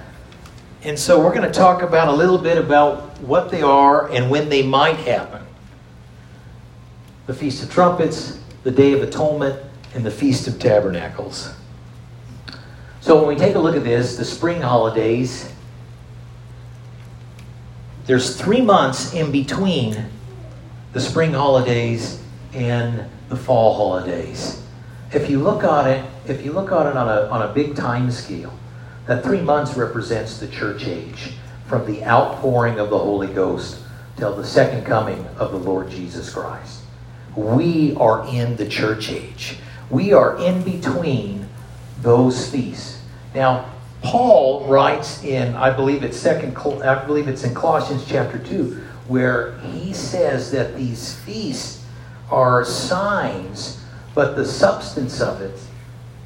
And 0.85 0.97
so 0.97 1.21
we're 1.21 1.35
going 1.35 1.51
to 1.51 1.53
talk 1.53 1.83
about 1.83 2.07
a 2.07 2.13
little 2.13 2.39
bit 2.39 2.57
about 2.57 3.19
what 3.21 3.51
they 3.51 3.63
are 3.63 4.09
and 4.11 4.31
when 4.31 4.49
they 4.49 4.63
might 4.63 4.97
happen. 4.97 5.45
The 7.27 7.35
Feast 7.35 7.65
of 7.65 7.71
Trumpets, 7.71 8.39
the 8.63 8.71
Day 8.71 8.93
of 8.93 9.03
Atonement, 9.03 9.61
and 9.95 10.07
the 10.07 10.11
Feast 10.11 10.47
of 10.47 10.61
Tabernacles. 10.61 11.53
So 13.01 13.17
when 13.17 13.27
we 13.27 13.35
take 13.35 13.57
a 13.57 13.59
look 13.59 13.75
at 13.75 13.83
this, 13.83 14.17
the 14.17 14.25
spring 14.25 14.63
holidays, 14.63 15.53
there's 18.07 18.41
three 18.41 18.61
months 18.61 19.13
in 19.15 19.33
between 19.33 20.07
the 20.93 21.01
spring 21.01 21.33
holidays 21.33 22.23
and 22.53 23.05
the 23.29 23.37
fall 23.37 23.75
holidays. 23.75 24.63
If 25.13 25.31
you 25.31 25.41
look 25.41 25.65
at 25.65 25.87
it, 25.87 26.05
if 26.27 26.45
you 26.45 26.53
look 26.53 26.73
at 26.73 26.87
it 26.87 26.97
on 26.97 27.09
a, 27.09 27.29
on 27.29 27.43
a 27.49 27.53
big 27.53 27.77
time 27.77 28.11
scale, 28.11 28.53
that 29.07 29.23
three 29.23 29.41
months 29.41 29.77
represents 29.77 30.39
the 30.39 30.49
church 30.49 30.87
age, 30.87 31.33
from 31.67 31.87
the 31.87 32.05
outpouring 32.05 32.79
of 32.79 32.91
the 32.91 32.99
Holy 32.99 33.29
Ghost 33.29 33.79
till 34.17 34.35
the 34.35 34.45
second 34.45 34.85
coming 34.85 35.25
of 35.39 35.53
the 35.53 35.59
Lord 35.59 35.91
Jesus 35.91 36.33
Christ. 36.33 36.83
We 37.37 37.95
are 37.95 38.27
in 38.27 38.57
the 38.57 38.69
church 38.69 39.11
age. 39.11 39.57
We 39.89 40.13
are 40.13 40.37
in 40.39 40.63
between 40.63 41.49
those 42.03 42.51
feasts. 42.51 43.01
Now, 43.35 43.71
Paul 44.03 44.67
writes 44.67 45.23
in, 45.23 45.55
I 45.55 45.71
believe 45.71 46.03
it's 46.03 46.17
second, 46.17 46.57
I 46.57 47.05
believe 47.05 47.29
it's 47.29 47.45
in 47.45 47.55
Colossians 47.55 48.05
chapter 48.09 48.39
two, 48.39 48.83
where 49.11 49.59
he 49.59 49.93
says 49.93 50.53
that 50.53 50.77
these 50.77 51.17
feasts 51.17 51.85
are 52.31 52.65
signs, 52.65 53.83
but 54.15 54.37
the 54.37 54.45
substance 54.45 55.21
of 55.21 55.41
it 55.41 55.59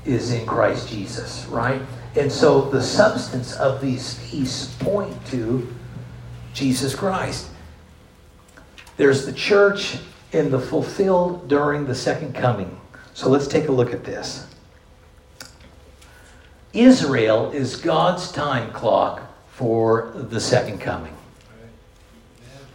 is 0.05 0.31
in 0.31 0.45
Christ 0.45 0.91
Jesus, 0.91 1.47
right? 1.47 1.81
And 2.15 2.31
so 2.31 2.61
the 2.61 2.83
substance 2.83 3.57
of 3.57 3.81
these 3.81 4.19
feasts 4.19 4.75
point 4.75 5.17
to 5.29 5.67
Jesus 6.53 6.95
Christ. 6.95 7.49
There's 8.99 9.25
the 9.25 9.33
church 9.33 9.97
in 10.33 10.51
the 10.51 10.61
fulfilled 10.61 11.49
during 11.49 11.87
the 11.87 11.95
second 11.95 12.35
coming. 12.35 12.79
So 13.15 13.31
let's 13.31 13.49
take 13.49 13.69
a 13.69 13.73
look 13.73 13.95
at 13.95 14.05
this. 14.05 14.47
Israel 16.75 17.51
is 17.53 17.77
God's 17.77 18.31
time 18.31 18.73
clock 18.73 19.23
for 19.49 20.13
the 20.15 20.39
second 20.39 20.83
coming. 20.83 21.17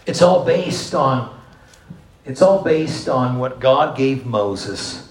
It's 0.09 0.21
all 0.21 0.43
based 0.43 0.93
on 0.93 1.37
it's 2.25 2.41
all 2.41 2.61
based 2.63 3.07
on 3.07 3.39
what 3.39 3.59
God 3.59 3.97
gave 3.97 4.25
Moses 4.25 5.09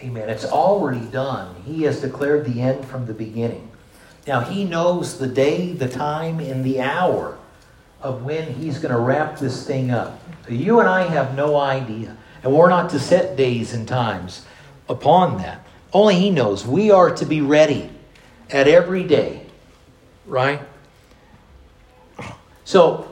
Amen. 0.00 0.28
It's 0.28 0.44
already 0.44 1.04
done. 1.06 1.56
He 1.64 1.82
has 1.82 2.00
declared 2.00 2.44
the 2.44 2.60
end 2.60 2.84
from 2.84 3.06
the 3.06 3.14
beginning. 3.14 3.68
Now, 4.26 4.40
He 4.40 4.64
knows 4.64 5.18
the 5.18 5.26
day, 5.26 5.72
the 5.72 5.88
time, 5.88 6.38
and 6.38 6.64
the 6.64 6.80
hour 6.80 7.36
of 8.00 8.22
when 8.22 8.54
He's 8.54 8.78
going 8.78 8.94
to 8.94 9.00
wrap 9.00 9.38
this 9.38 9.66
thing 9.66 9.90
up. 9.90 10.20
You 10.48 10.78
and 10.78 10.88
I 10.88 11.02
have 11.02 11.34
no 11.34 11.56
idea. 11.56 12.16
And 12.44 12.54
we're 12.54 12.68
not 12.68 12.90
to 12.90 13.00
set 13.00 13.36
days 13.36 13.74
and 13.74 13.88
times 13.88 14.46
upon 14.88 15.38
that. 15.38 15.66
Only 15.92 16.14
He 16.14 16.30
knows. 16.30 16.64
We 16.64 16.92
are 16.92 17.10
to 17.16 17.26
be 17.26 17.40
ready 17.40 17.90
at 18.50 18.68
every 18.68 19.02
day, 19.02 19.46
right? 20.26 20.60
So, 22.64 23.07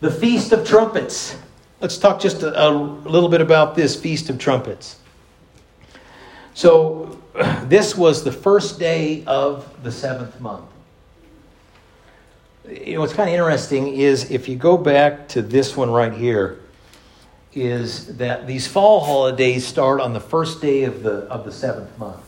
the 0.00 0.10
Feast 0.10 0.52
of 0.52 0.66
Trumpets. 0.66 1.36
Let's 1.80 1.98
talk 1.98 2.20
just 2.20 2.42
a, 2.42 2.68
a 2.68 2.70
little 2.70 3.28
bit 3.28 3.40
about 3.40 3.74
this 3.74 4.00
Feast 4.00 4.30
of 4.30 4.38
Trumpets. 4.38 4.96
So, 6.54 7.18
this 7.64 7.96
was 7.96 8.24
the 8.24 8.32
first 8.32 8.78
day 8.78 9.24
of 9.26 9.82
the 9.82 9.92
seventh 9.92 10.40
month. 10.40 10.64
You 12.68 12.94
know, 12.94 13.00
what's 13.00 13.12
kind 13.12 13.28
of 13.28 13.34
interesting 13.34 13.88
is 13.88 14.30
if 14.30 14.48
you 14.48 14.56
go 14.56 14.76
back 14.76 15.28
to 15.28 15.42
this 15.42 15.76
one 15.76 15.90
right 15.90 16.12
here, 16.12 16.60
is 17.52 18.16
that 18.18 18.46
these 18.46 18.66
fall 18.66 19.00
holidays 19.00 19.66
start 19.66 20.00
on 20.00 20.12
the 20.12 20.20
first 20.20 20.62
day 20.62 20.84
of 20.84 21.02
the, 21.02 21.24
of 21.24 21.44
the 21.44 21.50
seventh 21.50 21.98
month. 21.98 22.22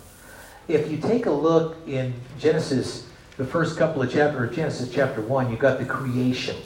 If 0.67 0.91
you 0.91 0.99
take 0.99 1.27
a 1.27 1.31
look 1.31 1.77
in 1.87 2.13
Genesis, 2.39 3.07
the 3.37 3.45
first 3.45 3.79
couple 3.79 4.03
of 4.03 4.13
chapters, 4.13 4.51
of 4.51 4.57
Genesis 4.57 4.93
chapter 4.93 5.21
1, 5.21 5.51
you've 5.51 5.61
got 5.61 5.79
the 5.79 5.85
creation. 5.85 6.57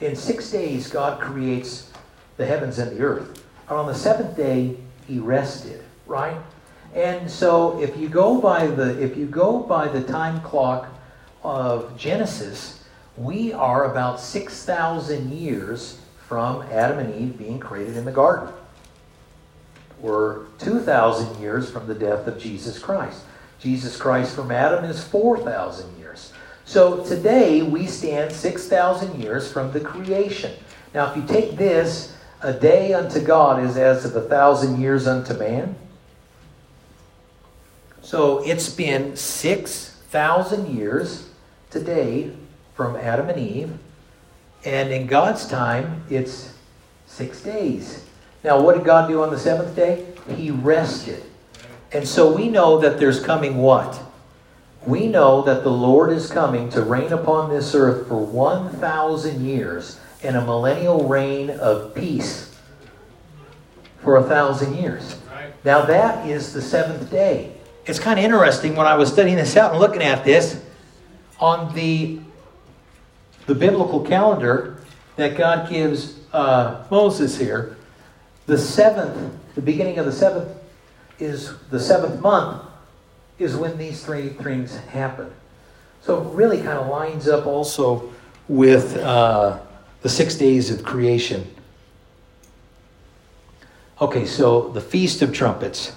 In 0.00 0.14
six 0.14 0.50
days, 0.50 0.88
God 0.88 1.20
creates 1.20 1.90
the 2.36 2.46
heavens 2.46 2.78
and 2.78 2.96
the 2.96 3.02
earth. 3.02 3.44
And 3.68 3.78
on 3.78 3.86
the 3.86 3.94
seventh 3.94 4.36
day, 4.36 4.76
he 5.06 5.18
rested, 5.18 5.82
right? 6.06 6.36
And 6.94 7.30
so 7.30 7.80
if 7.80 7.96
you 7.96 8.08
go 8.08 8.40
by 8.40 8.66
the 8.66 9.02
if 9.02 9.16
you 9.16 9.26
go 9.26 9.58
by 9.60 9.88
the 9.88 10.02
time 10.02 10.40
clock 10.40 10.88
of 11.42 11.96
Genesis, 11.98 12.84
we 13.16 13.52
are 13.52 13.90
about 13.90 14.20
6,000 14.20 15.32
years 15.32 15.98
from 16.28 16.62
Adam 16.72 16.98
and 16.98 17.14
Eve 17.14 17.38
being 17.38 17.58
created 17.58 17.96
in 17.96 18.04
the 18.04 18.12
garden. 18.12 18.52
We're 20.00 20.46
2,000 20.58 21.40
years 21.40 21.70
from 21.70 21.86
the 21.86 21.94
death 21.94 22.26
of 22.26 22.38
Jesus 22.38 22.78
Christ. 22.78 23.22
Jesus 23.60 23.96
Christ 23.96 24.34
from 24.34 24.50
Adam 24.50 24.84
is 24.84 25.02
4,000 25.04 25.98
years. 25.98 26.05
So 26.66 27.04
today 27.04 27.62
we 27.62 27.86
stand 27.86 28.32
6,000 28.32 29.22
years 29.22 29.50
from 29.50 29.70
the 29.70 29.78
creation. 29.78 30.52
Now, 30.92 31.08
if 31.08 31.16
you 31.16 31.24
take 31.24 31.56
this, 31.56 32.12
a 32.42 32.52
day 32.52 32.92
unto 32.92 33.20
God 33.20 33.64
is 33.64 33.76
as 33.76 34.04
of 34.04 34.16
a 34.16 34.22
thousand 34.22 34.80
years 34.80 35.06
unto 35.06 35.32
man. 35.34 35.76
So 38.02 38.44
it's 38.44 38.68
been 38.68 39.16
6,000 39.16 40.76
years 40.76 41.28
today 41.70 42.32
from 42.74 42.96
Adam 42.96 43.28
and 43.28 43.38
Eve. 43.38 43.72
And 44.64 44.92
in 44.92 45.06
God's 45.06 45.46
time, 45.46 46.04
it's 46.10 46.52
six 47.06 47.40
days. 47.42 48.04
Now, 48.42 48.60
what 48.60 48.74
did 48.74 48.84
God 48.84 49.06
do 49.06 49.22
on 49.22 49.30
the 49.30 49.38
seventh 49.38 49.76
day? 49.76 50.04
He 50.34 50.50
rested. 50.50 51.22
And 51.92 52.06
so 52.06 52.34
we 52.34 52.48
know 52.48 52.80
that 52.80 52.98
there's 52.98 53.24
coming 53.24 53.58
what? 53.58 54.02
We 54.86 55.08
know 55.08 55.42
that 55.42 55.64
the 55.64 55.70
Lord 55.70 56.12
is 56.12 56.30
coming 56.30 56.70
to 56.70 56.82
reign 56.82 57.12
upon 57.12 57.50
this 57.50 57.74
earth 57.74 58.08
for 58.08 58.24
1,000 58.24 59.44
years 59.44 59.98
in 60.22 60.36
a 60.36 60.44
millennial 60.44 61.08
reign 61.08 61.50
of 61.50 61.94
peace 61.94 62.56
for 64.02 64.16
a 64.16 64.22
thousand 64.22 64.76
years. 64.76 65.18
Now, 65.64 65.84
that 65.86 66.28
is 66.28 66.52
the 66.52 66.62
seventh 66.62 67.10
day 67.10 67.56
it's 67.86 68.00
kind 68.00 68.18
of 68.18 68.24
interesting 68.24 68.74
when 68.74 68.86
I 68.86 68.96
was 68.96 69.12
studying 69.12 69.36
this 69.36 69.56
out 69.56 69.70
and 69.70 69.80
looking 69.80 70.02
at 70.02 70.24
this 70.24 70.60
on 71.38 71.74
the 71.74 72.20
the 73.46 73.54
biblical 73.54 74.04
calendar 74.04 74.80
that 75.14 75.36
God 75.36 75.70
gives 75.70 76.18
uh, 76.32 76.84
Moses 76.90 77.38
here. 77.38 77.76
The 78.46 78.58
seventh, 78.58 79.32
the 79.54 79.62
beginning 79.62 79.98
of 79.98 80.06
the 80.06 80.12
seventh, 80.12 80.48
is 81.20 81.56
the 81.70 81.78
seventh 81.78 82.20
month 82.20 82.62
is 83.38 83.56
when 83.56 83.76
these 83.76 84.04
three 84.04 84.30
things 84.30 84.76
happen. 84.76 85.32
So 86.02 86.22
it 86.22 86.34
really 86.34 86.58
kind 86.58 86.78
of 86.78 86.88
lines 86.88 87.28
up 87.28 87.46
also 87.46 88.12
with 88.48 88.96
uh, 88.98 89.58
the 90.02 90.08
six 90.08 90.36
days 90.36 90.70
of 90.70 90.84
creation. 90.84 91.52
Okay, 94.00 94.24
so 94.24 94.68
the 94.68 94.80
Feast 94.80 95.22
of 95.22 95.32
Trumpets. 95.32 95.92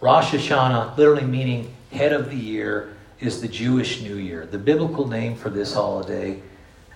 Rosh 0.00 0.32
Hashanah, 0.32 0.96
literally 0.96 1.24
meaning 1.24 1.74
head 1.90 2.12
of 2.12 2.30
the 2.30 2.36
year, 2.36 2.94
is 3.20 3.40
the 3.40 3.48
Jewish 3.48 4.02
New 4.02 4.16
Year. 4.16 4.46
The 4.46 4.58
biblical 4.58 5.08
name 5.08 5.34
for 5.34 5.48
this 5.48 5.74
holiday, 5.74 6.42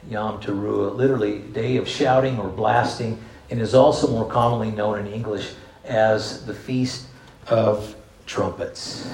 Yom 0.09 0.40
Teruah, 0.40 0.94
literally 0.94 1.38
day 1.38 1.79
of 1.79 1.88
shouting 1.88 2.38
or 2.38 2.48
blasting, 2.48 3.18
and 3.50 3.61
is 3.61 3.74
also 3.74 4.09
more 4.09 4.29
commonly 4.29 4.70
known 4.70 4.98
in 4.98 5.12
English 5.12 5.52
as 5.85 6.44
the 6.46 6.55
Feast 6.55 7.07
of 7.48 7.95
Trumpets. 8.26 9.08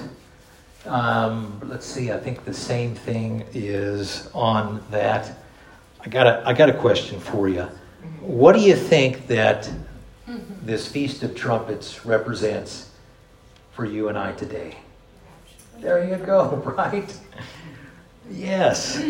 Um, 0.87 1.61
let's 1.65 1.87
see, 1.87 2.11
I 2.11 2.19
think 2.19 2.45
the 2.45 2.55
same 2.55 2.95
thing 2.95 3.45
is 3.53 4.29
on 4.35 4.83
that. 4.91 5.39
I 6.01 6.09
got 6.09 6.27
a, 6.27 6.43
I 6.45 6.53
got 6.53 6.69
a 6.69 6.75
question 6.75 7.21
for 7.21 7.49
you. 7.49 7.69
What 8.21 8.55
do 8.55 8.61
you 8.61 8.75
think 8.75 9.29
that 9.29 9.71
this 10.63 10.89
Feast 10.89 11.23
of 11.23 11.37
Trumpets 11.37 12.05
represents 12.05 12.91
for 13.73 13.85
you 13.85 14.09
and 14.09 14.19
I 14.19 14.33
today? 14.33 14.77
There 15.79 16.05
you 16.05 16.17
go, 16.17 16.57
right? 16.77 17.17
Yes. 18.31 19.01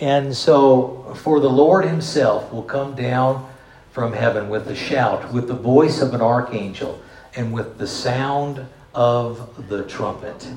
And 0.00 0.34
so, 0.34 1.14
for 1.22 1.40
the 1.40 1.50
Lord 1.50 1.84
Himself 1.84 2.52
will 2.52 2.62
come 2.62 2.94
down 2.94 3.50
from 3.90 4.12
heaven 4.12 4.48
with 4.48 4.68
a 4.68 4.74
shout, 4.74 5.32
with 5.32 5.48
the 5.48 5.54
voice 5.54 6.00
of 6.00 6.14
an 6.14 6.20
archangel, 6.20 7.00
and 7.36 7.52
with 7.52 7.78
the 7.78 7.86
sound 7.86 8.66
of 8.94 9.68
the 9.68 9.84
trumpet. 9.84 10.48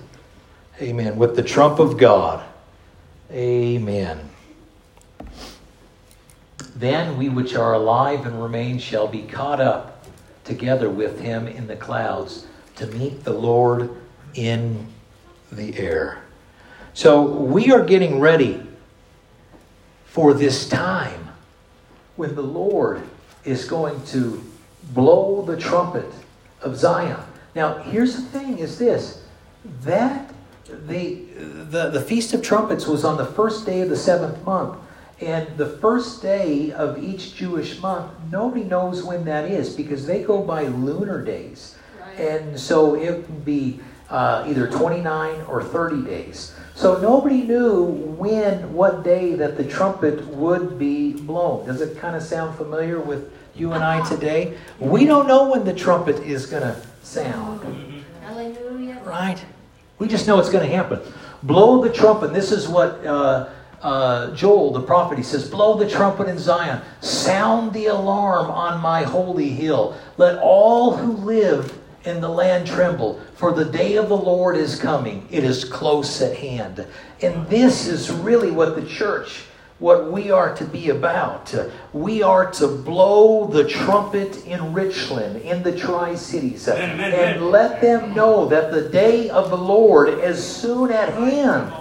Amen. 0.82 1.18
With 1.18 1.36
the 1.36 1.44
trump 1.44 1.80
of 1.80 1.98
God. 1.98 2.46
Amen. 3.32 4.30
Then 6.76 7.18
we 7.18 7.30
which 7.30 7.56
are 7.56 7.74
alive 7.74 8.26
and 8.26 8.42
remain 8.42 8.78
shall 8.78 9.08
be 9.08 9.24
caught 9.24 9.60
up 9.60 10.06
together 10.44 10.90
with 10.90 11.20
him 11.20 11.48
in 11.48 11.68
the 11.68 11.76
clouds 11.76 12.46
to 12.76 12.86
meet 12.88 13.24
the 13.24 13.34
Lord 13.34 13.90
in 14.36 14.86
the 15.52 15.78
air. 15.78 16.22
So 16.94 17.22
we 17.24 17.72
are 17.72 17.84
getting 17.84 18.20
ready 18.20 18.64
for 20.06 20.34
this 20.34 20.70
time 20.70 21.30
when 22.16 22.36
the 22.36 22.44
Lord 22.44 23.02
is 23.44 23.66
going 23.66 24.04
to 24.08 24.44
blow 24.94 25.44
the 25.44 25.58
trumpet 25.58 26.12
of 26.62 26.76
Zion. 26.76 27.27
Now, 27.58 27.80
here's 27.80 28.16
the 28.16 28.22
thing 28.22 28.60
is 28.60 28.78
this 28.78 29.24
that 29.82 30.32
the, 30.64 31.16
the, 31.72 31.90
the 31.90 32.02
Feast 32.02 32.36
of 32.36 32.44
Trumpets 32.44 32.86
was 32.86 33.04
on 33.04 33.18
the 33.18 33.26
first 33.26 33.66
day 33.66 33.82
of 33.82 33.90
the 33.90 33.98
seventh 33.98 34.46
month. 34.46 34.78
And 35.22 35.58
the 35.58 35.66
first 35.66 36.22
day 36.22 36.72
of 36.72 37.04
each 37.04 37.34
Jewish 37.34 37.82
month, 37.82 38.12
nobody 38.32 38.64
knows 38.64 39.04
when 39.04 39.26
that 39.26 39.50
is 39.50 39.76
because 39.76 40.06
they 40.06 40.22
go 40.22 40.44
by 40.44 40.68
lunar 40.68 41.26
days. 41.26 41.76
Right. 42.00 42.20
And 42.20 42.60
so 42.60 42.94
it 42.94 43.26
can 43.26 43.40
be 43.40 43.80
uh, 44.12 44.46
either 44.48 44.68
29 44.68 45.42
or 45.48 45.64
30 45.64 46.06
days. 46.06 46.54
So 46.76 47.02
nobody 47.02 47.42
knew 47.42 47.86
when, 47.86 48.72
what 48.72 49.04
day 49.04 49.34
that 49.34 49.58
the 49.58 49.64
trumpet 49.64 50.24
would 50.28 50.78
be 50.78 51.14
blown. 51.14 51.66
Does 51.66 51.82
it 51.82 51.98
kind 51.98 52.16
of 52.16 52.22
sound 52.22 52.56
familiar 52.56 53.00
with 53.00 53.34
you 53.56 53.72
and 53.74 53.84
I 53.84 54.08
today? 54.08 54.56
We 54.78 55.08
don't 55.08 55.28
know 55.28 55.50
when 55.50 55.66
the 55.66 55.74
trumpet 55.74 56.18
is 56.18 56.46
going 56.46 56.62
to 56.62 56.80
sound, 57.04 58.04
Hallelujah. 58.22 59.02
right? 59.06 59.44
We 60.00 60.08
just 60.08 60.28
know 60.28 60.40
it's 60.40 60.50
going 60.50 60.68
to 60.68 60.76
happen. 60.76 61.00
Blow 61.44 61.82
the 61.84 61.92
trumpet. 61.92 62.34
This 62.34 62.52
is 62.52 62.68
what 62.68 63.06
uh, 63.06 63.50
uh, 63.82 64.34
Joel, 64.36 64.72
the 64.72 64.82
prophet, 64.82 65.18
he 65.18 65.24
says, 65.24 65.50
Blow 65.50 65.78
the 65.78 65.90
trumpet 65.90 66.28
in 66.28 66.38
Zion. 66.38 66.82
Sound 67.02 67.74
the 67.74 67.88
alarm 67.88 68.50
on 68.50 68.82
my 68.82 69.04
holy 69.04 69.50
hill. 69.50 69.98
Let 70.18 70.40
all 70.40 70.96
who 70.96 71.14
live 71.14 71.80
in 72.06 72.22
the 72.22 72.30
land 72.30 72.68
tremble, 72.68 73.20
for 73.36 73.52
the 73.52 73.66
day 73.66 73.98
of 73.98 74.08
the 74.10 74.18
Lord 74.18 74.56
is 74.56 74.80
coming. 74.80 75.28
It 75.30 75.44
is 75.44 75.66
close 75.66 76.22
at 76.22 76.38
hand. 76.38 76.88
And 77.22 77.48
this 77.48 77.88
is 77.88 78.12
really 78.12 78.50
what 78.50 78.76
the 78.76 78.86
church, 78.88 79.44
what 79.80 80.12
we 80.12 80.32
are 80.32 80.56
to 80.56 80.66
be 80.66 80.90
about. 80.90 81.54
We 81.94 82.24
are 82.24 82.52
to 82.54 82.68
blow 82.68 83.46
the 83.46 83.68
trumpet 83.68 84.46
in 84.46 84.74
Richland, 84.74 85.42
in 85.42 85.62
the 85.62 85.78
Tri 85.78 86.16
Cities, 86.16 86.68
and 86.68 87.52
let 87.52 87.82
them 87.82 88.14
know 88.16 88.48
that 88.48 88.72
the 88.72 88.90
day 88.90 89.30
of 89.30 89.50
the 89.50 89.58
Lord 89.58 90.10
is 90.20 90.44
soon 90.44 90.92
at 90.92 91.14
hand. 91.14 91.72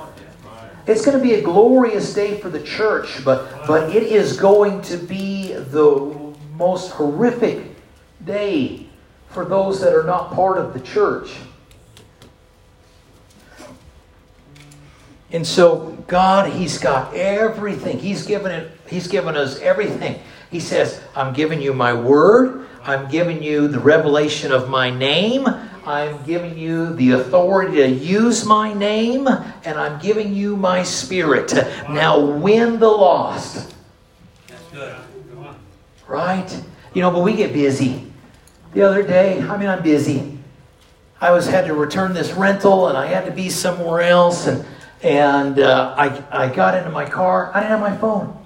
It's 0.86 1.04
going 1.04 1.18
to 1.18 1.22
be 1.22 1.34
a 1.34 1.42
glorious 1.42 2.14
day 2.14 2.38
for 2.38 2.48
the 2.48 2.62
church, 2.62 3.24
but, 3.24 3.66
but 3.66 3.94
it 3.94 4.04
is 4.04 4.36
going 4.36 4.82
to 4.82 4.96
be 4.96 5.52
the 5.52 6.34
most 6.54 6.92
horrific 6.92 7.74
day 8.24 8.86
for 9.30 9.44
those 9.44 9.80
that 9.80 9.94
are 9.94 10.04
not 10.04 10.32
part 10.32 10.58
of 10.58 10.74
the 10.74 10.80
church. 10.80 11.34
And 15.36 15.46
so 15.46 15.90
God, 16.06 16.50
He's 16.50 16.78
got 16.78 17.12
everything. 17.12 17.98
He's 17.98 18.24
given 18.24 18.50
it, 18.50 18.72
He's 18.88 19.06
given 19.06 19.36
us 19.36 19.60
everything. 19.60 20.18
He 20.50 20.60
says, 20.60 20.98
I'm 21.14 21.34
giving 21.34 21.60
you 21.60 21.74
my 21.74 21.92
word, 21.92 22.66
I'm 22.82 23.10
giving 23.10 23.42
you 23.42 23.68
the 23.68 23.78
revelation 23.78 24.50
of 24.50 24.70
my 24.70 24.88
name, 24.88 25.46
I'm 25.84 26.24
giving 26.24 26.56
you 26.56 26.94
the 26.94 27.10
authority 27.10 27.76
to 27.76 27.86
use 27.86 28.46
my 28.46 28.72
name, 28.72 29.28
and 29.28 29.78
I'm 29.78 30.00
giving 30.00 30.32
you 30.32 30.56
my 30.56 30.82
spirit. 30.82 31.52
Now 31.90 32.18
win 32.18 32.78
the 32.78 32.88
lost. 32.88 33.74
That's 34.48 34.62
good. 34.72 34.96
Right? 36.08 36.64
You 36.94 37.02
know, 37.02 37.10
but 37.10 37.20
we 37.20 37.36
get 37.36 37.52
busy. 37.52 38.10
The 38.72 38.80
other 38.80 39.02
day, 39.02 39.42
I 39.42 39.58
mean, 39.58 39.68
I'm 39.68 39.82
busy. 39.82 40.38
I 41.20 41.30
was 41.30 41.46
had 41.46 41.66
to 41.66 41.74
return 41.74 42.14
this 42.14 42.32
rental, 42.32 42.88
and 42.88 42.96
I 42.96 43.04
had 43.04 43.26
to 43.26 43.32
be 43.32 43.50
somewhere 43.50 44.00
else, 44.00 44.46
and 44.46 44.64
and 45.06 45.60
uh, 45.60 45.94
I 45.96 46.46
I 46.46 46.52
got 46.52 46.76
into 46.76 46.90
my 46.90 47.08
car. 47.08 47.52
I 47.54 47.60
didn't 47.60 47.70
have 47.70 47.80
my 47.80 47.96
phone, 47.96 48.36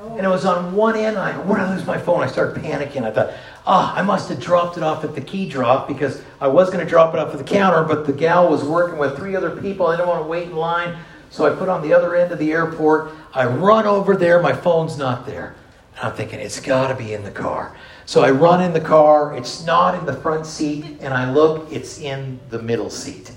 and 0.00 0.26
it 0.26 0.28
was 0.28 0.44
on 0.44 0.74
one 0.74 0.96
end. 0.96 1.16
I 1.16 1.32
go, 1.32 1.42
where 1.42 1.58
did 1.58 1.68
I 1.68 1.76
lose 1.76 1.86
my 1.86 1.98
phone? 1.98 2.22
I 2.22 2.26
started 2.26 2.60
panicking. 2.60 3.04
I 3.04 3.12
thought, 3.12 3.32
ah, 3.64 3.94
I 3.94 4.02
must 4.02 4.28
have 4.28 4.40
dropped 4.40 4.76
it 4.76 4.82
off 4.82 5.04
at 5.04 5.14
the 5.14 5.20
key 5.20 5.48
drop 5.48 5.86
because 5.86 6.20
I 6.40 6.48
was 6.48 6.68
going 6.68 6.84
to 6.84 6.90
drop 6.90 7.14
it 7.14 7.20
off 7.20 7.32
at 7.32 7.38
the 7.38 7.44
counter, 7.44 7.84
but 7.84 8.06
the 8.06 8.12
gal 8.12 8.50
was 8.50 8.64
working 8.64 8.98
with 8.98 9.16
three 9.16 9.36
other 9.36 9.60
people. 9.60 9.86
I 9.86 9.96
didn't 9.96 10.08
want 10.08 10.24
to 10.24 10.28
wait 10.28 10.48
in 10.48 10.56
line, 10.56 10.98
so 11.30 11.46
I 11.46 11.56
put 11.56 11.68
on 11.68 11.80
the 11.80 11.94
other 11.94 12.16
end 12.16 12.32
of 12.32 12.40
the 12.40 12.50
airport. 12.50 13.12
I 13.32 13.46
run 13.46 13.86
over 13.86 14.16
there. 14.16 14.42
My 14.42 14.52
phone's 14.52 14.98
not 14.98 15.26
there. 15.26 15.54
And 15.96 16.08
I'm 16.08 16.16
thinking, 16.16 16.40
it's 16.40 16.58
got 16.58 16.88
to 16.88 16.96
be 16.96 17.14
in 17.14 17.22
the 17.22 17.30
car. 17.30 17.76
So 18.04 18.22
I 18.24 18.30
run 18.30 18.60
in 18.60 18.72
the 18.72 18.80
car. 18.80 19.36
It's 19.36 19.64
not 19.64 19.94
in 19.94 20.06
the 20.06 20.14
front 20.14 20.44
seat. 20.44 20.84
And 21.00 21.14
I 21.14 21.30
look, 21.30 21.70
it's 21.70 22.00
in 22.00 22.40
the 22.48 22.60
middle 22.60 22.90
seat. 22.90 23.30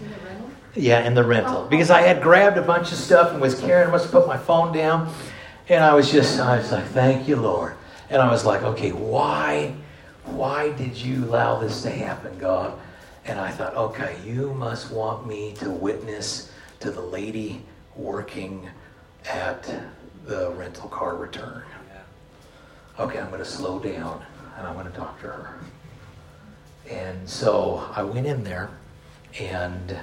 In 0.76 0.82
the 0.82 0.86
rental? 0.86 1.02
Yeah, 1.02 1.08
in 1.08 1.14
the 1.14 1.24
rental. 1.24 1.64
Oh. 1.66 1.68
Because 1.68 1.92
I 1.92 2.02
had 2.02 2.22
grabbed 2.22 2.58
a 2.58 2.62
bunch 2.62 2.92
of 2.92 2.98
stuff 2.98 3.32
and 3.32 3.42
was 3.42 3.60
carrying, 3.60 3.90
I 3.90 3.92
must 3.92 4.06
have 4.06 4.12
put 4.12 4.28
my 4.28 4.38
phone 4.38 4.74
down. 4.74 5.14
And 5.70 5.84
I 5.84 5.94
was 5.94 6.12
just, 6.12 6.40
I 6.40 6.58
was 6.58 6.72
like, 6.72 6.86
thank 6.86 7.28
you, 7.28 7.36
Lord. 7.36 7.76
And 8.10 8.22
I 8.22 8.30
was 8.30 8.46
like, 8.46 8.64
okay, 8.64 8.92
why, 8.92 9.76
why 10.26 10.72
did 10.74 10.98
you 10.98 11.26
allow 11.26 11.60
this 11.60 11.82
to 11.84 11.90
happen, 11.90 12.38
God? 12.38 12.78
And 13.26 13.40
I 13.40 13.52
thought, 13.52 13.76
okay, 13.76 14.18
you 14.26 14.54
must 14.54 14.92
want 14.92 15.26
me 15.26 15.54
to 15.60 15.70
witness 15.70 16.52
to 16.82 16.92
the 16.92 17.02
lady 17.02 17.62
working 17.96 18.68
at 19.26 19.72
the 20.26 20.52
rental 20.52 20.90
car 20.90 21.16
return. 21.16 21.64
Okay, 23.00 23.20
I'm 23.20 23.30
going 23.30 23.40
to 23.40 23.46
slow 23.46 23.80
down 23.80 24.24
and 24.58 24.68
I'm 24.68 24.74
going 24.74 24.86
to 24.86 24.92
talk 24.92 25.20
to 25.22 25.28
her. 25.28 25.60
And 26.90 27.28
so 27.28 27.90
I 27.96 28.04
went 28.04 28.28
in 28.28 28.44
there 28.44 28.70
and. 29.40 29.98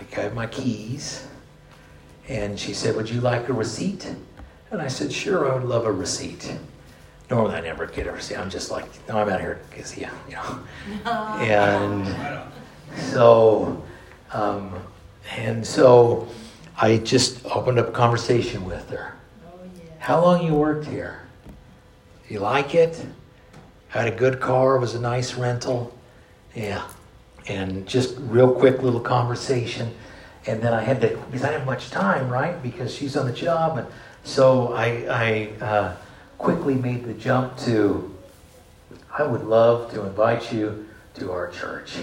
I 0.00 0.04
gave 0.14 0.32
my 0.32 0.46
keys, 0.46 1.26
and 2.28 2.58
she 2.58 2.72
said, 2.72 2.96
Would 2.96 3.10
you 3.10 3.20
like 3.20 3.48
a 3.48 3.52
receipt? 3.52 4.12
And 4.70 4.80
I 4.80 4.88
said, 4.88 5.12
Sure, 5.12 5.50
I 5.50 5.54
would 5.54 5.64
love 5.64 5.84
a 5.84 5.92
receipt. 5.92 6.56
Normally, 7.28 7.54
I 7.54 7.60
never 7.60 7.86
get 7.86 8.06
a 8.06 8.12
receipt. 8.12 8.38
I'm 8.38 8.50
just 8.50 8.70
like, 8.70 8.86
No, 9.08 9.18
I'm 9.18 9.28
out 9.28 9.40
here 9.40 9.60
because, 9.68 9.96
yeah, 9.96 10.10
you 10.28 10.34
know. 10.34 10.60
And 11.40 12.50
so, 12.96 13.82
um, 14.32 14.74
and 15.36 15.66
so 15.66 16.28
I 16.76 16.96
just 16.98 17.44
opened 17.46 17.78
up 17.78 17.88
a 17.88 17.92
conversation 17.92 18.64
with 18.64 18.88
her. 18.90 19.14
Oh, 19.46 19.58
yeah. 19.76 19.90
How 19.98 20.22
long 20.22 20.44
you 20.44 20.54
worked 20.54 20.86
here? 20.86 21.20
You 22.28 22.38
like 22.40 22.74
it? 22.74 23.04
Had 23.88 24.08
a 24.08 24.16
good 24.16 24.40
car, 24.40 24.78
was 24.78 24.94
a 24.94 25.00
nice 25.00 25.34
rental. 25.34 25.92
Yeah. 26.54 26.86
And 27.50 27.84
just 27.84 28.16
real 28.20 28.52
quick 28.52 28.80
little 28.80 29.00
conversation. 29.00 29.92
And 30.46 30.62
then 30.62 30.72
I 30.72 30.82
had 30.82 31.00
to, 31.00 31.08
because 31.08 31.42
I 31.42 31.48
didn't 31.48 31.60
have 31.60 31.66
much 31.66 31.90
time, 31.90 32.30
right? 32.30 32.62
Because 32.62 32.94
she's 32.94 33.16
on 33.16 33.26
the 33.26 33.32
job. 33.32 33.78
And 33.78 33.88
so 34.22 34.72
I, 34.72 34.86
I 35.10 35.64
uh, 35.64 35.96
quickly 36.38 36.76
made 36.76 37.04
the 37.04 37.14
jump 37.14 37.58
to, 37.58 38.14
I 39.18 39.24
would 39.24 39.42
love 39.42 39.92
to 39.94 40.06
invite 40.06 40.52
you 40.52 40.86
to 41.14 41.32
our 41.32 41.50
church. 41.50 41.96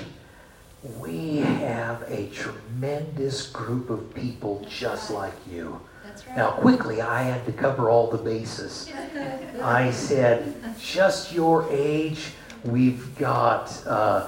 We 0.99 1.37
have 1.37 2.03
a 2.09 2.27
tremendous 2.29 3.47
group 3.47 3.89
of 3.89 4.13
people 4.13 4.65
just 4.69 5.11
like 5.11 5.33
you. 5.49 5.79
That's 6.03 6.27
right. 6.27 6.35
Now, 6.35 6.51
quickly, 6.51 7.01
I 7.01 7.23
had 7.23 7.45
to 7.45 7.53
cover 7.53 7.89
all 7.89 8.11
the 8.11 8.17
bases. 8.17 8.91
I 9.63 9.91
said, 9.91 10.55
just 10.77 11.31
your 11.31 11.67
age. 11.71 12.31
We've 12.65 13.17
got 13.17 13.81
uh, 13.87 14.27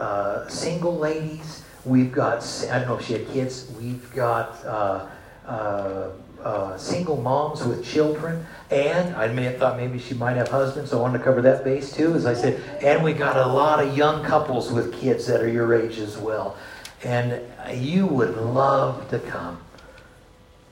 uh, 0.00 0.48
single 0.48 0.96
ladies. 0.96 1.62
We've 1.84 2.12
got, 2.12 2.42
I 2.70 2.78
don't 2.78 2.88
know 2.88 2.96
if 2.96 3.06
she 3.06 3.14
had 3.14 3.28
kids, 3.28 3.70
we've 3.80 4.12
got 4.14 4.64
uh, 4.64 5.06
uh, 5.46 6.10
uh, 6.42 6.76
single 6.76 7.16
moms 7.16 7.64
with 7.64 7.84
children. 7.84 8.46
And 8.70 9.14
I 9.16 9.28
may 9.28 9.44
have 9.44 9.58
thought 9.58 9.76
maybe 9.76 9.98
she 9.98 10.14
might 10.14 10.36
have 10.36 10.48
husbands, 10.48 10.90
so 10.90 10.98
I 10.98 11.02
wanted 11.02 11.18
to 11.18 11.24
cover 11.24 11.42
that 11.42 11.64
base 11.64 11.92
too. 11.92 12.14
As 12.14 12.26
I 12.26 12.34
said, 12.34 12.62
and 12.82 13.02
we 13.02 13.12
got 13.12 13.36
a 13.36 13.46
lot 13.46 13.82
of 13.82 13.96
young 13.96 14.24
couples 14.24 14.72
with 14.72 14.92
kids 14.94 15.26
that 15.26 15.40
are 15.40 15.48
your 15.48 15.74
age 15.74 15.98
as 15.98 16.16
well. 16.16 16.56
And 17.02 17.40
you 17.72 18.06
would 18.06 18.36
love 18.36 19.08
to 19.10 19.18
come. 19.18 19.60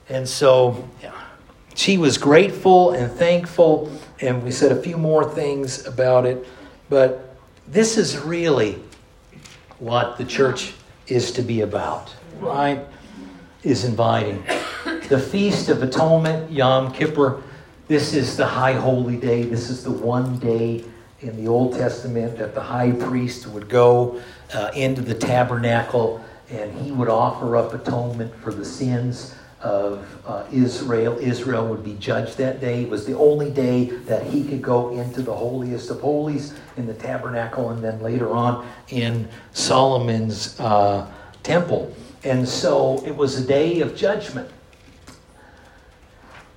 And 0.09 0.29
so 0.29 0.89
yeah, 1.03 1.13
she 1.75 1.99
was 1.99 2.19
grateful 2.19 2.93
and 2.93 3.11
thankful, 3.11 3.93
and 4.21 4.43
we 4.43 4.51
said 4.51 4.73
a 4.73 4.83
few 4.83 4.97
more 4.97 5.25
things 5.25 5.87
about 5.87 6.25
it. 6.25 6.47
But 6.89 7.37
this 7.67 7.99
is 7.99 8.19
really 8.19 8.83
what 9.79 10.19
the 10.19 10.25
church 10.25 10.75
is 11.07 11.33
to 11.33 11.43
be 11.43 11.61
about, 11.63 12.15
right? 12.41 12.85
Is 13.63 13.85
inviting. 13.85 14.45
The 15.09 15.19
Feast 15.19 15.69
of 15.69 15.83
Atonement, 15.83 16.51
Yom 16.51 16.93
Kippur, 16.93 17.43
this 17.87 18.13
is 18.13 18.37
the 18.37 18.47
high 18.47 18.75
holy 18.75 19.17
day. 19.17 19.43
This 19.43 19.71
is 19.71 19.83
the 19.83 19.91
one 19.91 20.39
day 20.39 20.85
in 21.21 21.37
the 21.43 21.49
Old 21.49 21.75
Testament 21.75 22.37
that 22.39 22.55
the 22.55 22.61
high 22.61 22.93
priest 22.93 23.47
would 23.47 23.69
go 23.69 24.21
uh, 24.53 24.71
into 24.75 25.01
the 25.01 25.15
tabernacle 25.15 26.23
and 26.51 26.73
he 26.81 26.93
would 26.93 27.09
offer 27.09 27.57
up 27.57 27.75
atonement 27.75 28.35
for 28.37 28.53
the 28.53 28.65
sins 28.65 29.35
of 29.63 30.07
uh, 30.27 30.45
Israel. 30.53 31.19
Israel 31.19 31.67
would 31.67 31.85
be 31.85 31.95
judged 31.95 32.39
that 32.39 32.61
day. 32.61 32.83
It 32.83 32.91
was 32.91 33.07
the 33.07 33.17
only 33.17 33.51
day 33.51 33.87
that 34.07 34.25
he 34.25 34.45
could 34.45 34.63
go 34.63 34.91
into 34.91 35.23
the 35.23 35.35
holiest 35.35 35.91
of 35.91 36.01
holies 36.01 36.55
in 36.77 36.87
the 36.87 36.95
tabernacle 36.95 37.71
and 37.71 37.83
then 37.83 38.01
later 38.01 38.31
on 38.31 38.69
in 38.89 39.29
Solomon's 39.53 40.59
uh, 40.61 41.11
temple. 41.43 41.95
And 42.25 42.49
so 42.49 43.03
it 43.05 43.17
was 43.17 43.39
a 43.39 43.47
day 43.47 43.81
of 43.81 43.97
judgment. 43.97 44.51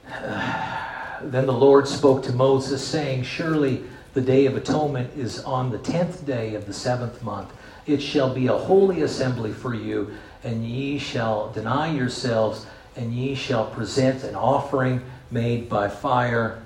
then 0.22 1.46
the 1.46 1.54
Lord 1.54 1.88
spoke 1.88 2.24
to 2.24 2.34
Moses, 2.34 2.86
saying, 2.86 3.24
Surely 3.24 3.84
the 4.14 4.22
day 4.22 4.46
of 4.46 4.58
atonement 4.58 5.16
is 5.18 5.44
on 5.44 5.72
the 5.72 5.78
tenth 5.78 6.26
day 6.26 6.56
of 6.56 6.66
the 6.66 6.74
seventh 6.74 7.24
month. 7.24 7.52
It 7.86 8.02
shall 8.02 8.34
be 8.34 8.48
a 8.48 8.54
holy 8.54 9.02
assembly 9.04 9.54
for 9.54 9.74
you, 9.74 10.12
and 10.44 10.66
ye 10.66 10.98
shall 10.98 11.52
deny 11.52 11.92
yourselves, 11.92 12.66
and 12.96 13.14
ye 13.14 13.36
shall 13.36 13.66
present 13.66 14.24
an 14.24 14.36
offering 14.36 15.02
made 15.30 15.70
by 15.70 15.88
fire 15.88 16.62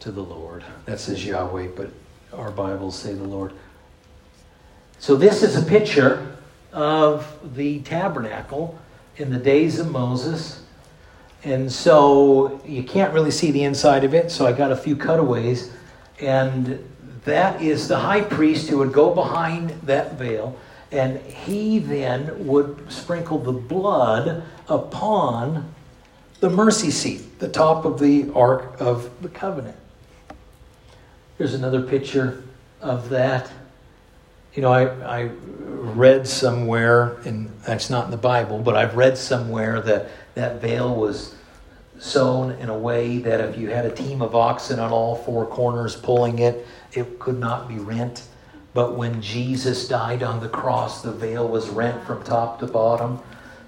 to 0.00 0.12
the 0.12 0.22
Lord. 0.22 0.64
That 0.84 1.00
says 1.00 1.24
Yahweh, 1.24 1.68
but 1.76 1.90
our 2.32 2.50
Bibles 2.50 2.98
say 2.98 3.14
the 3.14 3.24
Lord. 3.24 3.52
So 4.98 5.16
this 5.16 5.42
is 5.42 5.56
a 5.56 5.62
picture 5.62 6.36
of 6.72 7.54
the 7.56 7.80
tabernacle 7.80 8.78
in 9.16 9.30
the 9.30 9.38
days 9.38 9.78
of 9.78 9.90
Moses. 9.90 10.62
And 11.44 11.70
so 11.70 12.60
you 12.64 12.82
can't 12.82 13.12
really 13.12 13.30
see 13.30 13.50
the 13.50 13.64
inside 13.64 14.04
of 14.04 14.14
it, 14.14 14.30
so 14.30 14.46
I 14.46 14.52
got 14.52 14.72
a 14.72 14.76
few 14.76 14.96
cutaways. 14.96 15.70
And 16.20 16.84
that 17.24 17.60
is 17.60 17.88
the 17.88 17.98
high 17.98 18.22
priest 18.22 18.68
who 18.68 18.78
would 18.78 18.92
go 18.92 19.14
behind 19.14 19.70
that 19.82 20.14
veil, 20.14 20.56
and 20.92 21.20
he 21.20 21.78
then 21.78 22.46
would 22.46 22.90
sprinkle 22.90 23.38
the 23.38 23.52
blood 23.52 24.42
upon 24.68 25.72
the 26.40 26.50
mercy 26.50 26.90
seat, 26.90 27.38
the 27.38 27.48
top 27.48 27.84
of 27.84 27.98
the 27.98 28.30
Ark 28.34 28.80
of 28.80 29.10
the 29.22 29.28
Covenant. 29.28 29.76
Here's 31.38 31.54
another 31.54 31.82
picture 31.82 32.44
of 32.80 33.08
that. 33.10 33.50
You 34.54 34.62
know, 34.62 34.72
I, 34.72 34.84
I 35.18 35.22
read 35.24 36.26
somewhere, 36.26 37.18
and 37.24 37.50
that's 37.62 37.90
not 37.90 38.06
in 38.06 38.10
the 38.10 38.16
Bible, 38.16 38.58
but 38.58 38.76
I've 38.76 38.96
read 38.96 39.18
somewhere 39.18 39.80
that 39.82 40.08
that 40.34 40.60
veil 40.60 40.94
was 40.94 41.34
sewn 41.98 42.52
in 42.52 42.68
a 42.68 42.78
way 42.78 43.18
that 43.18 43.40
if 43.40 43.58
you 43.58 43.70
had 43.70 43.86
a 43.86 43.90
team 43.90 44.22
of 44.22 44.34
oxen 44.34 44.78
on 44.78 44.92
all 44.92 45.16
four 45.16 45.46
corners 45.46 45.96
pulling 45.96 46.38
it, 46.38 46.66
it 46.92 47.18
could 47.18 47.38
not 47.38 47.68
be 47.68 47.76
rent. 47.76 48.22
But 48.76 48.94
when 48.94 49.22
Jesus 49.22 49.88
died 49.88 50.22
on 50.22 50.40
the 50.40 50.50
cross, 50.50 51.00
the 51.00 51.10
veil 51.10 51.48
was 51.48 51.70
rent 51.70 52.04
from 52.04 52.22
top 52.22 52.60
to 52.60 52.66
bottom, 52.66 53.20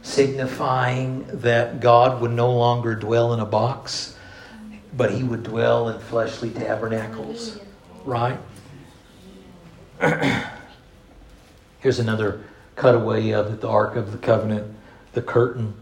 signifying 0.03 1.27
that 1.41 1.81
God 1.81 2.21
would 2.21 2.33
no 2.33 2.53
longer 2.53 2.95
dwell 2.95 3.33
in 3.33 3.41
a 3.41 3.47
box, 3.47 4.19
but 4.95 5.11
he 5.11 5.23
would 5.23 5.45
dwell 5.45 5.89
in 5.89 5.99
fleshly 5.99 6.51
tabernacles. 6.51 7.59
Right? 8.05 8.39
Here's 11.81 12.01
another 12.01 12.45
cutaway 12.77 13.31
of 13.31 13.51
it, 13.51 13.63
the 13.63 13.69
Ark 13.69 13.97
of 13.97 14.13
the 14.13 14.19
Covenant, 14.19 14.77
the 15.15 15.23
curtain. 15.23 15.73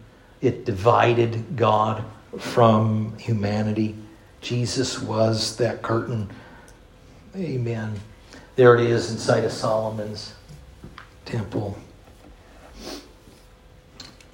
It 0.40 0.64
divided 0.64 1.56
God 1.56 2.04
from 2.38 3.18
humanity. 3.18 3.96
Jesus 4.40 5.02
was 5.02 5.56
that 5.56 5.82
curtain. 5.82 6.30
Amen. 7.34 7.98
There 8.56 8.74
it 8.74 8.90
is 8.90 9.10
inside 9.10 9.44
of 9.44 9.52
Solomon's 9.52 10.32
temple. 11.26 11.76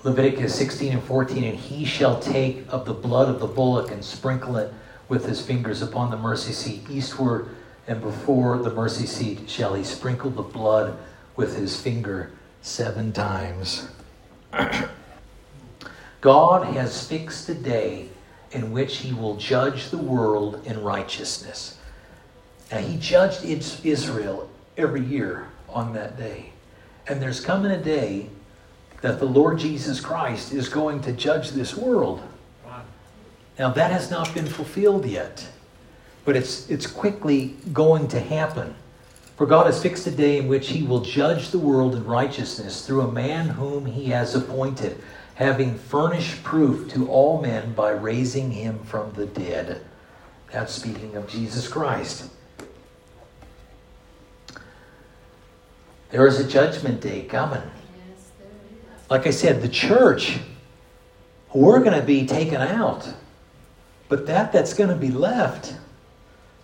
Leviticus 0.04 0.54
16 0.54 0.92
and 0.92 1.02
14, 1.02 1.42
and 1.42 1.58
he 1.58 1.84
shall 1.84 2.20
take 2.20 2.64
of 2.68 2.84
the 2.84 2.94
blood 2.94 3.28
of 3.28 3.40
the 3.40 3.48
bullock 3.48 3.90
and 3.90 4.04
sprinkle 4.04 4.56
it 4.56 4.72
with 5.08 5.26
his 5.26 5.44
fingers 5.44 5.82
upon 5.82 6.12
the 6.12 6.16
mercy 6.16 6.52
seat 6.52 6.88
eastward, 6.88 7.48
and 7.88 8.00
before 8.00 8.58
the 8.58 8.70
mercy 8.70 9.06
seat 9.06 9.50
shall 9.50 9.74
he 9.74 9.82
sprinkle 9.82 10.30
the 10.30 10.42
blood 10.42 10.96
with 11.34 11.56
his 11.56 11.80
finger 11.80 12.30
seven 12.60 13.12
times. 13.12 13.88
God 16.20 16.66
has 16.74 17.08
fixed 17.08 17.48
a 17.48 17.54
day 17.54 18.08
in 18.52 18.70
which 18.70 18.98
he 18.98 19.12
will 19.12 19.34
judge 19.34 19.90
the 19.90 19.98
world 19.98 20.64
in 20.64 20.80
righteousness. 20.84 21.78
And 22.72 22.86
he 22.86 22.96
judged 22.96 23.44
Israel 23.44 24.48
every 24.78 25.04
year 25.04 25.46
on 25.68 25.92
that 25.92 26.16
day. 26.16 26.52
And 27.06 27.20
there's 27.20 27.40
coming 27.40 27.70
a 27.70 27.82
day 27.82 28.30
that 29.02 29.18
the 29.18 29.26
Lord 29.26 29.58
Jesus 29.58 30.00
Christ 30.00 30.52
is 30.52 30.68
going 30.68 31.02
to 31.02 31.12
judge 31.12 31.50
this 31.50 31.76
world. 31.76 32.22
Now, 33.58 33.70
that 33.70 33.90
has 33.90 34.10
not 34.10 34.32
been 34.32 34.46
fulfilled 34.46 35.04
yet, 35.04 35.46
but 36.24 36.34
it's, 36.34 36.68
it's 36.70 36.86
quickly 36.86 37.56
going 37.72 38.08
to 38.08 38.18
happen. 38.18 38.74
For 39.36 39.46
God 39.46 39.66
has 39.66 39.82
fixed 39.82 40.06
a 40.06 40.10
day 40.10 40.38
in 40.38 40.48
which 40.48 40.68
he 40.68 40.82
will 40.82 41.00
judge 41.00 41.50
the 41.50 41.58
world 41.58 41.94
in 41.94 42.04
righteousness 42.06 42.86
through 42.86 43.02
a 43.02 43.12
man 43.12 43.48
whom 43.48 43.84
he 43.84 44.06
has 44.06 44.34
appointed 44.34 44.98
having 45.34 45.76
furnished 45.76 46.42
proof 46.42 46.90
to 46.92 47.08
all 47.08 47.40
men 47.42 47.72
by 47.74 47.90
raising 47.90 48.50
him 48.50 48.78
from 48.80 49.12
the 49.12 49.26
dead. 49.26 49.82
That's 50.50 50.72
speaking 50.72 51.16
of 51.16 51.28
Jesus 51.28 51.68
Christ. 51.68 52.30
There 56.12 56.26
is 56.26 56.38
a 56.38 56.46
judgment 56.46 57.00
day 57.00 57.22
coming. 57.22 57.62
Like 59.08 59.26
I 59.26 59.30
said, 59.30 59.62
the 59.62 59.68
church, 59.68 60.38
we're 61.54 61.80
going 61.80 61.98
to 61.98 62.06
be 62.06 62.26
taken 62.26 62.60
out. 62.60 63.12
But 64.10 64.26
that 64.26 64.52
that's 64.52 64.74
going 64.74 64.90
to 64.90 64.96
be 64.96 65.10
left, 65.10 65.74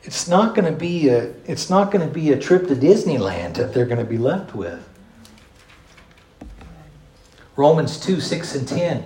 it's 0.03 0.29
not 0.29 0.55
going 0.55 0.71
to 0.71 0.79
be 0.79 1.09
a 1.09 1.33
it's 1.47 1.71
not 1.71 1.91
going 1.91 2.07
to 2.07 2.13
be 2.13 2.31
a 2.33 2.39
trip 2.39 2.69
to 2.69 2.77
Disneyland 2.77 3.55
that 3.55 3.73
they're 3.73 3.87
going 3.87 3.99
to 3.99 4.05
be 4.05 4.19
left 4.19 4.55
with. 4.55 4.87
Romans 7.57 7.99
2 7.99 8.21
6 8.21 8.55
and 8.55 8.69
10. 8.69 9.05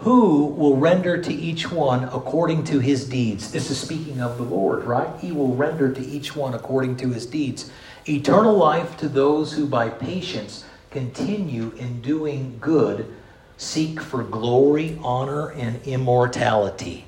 Who 0.00 0.46
will 0.46 0.76
render 0.76 1.22
to 1.22 1.32
each 1.32 1.70
one 1.70 2.04
according 2.04 2.64
to 2.64 2.80
his 2.80 3.08
deeds? 3.08 3.52
This 3.52 3.70
is 3.70 3.80
speaking 3.80 4.20
of 4.20 4.36
the 4.36 4.42
Lord, 4.42 4.84
right? 4.84 5.08
He 5.20 5.30
will 5.30 5.54
render 5.54 5.92
to 5.92 6.00
each 6.04 6.34
one 6.34 6.54
according 6.54 6.96
to 6.96 7.10
his 7.10 7.24
deeds. 7.24 7.70
Eternal 8.06 8.54
life 8.54 8.98
to 8.98 9.08
those 9.08 9.54
who 9.54 9.66
by 9.66 9.88
patience 9.88 10.64
continue 10.90 11.72
in 11.78 12.02
doing 12.02 12.58
good, 12.60 13.14
seek 13.56 13.98
for 13.98 14.22
glory, 14.22 14.98
honor, 15.02 15.52
and 15.52 15.82
immortality. 15.86 17.06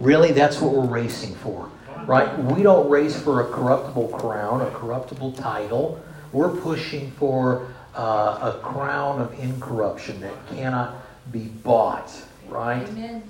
Really, 0.00 0.32
that's 0.32 0.58
what 0.58 0.72
we're 0.72 0.86
racing 0.86 1.34
for, 1.34 1.70
right? 2.06 2.38
We 2.38 2.62
don't 2.62 2.88
race 2.88 3.20
for 3.20 3.42
a 3.42 3.52
corruptible 3.52 4.08
crown, 4.08 4.62
a 4.62 4.70
corruptible 4.70 5.32
title. 5.32 6.00
We're 6.32 6.48
pushing 6.48 7.10
for 7.12 7.68
uh, 7.94 8.54
a 8.54 8.60
crown 8.62 9.20
of 9.20 9.38
incorruption 9.38 10.20
that 10.20 10.34
cannot 10.48 10.94
be 11.30 11.48
bought, 11.48 12.10
right? 12.48 12.88
Amen. 12.88 13.22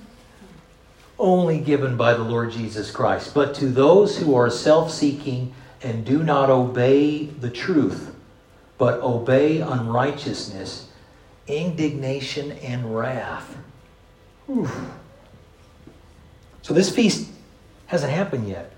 Only 1.19 1.59
given 1.59 1.97
by 1.97 2.13
the 2.13 2.23
Lord 2.23 2.51
Jesus 2.51 2.89
Christ. 2.89 3.33
But 3.33 3.53
to 3.55 3.67
those 3.67 4.17
who 4.17 4.33
are 4.33 4.49
self 4.49 4.91
seeking 4.91 5.53
and 5.83 6.05
do 6.05 6.23
not 6.23 6.49
obey 6.49 7.25
the 7.25 7.49
truth, 7.49 8.15
but 8.77 8.99
obey 9.01 9.61
unrighteousness, 9.61 10.87
indignation, 11.47 12.51
and 12.53 12.95
wrath. 12.95 13.57
Oof. 14.49 14.75
So 16.61 16.73
this 16.73 16.93
feast 16.93 17.29
hasn't 17.87 18.11
happened 18.11 18.47
yet. 18.47 18.71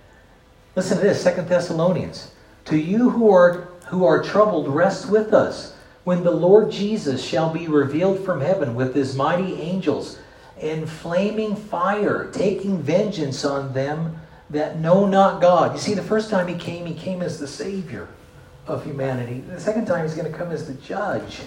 Listen 0.76 0.98
to 0.98 1.04
this, 1.04 1.22
Second 1.22 1.48
Thessalonians. 1.48 2.32
To 2.66 2.78
you 2.78 3.10
who 3.10 3.30
are 3.30 3.68
who 3.88 4.06
are 4.06 4.24
troubled, 4.24 4.68
rest 4.68 5.10
with 5.10 5.34
us 5.34 5.76
when 6.04 6.24
the 6.24 6.32
Lord 6.32 6.72
Jesus 6.72 7.24
shall 7.24 7.54
be 7.54 7.68
revealed 7.68 8.24
from 8.26 8.42
heaven 8.42 8.76
with 8.76 8.96
his 8.96 9.16
mighty 9.16 9.62
angels 9.62 10.20
in 10.60 10.86
flaming 10.86 11.56
fire, 11.56 12.30
taking 12.32 12.82
vengeance 12.82 13.46
on 13.46 13.74
them 13.74 14.20
that 14.50 14.80
know 14.80 15.06
not 15.06 15.42
God. 15.42 15.74
You 15.74 15.80
see, 15.80 15.94
the 15.94 16.04
first 16.04 16.30
time 16.30 16.48
he 16.48 16.56
came, 16.56 16.86
he 16.86 16.94
came 16.94 17.22
as 17.22 17.40
the 17.40 17.48
Savior 17.48 18.08
of 18.68 18.84
humanity. 18.84 19.42
The 19.42 19.60
second 19.60 19.86
time, 19.86 20.06
he's 20.06 20.16
going 20.16 20.32
to 20.32 20.38
come 20.38 20.52
as 20.52 20.68
the 20.68 20.74
judge. 20.76 21.42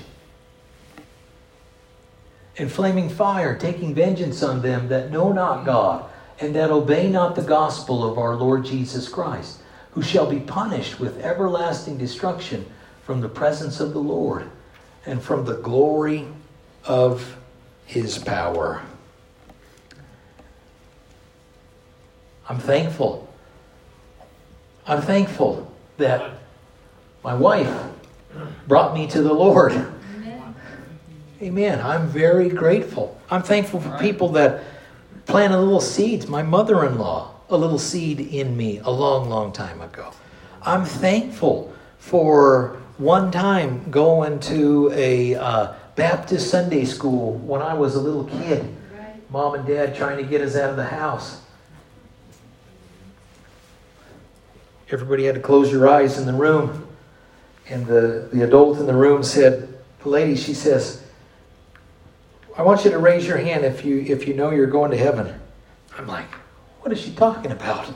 In 2.56 2.68
flaming 2.68 3.08
fire, 3.08 3.56
taking 3.56 3.94
vengeance 3.94 4.42
on 4.42 4.62
them 4.62 4.88
that 4.88 5.10
know 5.10 5.32
not 5.32 5.64
God 5.64 6.10
and 6.40 6.54
that 6.54 6.70
obey 6.70 7.08
not 7.08 7.34
the 7.34 7.42
gospel 7.42 8.10
of 8.10 8.18
our 8.18 8.34
Lord 8.34 8.64
Jesus 8.64 9.08
Christ, 9.08 9.60
who 9.92 10.02
shall 10.02 10.28
be 10.28 10.40
punished 10.40 10.98
with 10.98 11.20
everlasting 11.20 11.98
destruction 11.98 12.66
from 13.02 13.20
the 13.20 13.28
presence 13.28 13.80
of 13.80 13.92
the 13.92 14.00
Lord 14.00 14.50
and 15.06 15.22
from 15.22 15.44
the 15.44 15.56
glory 15.56 16.26
of 16.84 17.36
his 17.86 18.18
power. 18.18 18.82
I'm 22.48 22.58
thankful. 22.58 23.28
I'm 24.86 25.02
thankful 25.02 25.72
that 25.96 26.32
my 27.24 27.34
wife 27.34 27.72
brought 28.68 28.94
me 28.94 29.06
to 29.08 29.22
the 29.22 29.32
Lord. 29.32 29.72
Amen. 29.72 30.54
Amen. 31.42 31.80
I'm 31.80 32.06
very 32.06 32.48
grateful. 32.48 33.20
I'm 33.30 33.42
thankful 33.42 33.80
for 33.80 33.98
people 33.98 34.28
that 34.30 34.62
planted 35.26 35.58
little 35.58 35.80
seeds. 35.80 36.28
My 36.28 36.42
mother 36.42 36.84
in 36.84 36.98
law, 36.98 37.34
a 37.50 37.56
little 37.56 37.78
seed 37.78 38.20
in 38.20 38.56
me 38.56 38.78
a 38.78 38.90
long, 38.90 39.28
long 39.28 39.52
time 39.52 39.80
ago. 39.80 40.12
I'm 40.62 40.84
thankful 40.84 41.72
for 41.98 42.80
one 42.98 43.30
time 43.30 43.90
going 43.90 44.38
to 44.40 44.92
a 44.94 45.34
uh, 45.34 45.74
Baptist 45.96 46.50
Sunday 46.50 46.84
school 46.84 47.34
when 47.38 47.60
I 47.60 47.74
was 47.74 47.96
a 47.96 48.00
little 48.00 48.24
kid. 48.24 48.74
Mom 49.30 49.54
and 49.54 49.66
dad 49.66 49.96
trying 49.96 50.18
to 50.18 50.22
get 50.22 50.40
us 50.40 50.54
out 50.54 50.70
of 50.70 50.76
the 50.76 50.84
house. 50.84 51.42
Everybody 54.90 55.24
had 55.24 55.34
to 55.34 55.40
close 55.40 55.70
your 55.70 55.88
eyes 55.88 56.18
in 56.18 56.26
the 56.26 56.32
room. 56.32 56.86
And 57.68 57.86
the, 57.86 58.28
the 58.32 58.42
adult 58.44 58.78
in 58.78 58.86
the 58.86 58.94
room 58.94 59.22
said, 59.22 59.76
the 60.02 60.08
lady, 60.08 60.36
she 60.36 60.54
says, 60.54 61.02
I 62.56 62.62
want 62.62 62.84
you 62.84 62.90
to 62.92 62.98
raise 62.98 63.26
your 63.26 63.36
hand 63.36 63.64
if 63.64 63.84
you 63.84 63.98
if 63.98 64.26
you 64.26 64.34
know 64.34 64.50
you're 64.50 64.66
going 64.66 64.90
to 64.90 64.96
heaven. 64.96 65.38
I'm 65.98 66.06
like, 66.06 66.30
what 66.80 66.92
is 66.92 67.00
she 67.00 67.10
talking 67.12 67.52
about? 67.52 67.92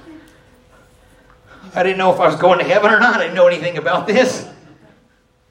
I 1.74 1.82
didn't 1.82 1.98
know 1.98 2.12
if 2.12 2.20
I 2.20 2.26
was 2.26 2.36
going 2.36 2.58
to 2.58 2.64
heaven 2.64 2.90
or 2.90 2.98
not. 2.98 3.16
I 3.16 3.22
didn't 3.22 3.36
know 3.36 3.46
anything 3.46 3.78
about 3.78 4.06
this. 4.06 4.48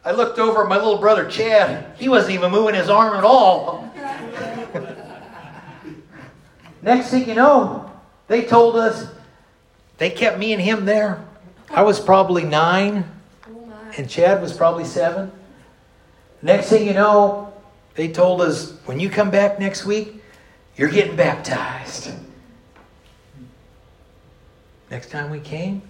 I 0.03 0.11
looked 0.11 0.37
over 0.37 0.63
at 0.63 0.69
my 0.69 0.75
little 0.75 0.97
brother 0.97 1.29
Chad. 1.29 1.95
He 1.97 2.09
wasn't 2.09 2.33
even 2.33 2.51
moving 2.51 2.75
his 2.75 2.89
arm 2.89 3.17
at 3.17 3.23
all. 3.23 3.89
Next 6.81 7.09
thing 7.09 7.27
you 7.27 7.35
know, 7.35 7.91
they 8.27 8.43
told 8.43 8.75
us 8.75 9.07
they 9.97 10.09
kept 10.09 10.37
me 10.37 10.53
and 10.53 10.61
him 10.61 10.85
there. 10.85 11.25
I 11.71 11.83
was 11.83 11.99
probably 11.99 12.43
nine, 12.43 13.05
and 13.97 14.09
Chad 14.09 14.41
was 14.41 14.53
probably 14.53 14.85
seven. 14.85 15.31
Next 16.41 16.69
thing 16.69 16.87
you 16.87 16.93
know, 16.93 17.53
they 17.95 18.07
told 18.07 18.41
us 18.41 18.71
when 18.85 18.99
you 18.99 19.09
come 19.09 19.29
back 19.29 19.59
next 19.59 19.85
week, 19.85 20.21
you're 20.77 20.89
getting 20.89 21.15
baptized. 21.15 22.11
Next 24.89 25.11
time 25.11 25.29
we 25.29 25.39
came, 25.39 25.81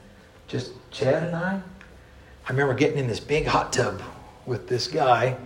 just 0.47 0.71
Chad 0.91 1.23
and 1.23 1.35
I, 1.35 1.61
I 2.45 2.49
remember 2.49 2.73
getting 2.73 2.97
in 2.97 3.07
this 3.07 3.19
big 3.19 3.45
hot 3.45 3.71
tub 3.71 4.01
with 4.45 4.67
this 4.67 4.87
guy, 4.87 5.37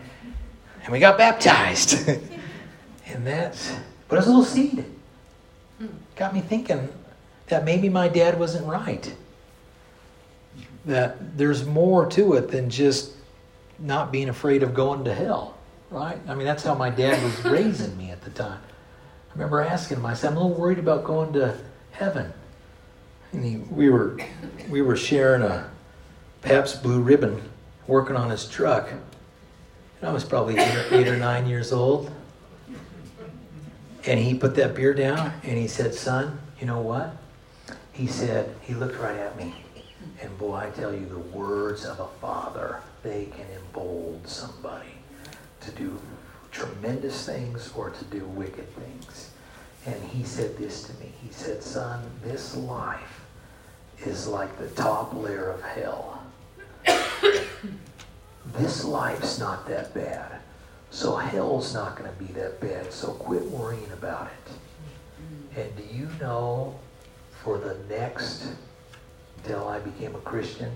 and 0.84 0.92
we 0.92 1.00
got 1.00 1.18
baptized. 1.18 2.08
and 3.08 3.28
that's, 3.28 3.76
but 4.08 4.16
it 4.16 4.20
was 4.20 4.28
a 4.28 4.30
little 4.30 4.46
seed. 4.46 4.86
Got 6.16 6.34
me 6.34 6.42
thinking 6.42 6.90
that 7.48 7.66
maybe 7.66 7.90
my 7.90 8.08
dad 8.08 8.40
wasn't 8.40 8.66
right. 8.66 9.14
That 10.86 11.38
there's 11.38 11.66
more 11.66 12.06
to 12.12 12.34
it 12.34 12.50
than 12.50 12.70
just 12.70 13.12
not 13.80 14.12
being 14.12 14.30
afraid 14.30 14.64
of 14.64 14.74
going 14.74 15.06
to 15.06 15.14
hell, 15.14 15.58
right? 15.90 16.20
I 16.28 16.36
mean, 16.36 16.46
that's 16.46 16.64
how 16.64 16.76
my 16.76 16.90
dad 16.90 17.22
was 17.24 17.46
raising 17.46 17.98
me 17.98 18.12
at 18.12 18.22
the 18.22 18.30
time. 18.32 18.60
I 19.30 19.34
remember 19.34 19.62
asking 19.62 19.98
him, 19.98 20.06
I 20.06 20.14
said, 20.14 20.32
I'm 20.32 20.38
a 20.38 20.42
little 20.42 20.58
worried 20.58 20.80
about 20.80 21.04
going 21.04 21.34
to 21.34 21.58
heaven. 21.92 22.32
And 23.32 23.44
he, 23.44 23.58
we 23.58 23.90
were 23.90 24.20
we 24.70 24.82
were 24.82 24.96
sharing 24.96 25.42
a 25.42 25.70
Pabst 26.44 26.84
Blue 26.84 27.02
Ribbon, 27.02 27.42
working 27.88 28.16
on 28.16 28.30
his 28.30 28.48
truck. 28.48 28.92
And 28.92 29.02
I 30.10 30.12
was 30.12 30.24
probably 30.24 30.58
eight 30.58 30.76
or, 30.76 30.96
eight 30.96 31.08
or 31.08 31.18
nine 31.18 31.48
years 31.48 31.72
old. 31.72 32.12
And 34.06 34.20
he 34.20 34.34
put 34.34 34.56
that 34.56 34.76
beer 34.76 34.94
down 34.94 35.34
and 35.44 35.58
he 35.58 35.68
said, 35.68 35.96
Son, 35.96 36.40
you 36.60 36.68
know 36.68 36.82
what? 36.82 37.16
He 37.94 38.08
said, 38.08 38.54
he 38.62 38.74
looked 38.74 39.00
right 39.00 39.16
at 39.16 39.38
me. 39.38 39.56
And 40.22 40.38
boy, 40.38 40.55
I 40.55 40.70
tell 40.70 40.93
you, 40.93 41.05
the 41.05 41.20
words 41.38 41.86
of 41.86 41.99
a 41.99 42.07
father, 42.22 42.82
they 43.01 43.26
can 43.26 43.45
embolden 43.55 44.26
somebody 44.26 44.93
to 45.61 45.72
do 45.72 45.99
tremendous 46.51 47.26
things 47.26 47.72
or 47.76 47.89
to 47.89 48.05
do 48.05 48.26
wicked 48.26 48.68
things. 48.76 49.32
And 49.86 50.01
he 50.03 50.24
said 50.24 50.57
this 50.57 50.84
to 50.84 50.93
me. 51.03 51.11
He 51.22 51.32
said, 51.32 51.61
Son, 51.61 52.01
this 52.24 52.55
life 52.55 53.26
is 54.05 54.28
like 54.28 54.57
the 54.57 54.70
top 54.70 55.14
layer 55.14 55.49
of 55.49 55.61
hell. 55.61 56.24
this 58.57 58.86
life's 58.86 59.39
not 59.39 59.68
that 59.68 59.93
bad. 59.93 60.39
So 60.91 61.16
hell's 61.16 61.74
not 61.74 61.97
going 61.97 62.09
to 62.09 62.24
be 62.24 62.32
that 62.34 62.61
bad. 62.61 62.93
So 62.93 63.09
quit 63.14 63.43
worrying 63.43 63.91
about 63.91 64.28
it. 64.28 65.59
And 65.59 65.76
do 65.76 65.95
you 65.95 66.07
know 66.22 66.80
for 67.43 67.57
the 67.57 67.78
next, 67.89 68.47
till 69.44 69.68
I 69.68 69.80
became 69.80 70.16
a 70.16 70.20
Christian, 70.20 70.72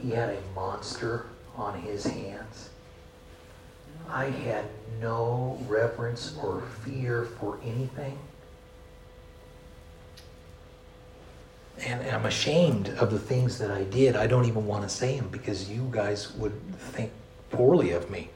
he 0.00 0.10
had 0.10 0.30
a 0.30 0.38
monster 0.54 1.26
on 1.56 1.80
his 1.80 2.04
hands. 2.04 2.70
I 4.08 4.26
had 4.26 4.64
no 5.00 5.58
reverence 5.68 6.36
or 6.42 6.62
fear 6.84 7.24
for 7.24 7.58
anything. 7.64 8.18
And, 11.84 12.00
and 12.02 12.14
I'm 12.14 12.26
ashamed 12.26 12.90
of 12.90 13.10
the 13.10 13.18
things 13.18 13.58
that 13.58 13.70
I 13.70 13.84
did. 13.84 14.16
I 14.16 14.26
don't 14.26 14.44
even 14.44 14.66
want 14.66 14.82
to 14.84 14.88
say 14.88 15.16
them 15.16 15.28
because 15.28 15.70
you 15.70 15.88
guys 15.90 16.32
would 16.34 16.52
think 16.76 17.10
poorly 17.50 17.92
of 17.92 18.10
me. 18.10 18.30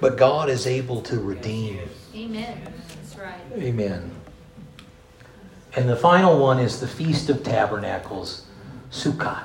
But 0.00 0.16
God 0.16 0.50
is 0.50 0.66
able 0.66 1.00
to 1.02 1.18
redeem. 1.18 1.88
Amen. 2.14 2.72
That's 2.96 3.16
right. 3.16 3.40
Amen. 3.54 4.10
And 5.76 5.86
the 5.86 5.96
final 5.96 6.38
one 6.38 6.58
is 6.58 6.80
the 6.80 6.88
Feast 6.88 7.28
of 7.28 7.44
Tabernacles, 7.44 8.46
Sukkot. 8.90 9.44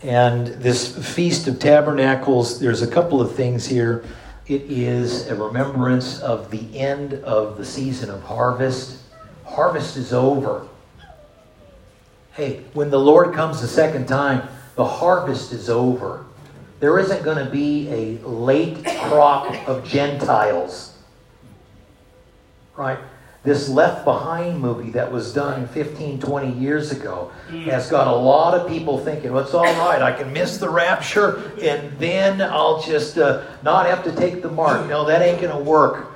And 0.00 0.46
this 0.46 0.96
Feast 1.14 1.48
of 1.48 1.58
Tabernacles, 1.58 2.60
there's 2.60 2.82
a 2.82 2.86
couple 2.86 3.20
of 3.20 3.34
things 3.34 3.66
here. 3.66 4.04
It 4.46 4.62
is 4.62 5.26
a 5.26 5.34
remembrance 5.34 6.20
of 6.20 6.52
the 6.52 6.78
end 6.78 7.14
of 7.14 7.58
the 7.58 7.64
season 7.64 8.10
of 8.10 8.22
harvest. 8.22 9.02
Harvest 9.44 9.96
is 9.96 10.12
over. 10.12 10.68
Hey, 12.32 12.62
when 12.72 12.90
the 12.90 13.00
Lord 13.00 13.34
comes 13.34 13.60
the 13.60 13.68
second 13.68 14.06
time, 14.06 14.48
the 14.76 14.84
harvest 14.84 15.52
is 15.52 15.68
over. 15.68 16.24
There 16.78 16.96
isn't 17.00 17.24
going 17.24 17.44
to 17.44 17.50
be 17.50 17.88
a 17.90 18.26
late 18.26 18.84
crop 18.84 19.68
of 19.68 19.84
Gentiles. 19.84 20.96
Right? 22.76 22.98
This 23.42 23.70
Left 23.70 24.04
Behind 24.04 24.60
movie 24.60 24.90
that 24.90 25.10
was 25.10 25.32
done 25.32 25.66
15, 25.68 26.20
20 26.20 26.52
years 26.52 26.92
ago 26.92 27.32
has 27.48 27.88
got 27.88 28.06
a 28.06 28.14
lot 28.14 28.52
of 28.52 28.68
people 28.68 28.98
thinking, 28.98 29.32
well, 29.32 29.42
it's 29.42 29.54
all 29.54 29.64
right, 29.64 30.02
I 30.02 30.12
can 30.12 30.30
miss 30.32 30.58
the 30.58 30.68
rapture 30.68 31.50
and 31.62 31.98
then 31.98 32.42
I'll 32.42 32.82
just 32.82 33.16
uh, 33.16 33.42
not 33.62 33.86
have 33.86 34.04
to 34.04 34.12
take 34.12 34.42
the 34.42 34.50
mark. 34.50 34.86
No, 34.88 35.06
that 35.06 35.22
ain't 35.22 35.40
going 35.40 35.56
to 35.56 35.64
work. 35.64 36.08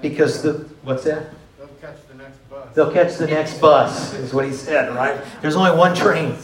Because 0.00 0.40
the, 0.42 0.68
what's 0.82 1.02
that? 1.02 1.30
They'll 1.58 1.66
catch 1.80 1.96
the 2.06 2.14
next 2.14 2.48
bus. 2.48 2.74
They'll 2.74 2.92
catch 2.92 3.16
the 3.16 3.26
next 3.26 3.60
bus, 3.60 4.14
is 4.14 4.32
what 4.32 4.44
he 4.44 4.52
said, 4.52 4.94
right? 4.94 5.20
There's 5.42 5.56
only 5.56 5.76
one 5.76 5.96
train. 5.96 6.36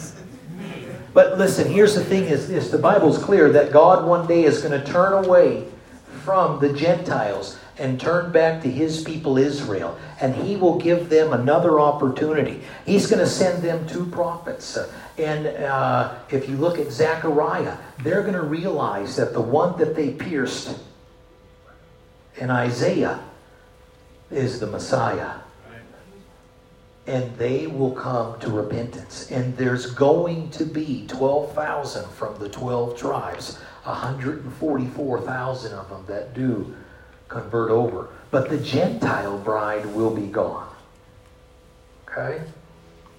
But 1.13 1.37
listen, 1.37 1.71
here's 1.71 1.95
the 1.95 2.03
thing 2.03 2.25
is, 2.25 2.49
is 2.49 2.69
the 2.71 2.77
Bible's 2.77 3.17
clear 3.17 3.49
that 3.53 3.71
God 3.71 4.05
one 4.05 4.27
day 4.27 4.43
is 4.43 4.61
going 4.61 4.77
to 4.77 4.85
turn 4.85 5.23
away 5.25 5.65
from 6.25 6.59
the 6.59 6.73
Gentiles 6.73 7.57
and 7.77 7.99
turn 7.99 8.31
back 8.31 8.61
to 8.63 8.71
his 8.71 9.03
people 9.03 9.37
Israel. 9.37 9.97
And 10.21 10.35
he 10.35 10.55
will 10.55 10.77
give 10.77 11.09
them 11.09 11.33
another 11.33 11.79
opportunity. 11.79 12.61
He's 12.85 13.07
going 13.07 13.19
to 13.19 13.29
send 13.29 13.63
them 13.63 13.87
two 13.87 14.05
prophets. 14.05 14.77
And 15.17 15.47
uh, 15.47 16.15
if 16.29 16.47
you 16.49 16.57
look 16.57 16.79
at 16.79 16.91
Zechariah, 16.91 17.77
they're 18.03 18.21
going 18.21 18.33
to 18.33 18.41
realize 18.41 19.15
that 19.17 19.33
the 19.33 19.41
one 19.41 19.77
that 19.79 19.95
they 19.95 20.11
pierced 20.11 20.79
in 22.37 22.49
Isaiah 22.49 23.19
is 24.31 24.59
the 24.59 24.67
Messiah 24.67 25.35
and 27.07 27.37
they 27.37 27.67
will 27.67 27.91
come 27.91 28.39
to 28.39 28.49
repentance. 28.49 29.29
And 29.29 29.55
there's 29.57 29.91
going 29.91 30.49
to 30.51 30.65
be 30.65 31.05
12,000 31.07 32.09
from 32.09 32.37
the 32.39 32.49
12 32.49 32.97
tribes 32.97 33.59
144,000 33.83 35.73
of 35.73 35.89
them 35.89 36.03
that 36.07 36.33
do 36.33 36.75
convert 37.41 37.69
over. 37.69 38.09
But 38.31 38.49
the 38.49 38.57
Gentile 38.57 39.37
bride 39.37 39.85
will 39.87 40.13
be 40.13 40.27
gone. 40.27 40.69
Okay? 42.07 42.41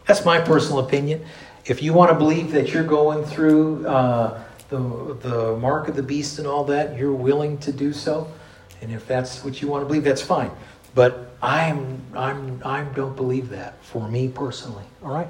That's 0.06 0.24
my 0.24 0.40
personal 0.40 0.78
opinion. 0.78 1.24
If 1.66 1.82
you 1.82 1.92
want 1.92 2.10
to 2.12 2.16
believe 2.16 2.52
that 2.52 2.72
you're 2.72 2.84
going 2.84 3.24
through 3.24 3.86
uh, 3.86 4.42
the, 4.68 4.78
the 5.20 5.56
mark 5.56 5.88
of 5.88 5.96
the 5.96 6.02
beast 6.02 6.38
and 6.38 6.46
all 6.46 6.64
that, 6.64 6.96
you're 6.96 7.12
willing 7.12 7.58
to 7.58 7.72
do 7.72 7.92
so. 7.92 8.32
And 8.80 8.92
if 8.92 9.06
that's 9.06 9.44
what 9.44 9.60
you 9.60 9.68
want 9.68 9.82
to 9.82 9.86
believe, 9.86 10.04
that's 10.04 10.22
fine. 10.22 10.50
But 10.94 11.32
I'm, 11.42 12.00
I'm, 12.14 12.62
I 12.64 12.84
don't 12.84 13.16
believe 13.16 13.50
that 13.50 13.82
for 13.84 14.08
me 14.08 14.28
personally. 14.28 14.84
All 15.02 15.12
right? 15.12 15.28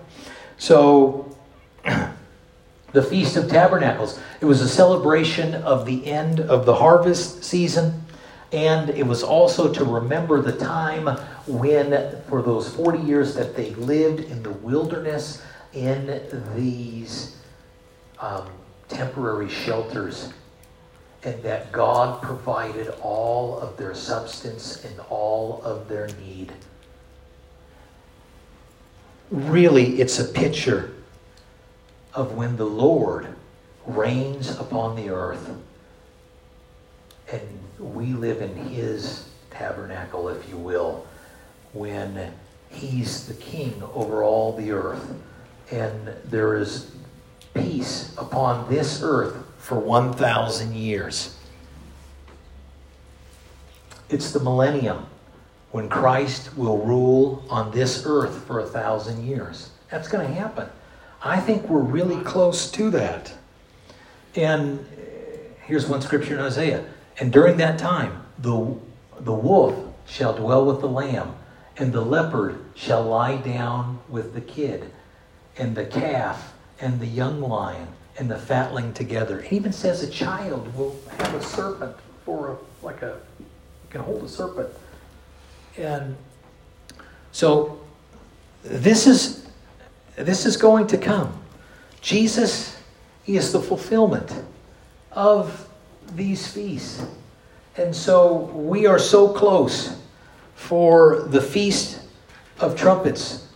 So, 0.59 1.37
the 2.93 3.03
Feast 3.03 3.37
of 3.37 3.49
Tabernacles. 3.51 4.19
It 4.41 4.47
was 4.47 4.61
a 4.61 4.69
celebration 4.69 5.55
of 5.55 5.87
the 5.87 6.07
end 6.07 6.41
of 6.41 6.67
the 6.67 6.75
harvest 6.75 7.45
season. 7.45 8.06
And 8.57 8.89
it 8.89 9.07
was 9.07 9.23
also 9.23 9.71
to 9.71 9.85
remember 9.85 10.41
the 10.41 10.57
time 10.57 11.09
when, 11.47 12.19
for 12.23 12.41
those 12.41 12.75
40 12.75 13.01
years 13.01 13.35
that 13.35 13.55
they 13.55 13.75
lived 13.75 14.21
in 14.21 14.43
the 14.43 14.51
wilderness, 14.51 15.43
in 15.75 16.23
these 16.55 17.37
um, 18.19 18.49
temporary 18.89 19.51
shelters, 19.51 20.33
and 21.23 21.43
that 21.43 21.71
God 21.71 22.23
provided 22.23 22.89
all 23.03 23.59
of 23.59 23.77
their 23.77 23.95
substance 23.95 24.83
and 24.87 25.01
all 25.11 25.61
of 25.63 25.87
their 25.87 26.09
need. 26.25 26.51
Really, 29.31 30.01
it's 30.01 30.19
a 30.19 30.25
picture 30.25 30.95
of 32.15 32.33
when 32.33 32.57
the 32.57 32.65
Lord 32.65 33.27
reigns 33.85 34.59
upon 34.59 34.97
the 34.97 35.11
earth 35.11 35.51
and 37.33 37.43
we 37.79 38.07
live 38.07 38.43
in 38.43 38.55
His 38.57 39.29
tabernacle, 39.51 40.29
if 40.29 40.49
you 40.49 40.57
will, 40.57 41.07
when 41.73 42.33
He's 42.71 43.27
the 43.27 43.35
king 43.35 43.83
over 43.95 44.23
all 44.23 44.53
the 44.57 44.71
earth 44.71 45.15
and 45.71 46.15
there 46.25 46.57
is 46.57 46.91
peace 47.55 48.15
upon 48.19 48.69
this 48.69 49.01
earth 49.03 49.37
for 49.59 49.79
1,000 49.79 50.75
years. 50.75 51.37
It's 54.09 54.31
the 54.31 54.41
millennium 54.41 55.07
when 55.73 55.89
Christ 55.89 56.57
will 56.57 56.79
rule 56.79 57.45
on 57.51 57.73
this 57.73 58.05
earth 58.07 58.45
for 58.45 58.61
a 58.61 58.67
thousand 58.67 59.27
years. 59.27 59.71
That's 59.91 60.07
going 60.07 60.27
to 60.27 60.33
happen. 60.33 60.69
I 61.23 61.41
think 61.41 61.69
we're 61.69 61.81
really 61.81 62.23
close 62.23 62.71
to 62.73 62.91
that. 62.91 63.33
And 64.37 64.87
here's 65.65 65.89
one 65.89 66.01
scripture 66.01 66.35
in 66.35 66.41
Isaiah. 66.41 66.85
And 67.19 67.33
during 67.33 67.57
that 67.59 67.79
time, 67.79 68.25
the, 68.39 68.77
the 69.21 69.33
wolf 69.33 69.75
shall 70.07 70.35
dwell 70.35 70.65
with 70.67 70.81
the 70.81 70.89
lamb, 70.89 71.35
and 71.77 71.93
the 71.93 72.01
leopard 72.01 72.59
shall 72.75 73.03
lie 73.03 73.37
down 73.37 74.01
with 74.09 74.35
the 74.35 74.41
kid 74.41 74.91
and 75.57 75.75
the 75.75 75.87
calf 75.87 76.55
and 76.81 77.01
the 77.01 77.07
young 77.07 77.41
lion 77.41 77.89
and 78.19 78.31
the 78.31 78.39
fatling 78.39 78.93
together. 78.93 79.41
It 79.41 79.53
even 79.53 79.73
says 79.73 80.03
a 80.03 80.11
child 80.11 80.75
will 80.75 80.97
have 81.19 81.35
a 81.35 81.43
serpent 81.43 81.97
for 82.25 82.53
a, 82.53 82.85
like 82.85 83.03
a, 83.03 83.19
can 83.91 84.03
hold 84.03 84.25
a 84.25 84.29
serpent. 84.29 84.69
And 85.77 86.17
so 87.33 87.81
this 88.63 89.07
is, 89.07 89.47
this 90.17 90.47
is 90.47 90.57
going 90.57 90.87
to 90.89 90.99
come. 90.99 91.43
Jesus 92.01 92.77
he 93.27 93.37
is 93.37 93.53
the 93.53 93.61
fulfillment 93.61 94.33
of 95.11 95.69
these 96.15 96.47
feasts. 96.47 97.05
And 97.77 97.95
so 97.95 98.37
we 98.55 98.87
are 98.87 98.99
so 98.99 99.29
close 99.29 100.01
for 100.55 101.23
the 101.29 101.41
Feast 101.41 102.01
of 102.61 102.77
Trumpets 102.77 103.47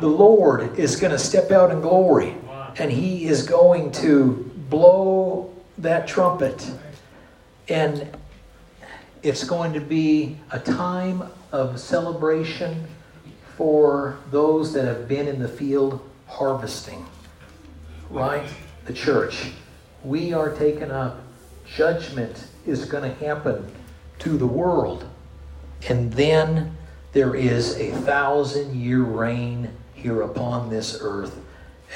the 0.00 0.08
Lord 0.08 0.78
is 0.78 0.96
going 0.96 1.12
to 1.12 1.18
step 1.18 1.50
out 1.50 1.70
in 1.70 1.80
glory 1.80 2.34
and 2.76 2.90
he 2.90 3.26
is 3.26 3.46
going 3.46 3.92
to 3.92 4.50
blow 4.68 5.54
that 5.78 6.08
trumpet. 6.08 6.70
And 7.68 8.08
it's 9.22 9.44
going 9.44 9.72
to 9.72 9.80
be 9.80 10.36
a 10.50 10.58
time 10.58 11.22
of 11.52 11.78
celebration 11.78 12.84
for 13.56 14.18
those 14.30 14.72
that 14.72 14.84
have 14.84 15.06
been 15.06 15.28
in 15.28 15.38
the 15.38 15.48
field 15.48 16.00
harvesting. 16.26 17.06
Right? 18.10 18.48
The 18.86 18.92
church. 18.92 19.52
We 20.02 20.32
are 20.32 20.54
taken 20.54 20.90
up. 20.90 21.23
Judgment 21.66 22.46
is 22.66 22.84
going 22.84 23.08
to 23.08 23.24
happen 23.24 23.70
to 24.20 24.36
the 24.36 24.46
world. 24.46 25.06
And 25.88 26.12
then 26.12 26.76
there 27.12 27.34
is 27.34 27.76
a 27.76 27.92
thousand 27.92 28.74
year 28.74 29.02
reign 29.02 29.70
here 29.94 30.22
upon 30.22 30.70
this 30.70 30.98
earth 31.00 31.38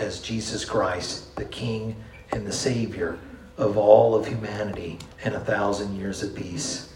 as 0.00 0.20
Jesus 0.20 0.64
Christ, 0.64 1.34
the 1.36 1.44
King 1.44 1.96
and 2.32 2.46
the 2.46 2.52
Savior 2.52 3.18
of 3.56 3.76
all 3.76 4.14
of 4.14 4.26
humanity, 4.26 4.98
and 5.24 5.34
a 5.34 5.40
thousand 5.40 5.96
years 5.96 6.22
of 6.22 6.34
peace. 6.34 6.92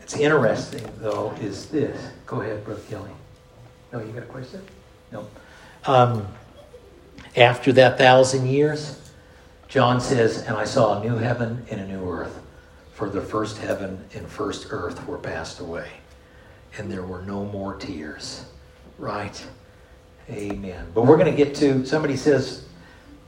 It's 0.00 0.16
interesting, 0.16 0.88
though, 0.98 1.32
is 1.40 1.66
this. 1.66 2.10
Go 2.26 2.40
ahead, 2.40 2.64
Brother 2.64 2.80
Kelly. 2.88 3.10
No, 3.92 4.00
you 4.00 4.12
got 4.12 4.22
a 4.22 4.26
question? 4.26 4.62
No. 5.12 5.26
Um, 5.84 6.26
after 7.36 7.72
that 7.74 7.98
thousand 7.98 8.46
years, 8.46 8.99
John 9.70 10.00
says, 10.00 10.42
And 10.42 10.56
I 10.56 10.64
saw 10.64 11.00
a 11.00 11.04
new 11.04 11.16
heaven 11.16 11.64
and 11.70 11.80
a 11.80 11.86
new 11.86 12.10
earth, 12.10 12.40
for 12.92 13.08
the 13.08 13.20
first 13.20 13.56
heaven 13.58 14.04
and 14.14 14.26
first 14.26 14.66
earth 14.70 15.06
were 15.06 15.16
passed 15.16 15.60
away, 15.60 15.88
and 16.76 16.90
there 16.90 17.04
were 17.04 17.22
no 17.22 17.44
more 17.44 17.76
tears. 17.76 18.44
Right? 18.98 19.46
Amen. 20.28 20.86
But 20.92 21.06
we're 21.06 21.16
going 21.16 21.30
to 21.30 21.36
get 21.36 21.54
to, 21.56 21.86
somebody 21.86 22.16
says, 22.16 22.64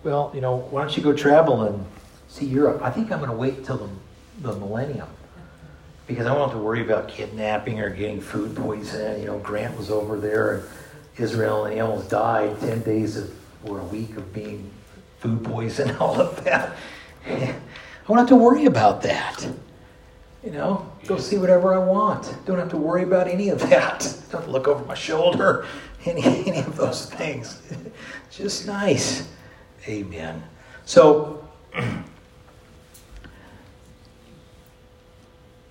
well, 0.02 0.32
you 0.34 0.40
know, 0.40 0.56
why 0.56 0.82
don't 0.82 0.96
you 0.96 1.02
go 1.02 1.12
travel 1.12 1.62
and 1.62 1.86
see 2.28 2.46
Europe? 2.46 2.82
I 2.82 2.90
think 2.90 3.12
I'm 3.12 3.18
going 3.18 3.30
to 3.30 3.36
wait 3.36 3.58
until 3.58 3.76
the, 3.78 3.88
the 4.40 4.56
millennium 4.56 5.08
because 6.08 6.26
I 6.26 6.34
don't 6.34 6.48
have 6.48 6.58
to 6.58 6.62
worry 6.62 6.82
about 6.82 7.06
kidnapping 7.08 7.80
or 7.80 7.88
getting 7.88 8.20
food 8.20 8.56
poisoning. 8.56 9.20
You 9.20 9.26
know, 9.28 9.38
Grant 9.38 9.76
was 9.78 9.90
over 9.90 10.18
there 10.18 10.56
in 10.56 10.62
Israel 11.22 11.64
and 11.66 11.74
he 11.74 11.80
almost 11.80 12.10
died 12.10 12.58
10 12.60 12.82
days 12.82 13.16
of, 13.16 13.32
or 13.64 13.78
a 13.78 13.84
week 13.84 14.16
of 14.16 14.32
being 14.34 14.70
food 15.22 15.44
poisoned, 15.44 15.96
all 16.00 16.20
of 16.20 16.42
that. 16.44 16.76
I 17.26 17.54
don't 18.08 18.18
have 18.18 18.28
to 18.28 18.36
worry 18.36 18.66
about 18.66 19.02
that. 19.02 19.48
You 20.44 20.50
know, 20.50 20.90
go 21.06 21.18
see 21.18 21.38
whatever 21.38 21.72
I 21.72 21.78
want. 21.78 22.34
Don't 22.44 22.58
have 22.58 22.70
to 22.70 22.76
worry 22.76 23.04
about 23.04 23.28
any 23.28 23.48
of 23.48 23.60
that. 23.70 24.16
Don't 24.32 24.48
look 24.48 24.66
over 24.66 24.84
my 24.84 24.94
shoulder 24.94 25.64
any, 26.04 26.22
any 26.24 26.58
of 26.58 26.76
those 26.76 27.08
things. 27.08 27.62
Just 28.30 28.66
nice. 28.66 29.28
Amen. 29.86 30.42
So, 30.84 31.48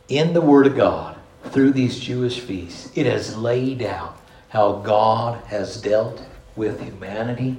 in 0.08 0.34
the 0.34 0.39
Word 0.39 0.68
of 0.68 0.78
God, 0.78 1.18
through 1.45 1.72
these 1.72 1.99
Jewish 1.99 2.39
feasts, 2.39 2.89
it 2.95 3.06
has 3.06 3.36
laid 3.36 3.82
out 3.82 4.18
how 4.49 4.74
God 4.74 5.43
has 5.45 5.82
dealt 5.82 6.24
with 6.56 6.82
humanity. 6.82 7.58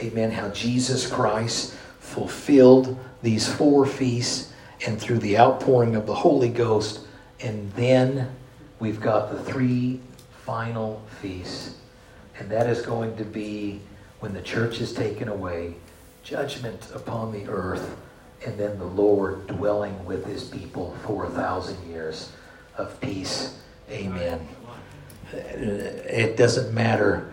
Amen. 0.00 0.30
How 0.30 0.48
Jesus 0.50 1.06
Christ 1.10 1.74
fulfilled 1.98 2.98
these 3.22 3.52
four 3.52 3.84
feasts 3.86 4.52
and 4.86 5.00
through 5.00 5.18
the 5.18 5.38
outpouring 5.38 5.96
of 5.96 6.06
the 6.06 6.14
Holy 6.14 6.48
Ghost. 6.48 7.00
And 7.40 7.72
then 7.72 8.34
we've 8.78 9.00
got 9.00 9.32
the 9.32 9.42
three 9.42 10.00
final 10.44 11.02
feasts 11.20 11.74
and 12.38 12.48
that 12.50 12.68
is 12.68 12.82
going 12.82 13.16
to 13.16 13.24
be 13.24 13.80
when 14.20 14.32
the 14.32 14.42
church 14.42 14.80
is 14.80 14.92
taken 14.92 15.28
away, 15.28 15.74
judgment 16.22 16.88
upon 16.94 17.32
the 17.32 17.48
earth, 17.48 17.96
and 18.46 18.56
then 18.56 18.78
the 18.78 18.84
Lord 18.84 19.46
dwelling 19.48 20.04
with 20.04 20.24
his 20.24 20.44
people 20.44 20.96
for 21.04 21.24
a 21.24 21.30
thousand 21.30 21.88
years 21.88 22.32
of 22.76 23.00
peace. 23.00 23.58
Amen. 23.90 24.46
It 25.32 26.36
doesn't 26.36 26.72
matter 26.72 27.32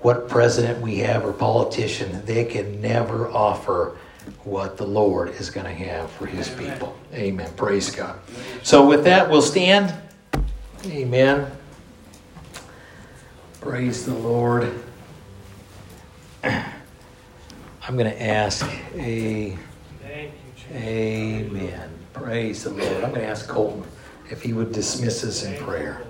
what 0.00 0.28
president 0.28 0.80
we 0.80 0.98
have 0.98 1.24
or 1.24 1.32
politician, 1.32 2.24
they 2.24 2.44
can 2.44 2.80
never 2.80 3.28
offer 3.28 3.96
what 4.44 4.76
the 4.76 4.86
Lord 4.86 5.30
is 5.30 5.50
going 5.50 5.66
to 5.66 5.72
have 5.72 6.10
for 6.10 6.26
his 6.26 6.48
people. 6.48 6.96
Amen. 7.14 7.50
Praise 7.56 7.90
God. 7.90 8.18
So, 8.62 8.86
with 8.86 9.04
that, 9.04 9.28
we'll 9.30 9.42
stand. 9.42 9.94
Amen. 10.86 11.50
Praise 13.60 14.04
the 14.04 14.14
Lord. 14.14 14.72
I'm 16.44 17.96
going 17.96 18.10
to 18.10 18.22
ask 18.22 18.64
a 18.94 19.56
Amen. 20.72 21.90
Praise 22.12 22.64
the 22.64 22.70
Lord. 22.70 23.04
I'm 23.04 23.10
going 23.10 23.22
to 23.22 23.26
ask 23.26 23.48
Colton 23.48 23.84
if 24.30 24.42
he 24.42 24.52
would 24.52 24.72
dismiss 24.72 25.24
us 25.24 25.44
in 25.44 25.56
prayer. 25.64 26.02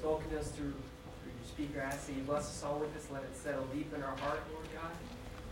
spoken 0.00 0.30
to 0.30 0.40
us 0.40 0.48
through, 0.52 0.72
through 0.72 1.32
your 1.36 1.46
speaker. 1.46 1.82
I 1.82 1.88
ask 1.88 2.06
that 2.06 2.14
you 2.14 2.22
bless 2.22 2.44
us 2.44 2.64
all 2.64 2.78
with 2.78 2.94
this. 2.94 3.06
Let 3.12 3.22
it 3.22 3.36
settle 3.36 3.66
deep 3.66 3.92
in 3.94 4.02
our 4.02 4.16
heart, 4.16 4.40
Lord 4.50 4.64
God. 4.74 4.92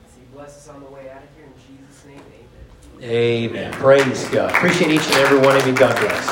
See, 0.08 0.22
you 0.22 0.28
bless 0.32 0.56
us 0.56 0.68
on 0.68 0.80
the 0.80 0.86
way 0.86 1.10
out 1.10 1.22
of 1.22 1.28
here. 1.36 1.44
In 1.44 1.52
Jesus' 1.68 2.06
name, 2.06 2.22
amen. 2.98 3.10
Amen. 3.10 3.72
Praise 3.74 4.26
God. 4.28 4.50
Appreciate 4.50 4.90
each 4.90 5.06
and 5.06 5.16
every 5.16 5.38
one 5.38 5.54
of 5.54 5.66
you. 5.66 5.74
God 5.74 5.94
bless. 6.00 6.26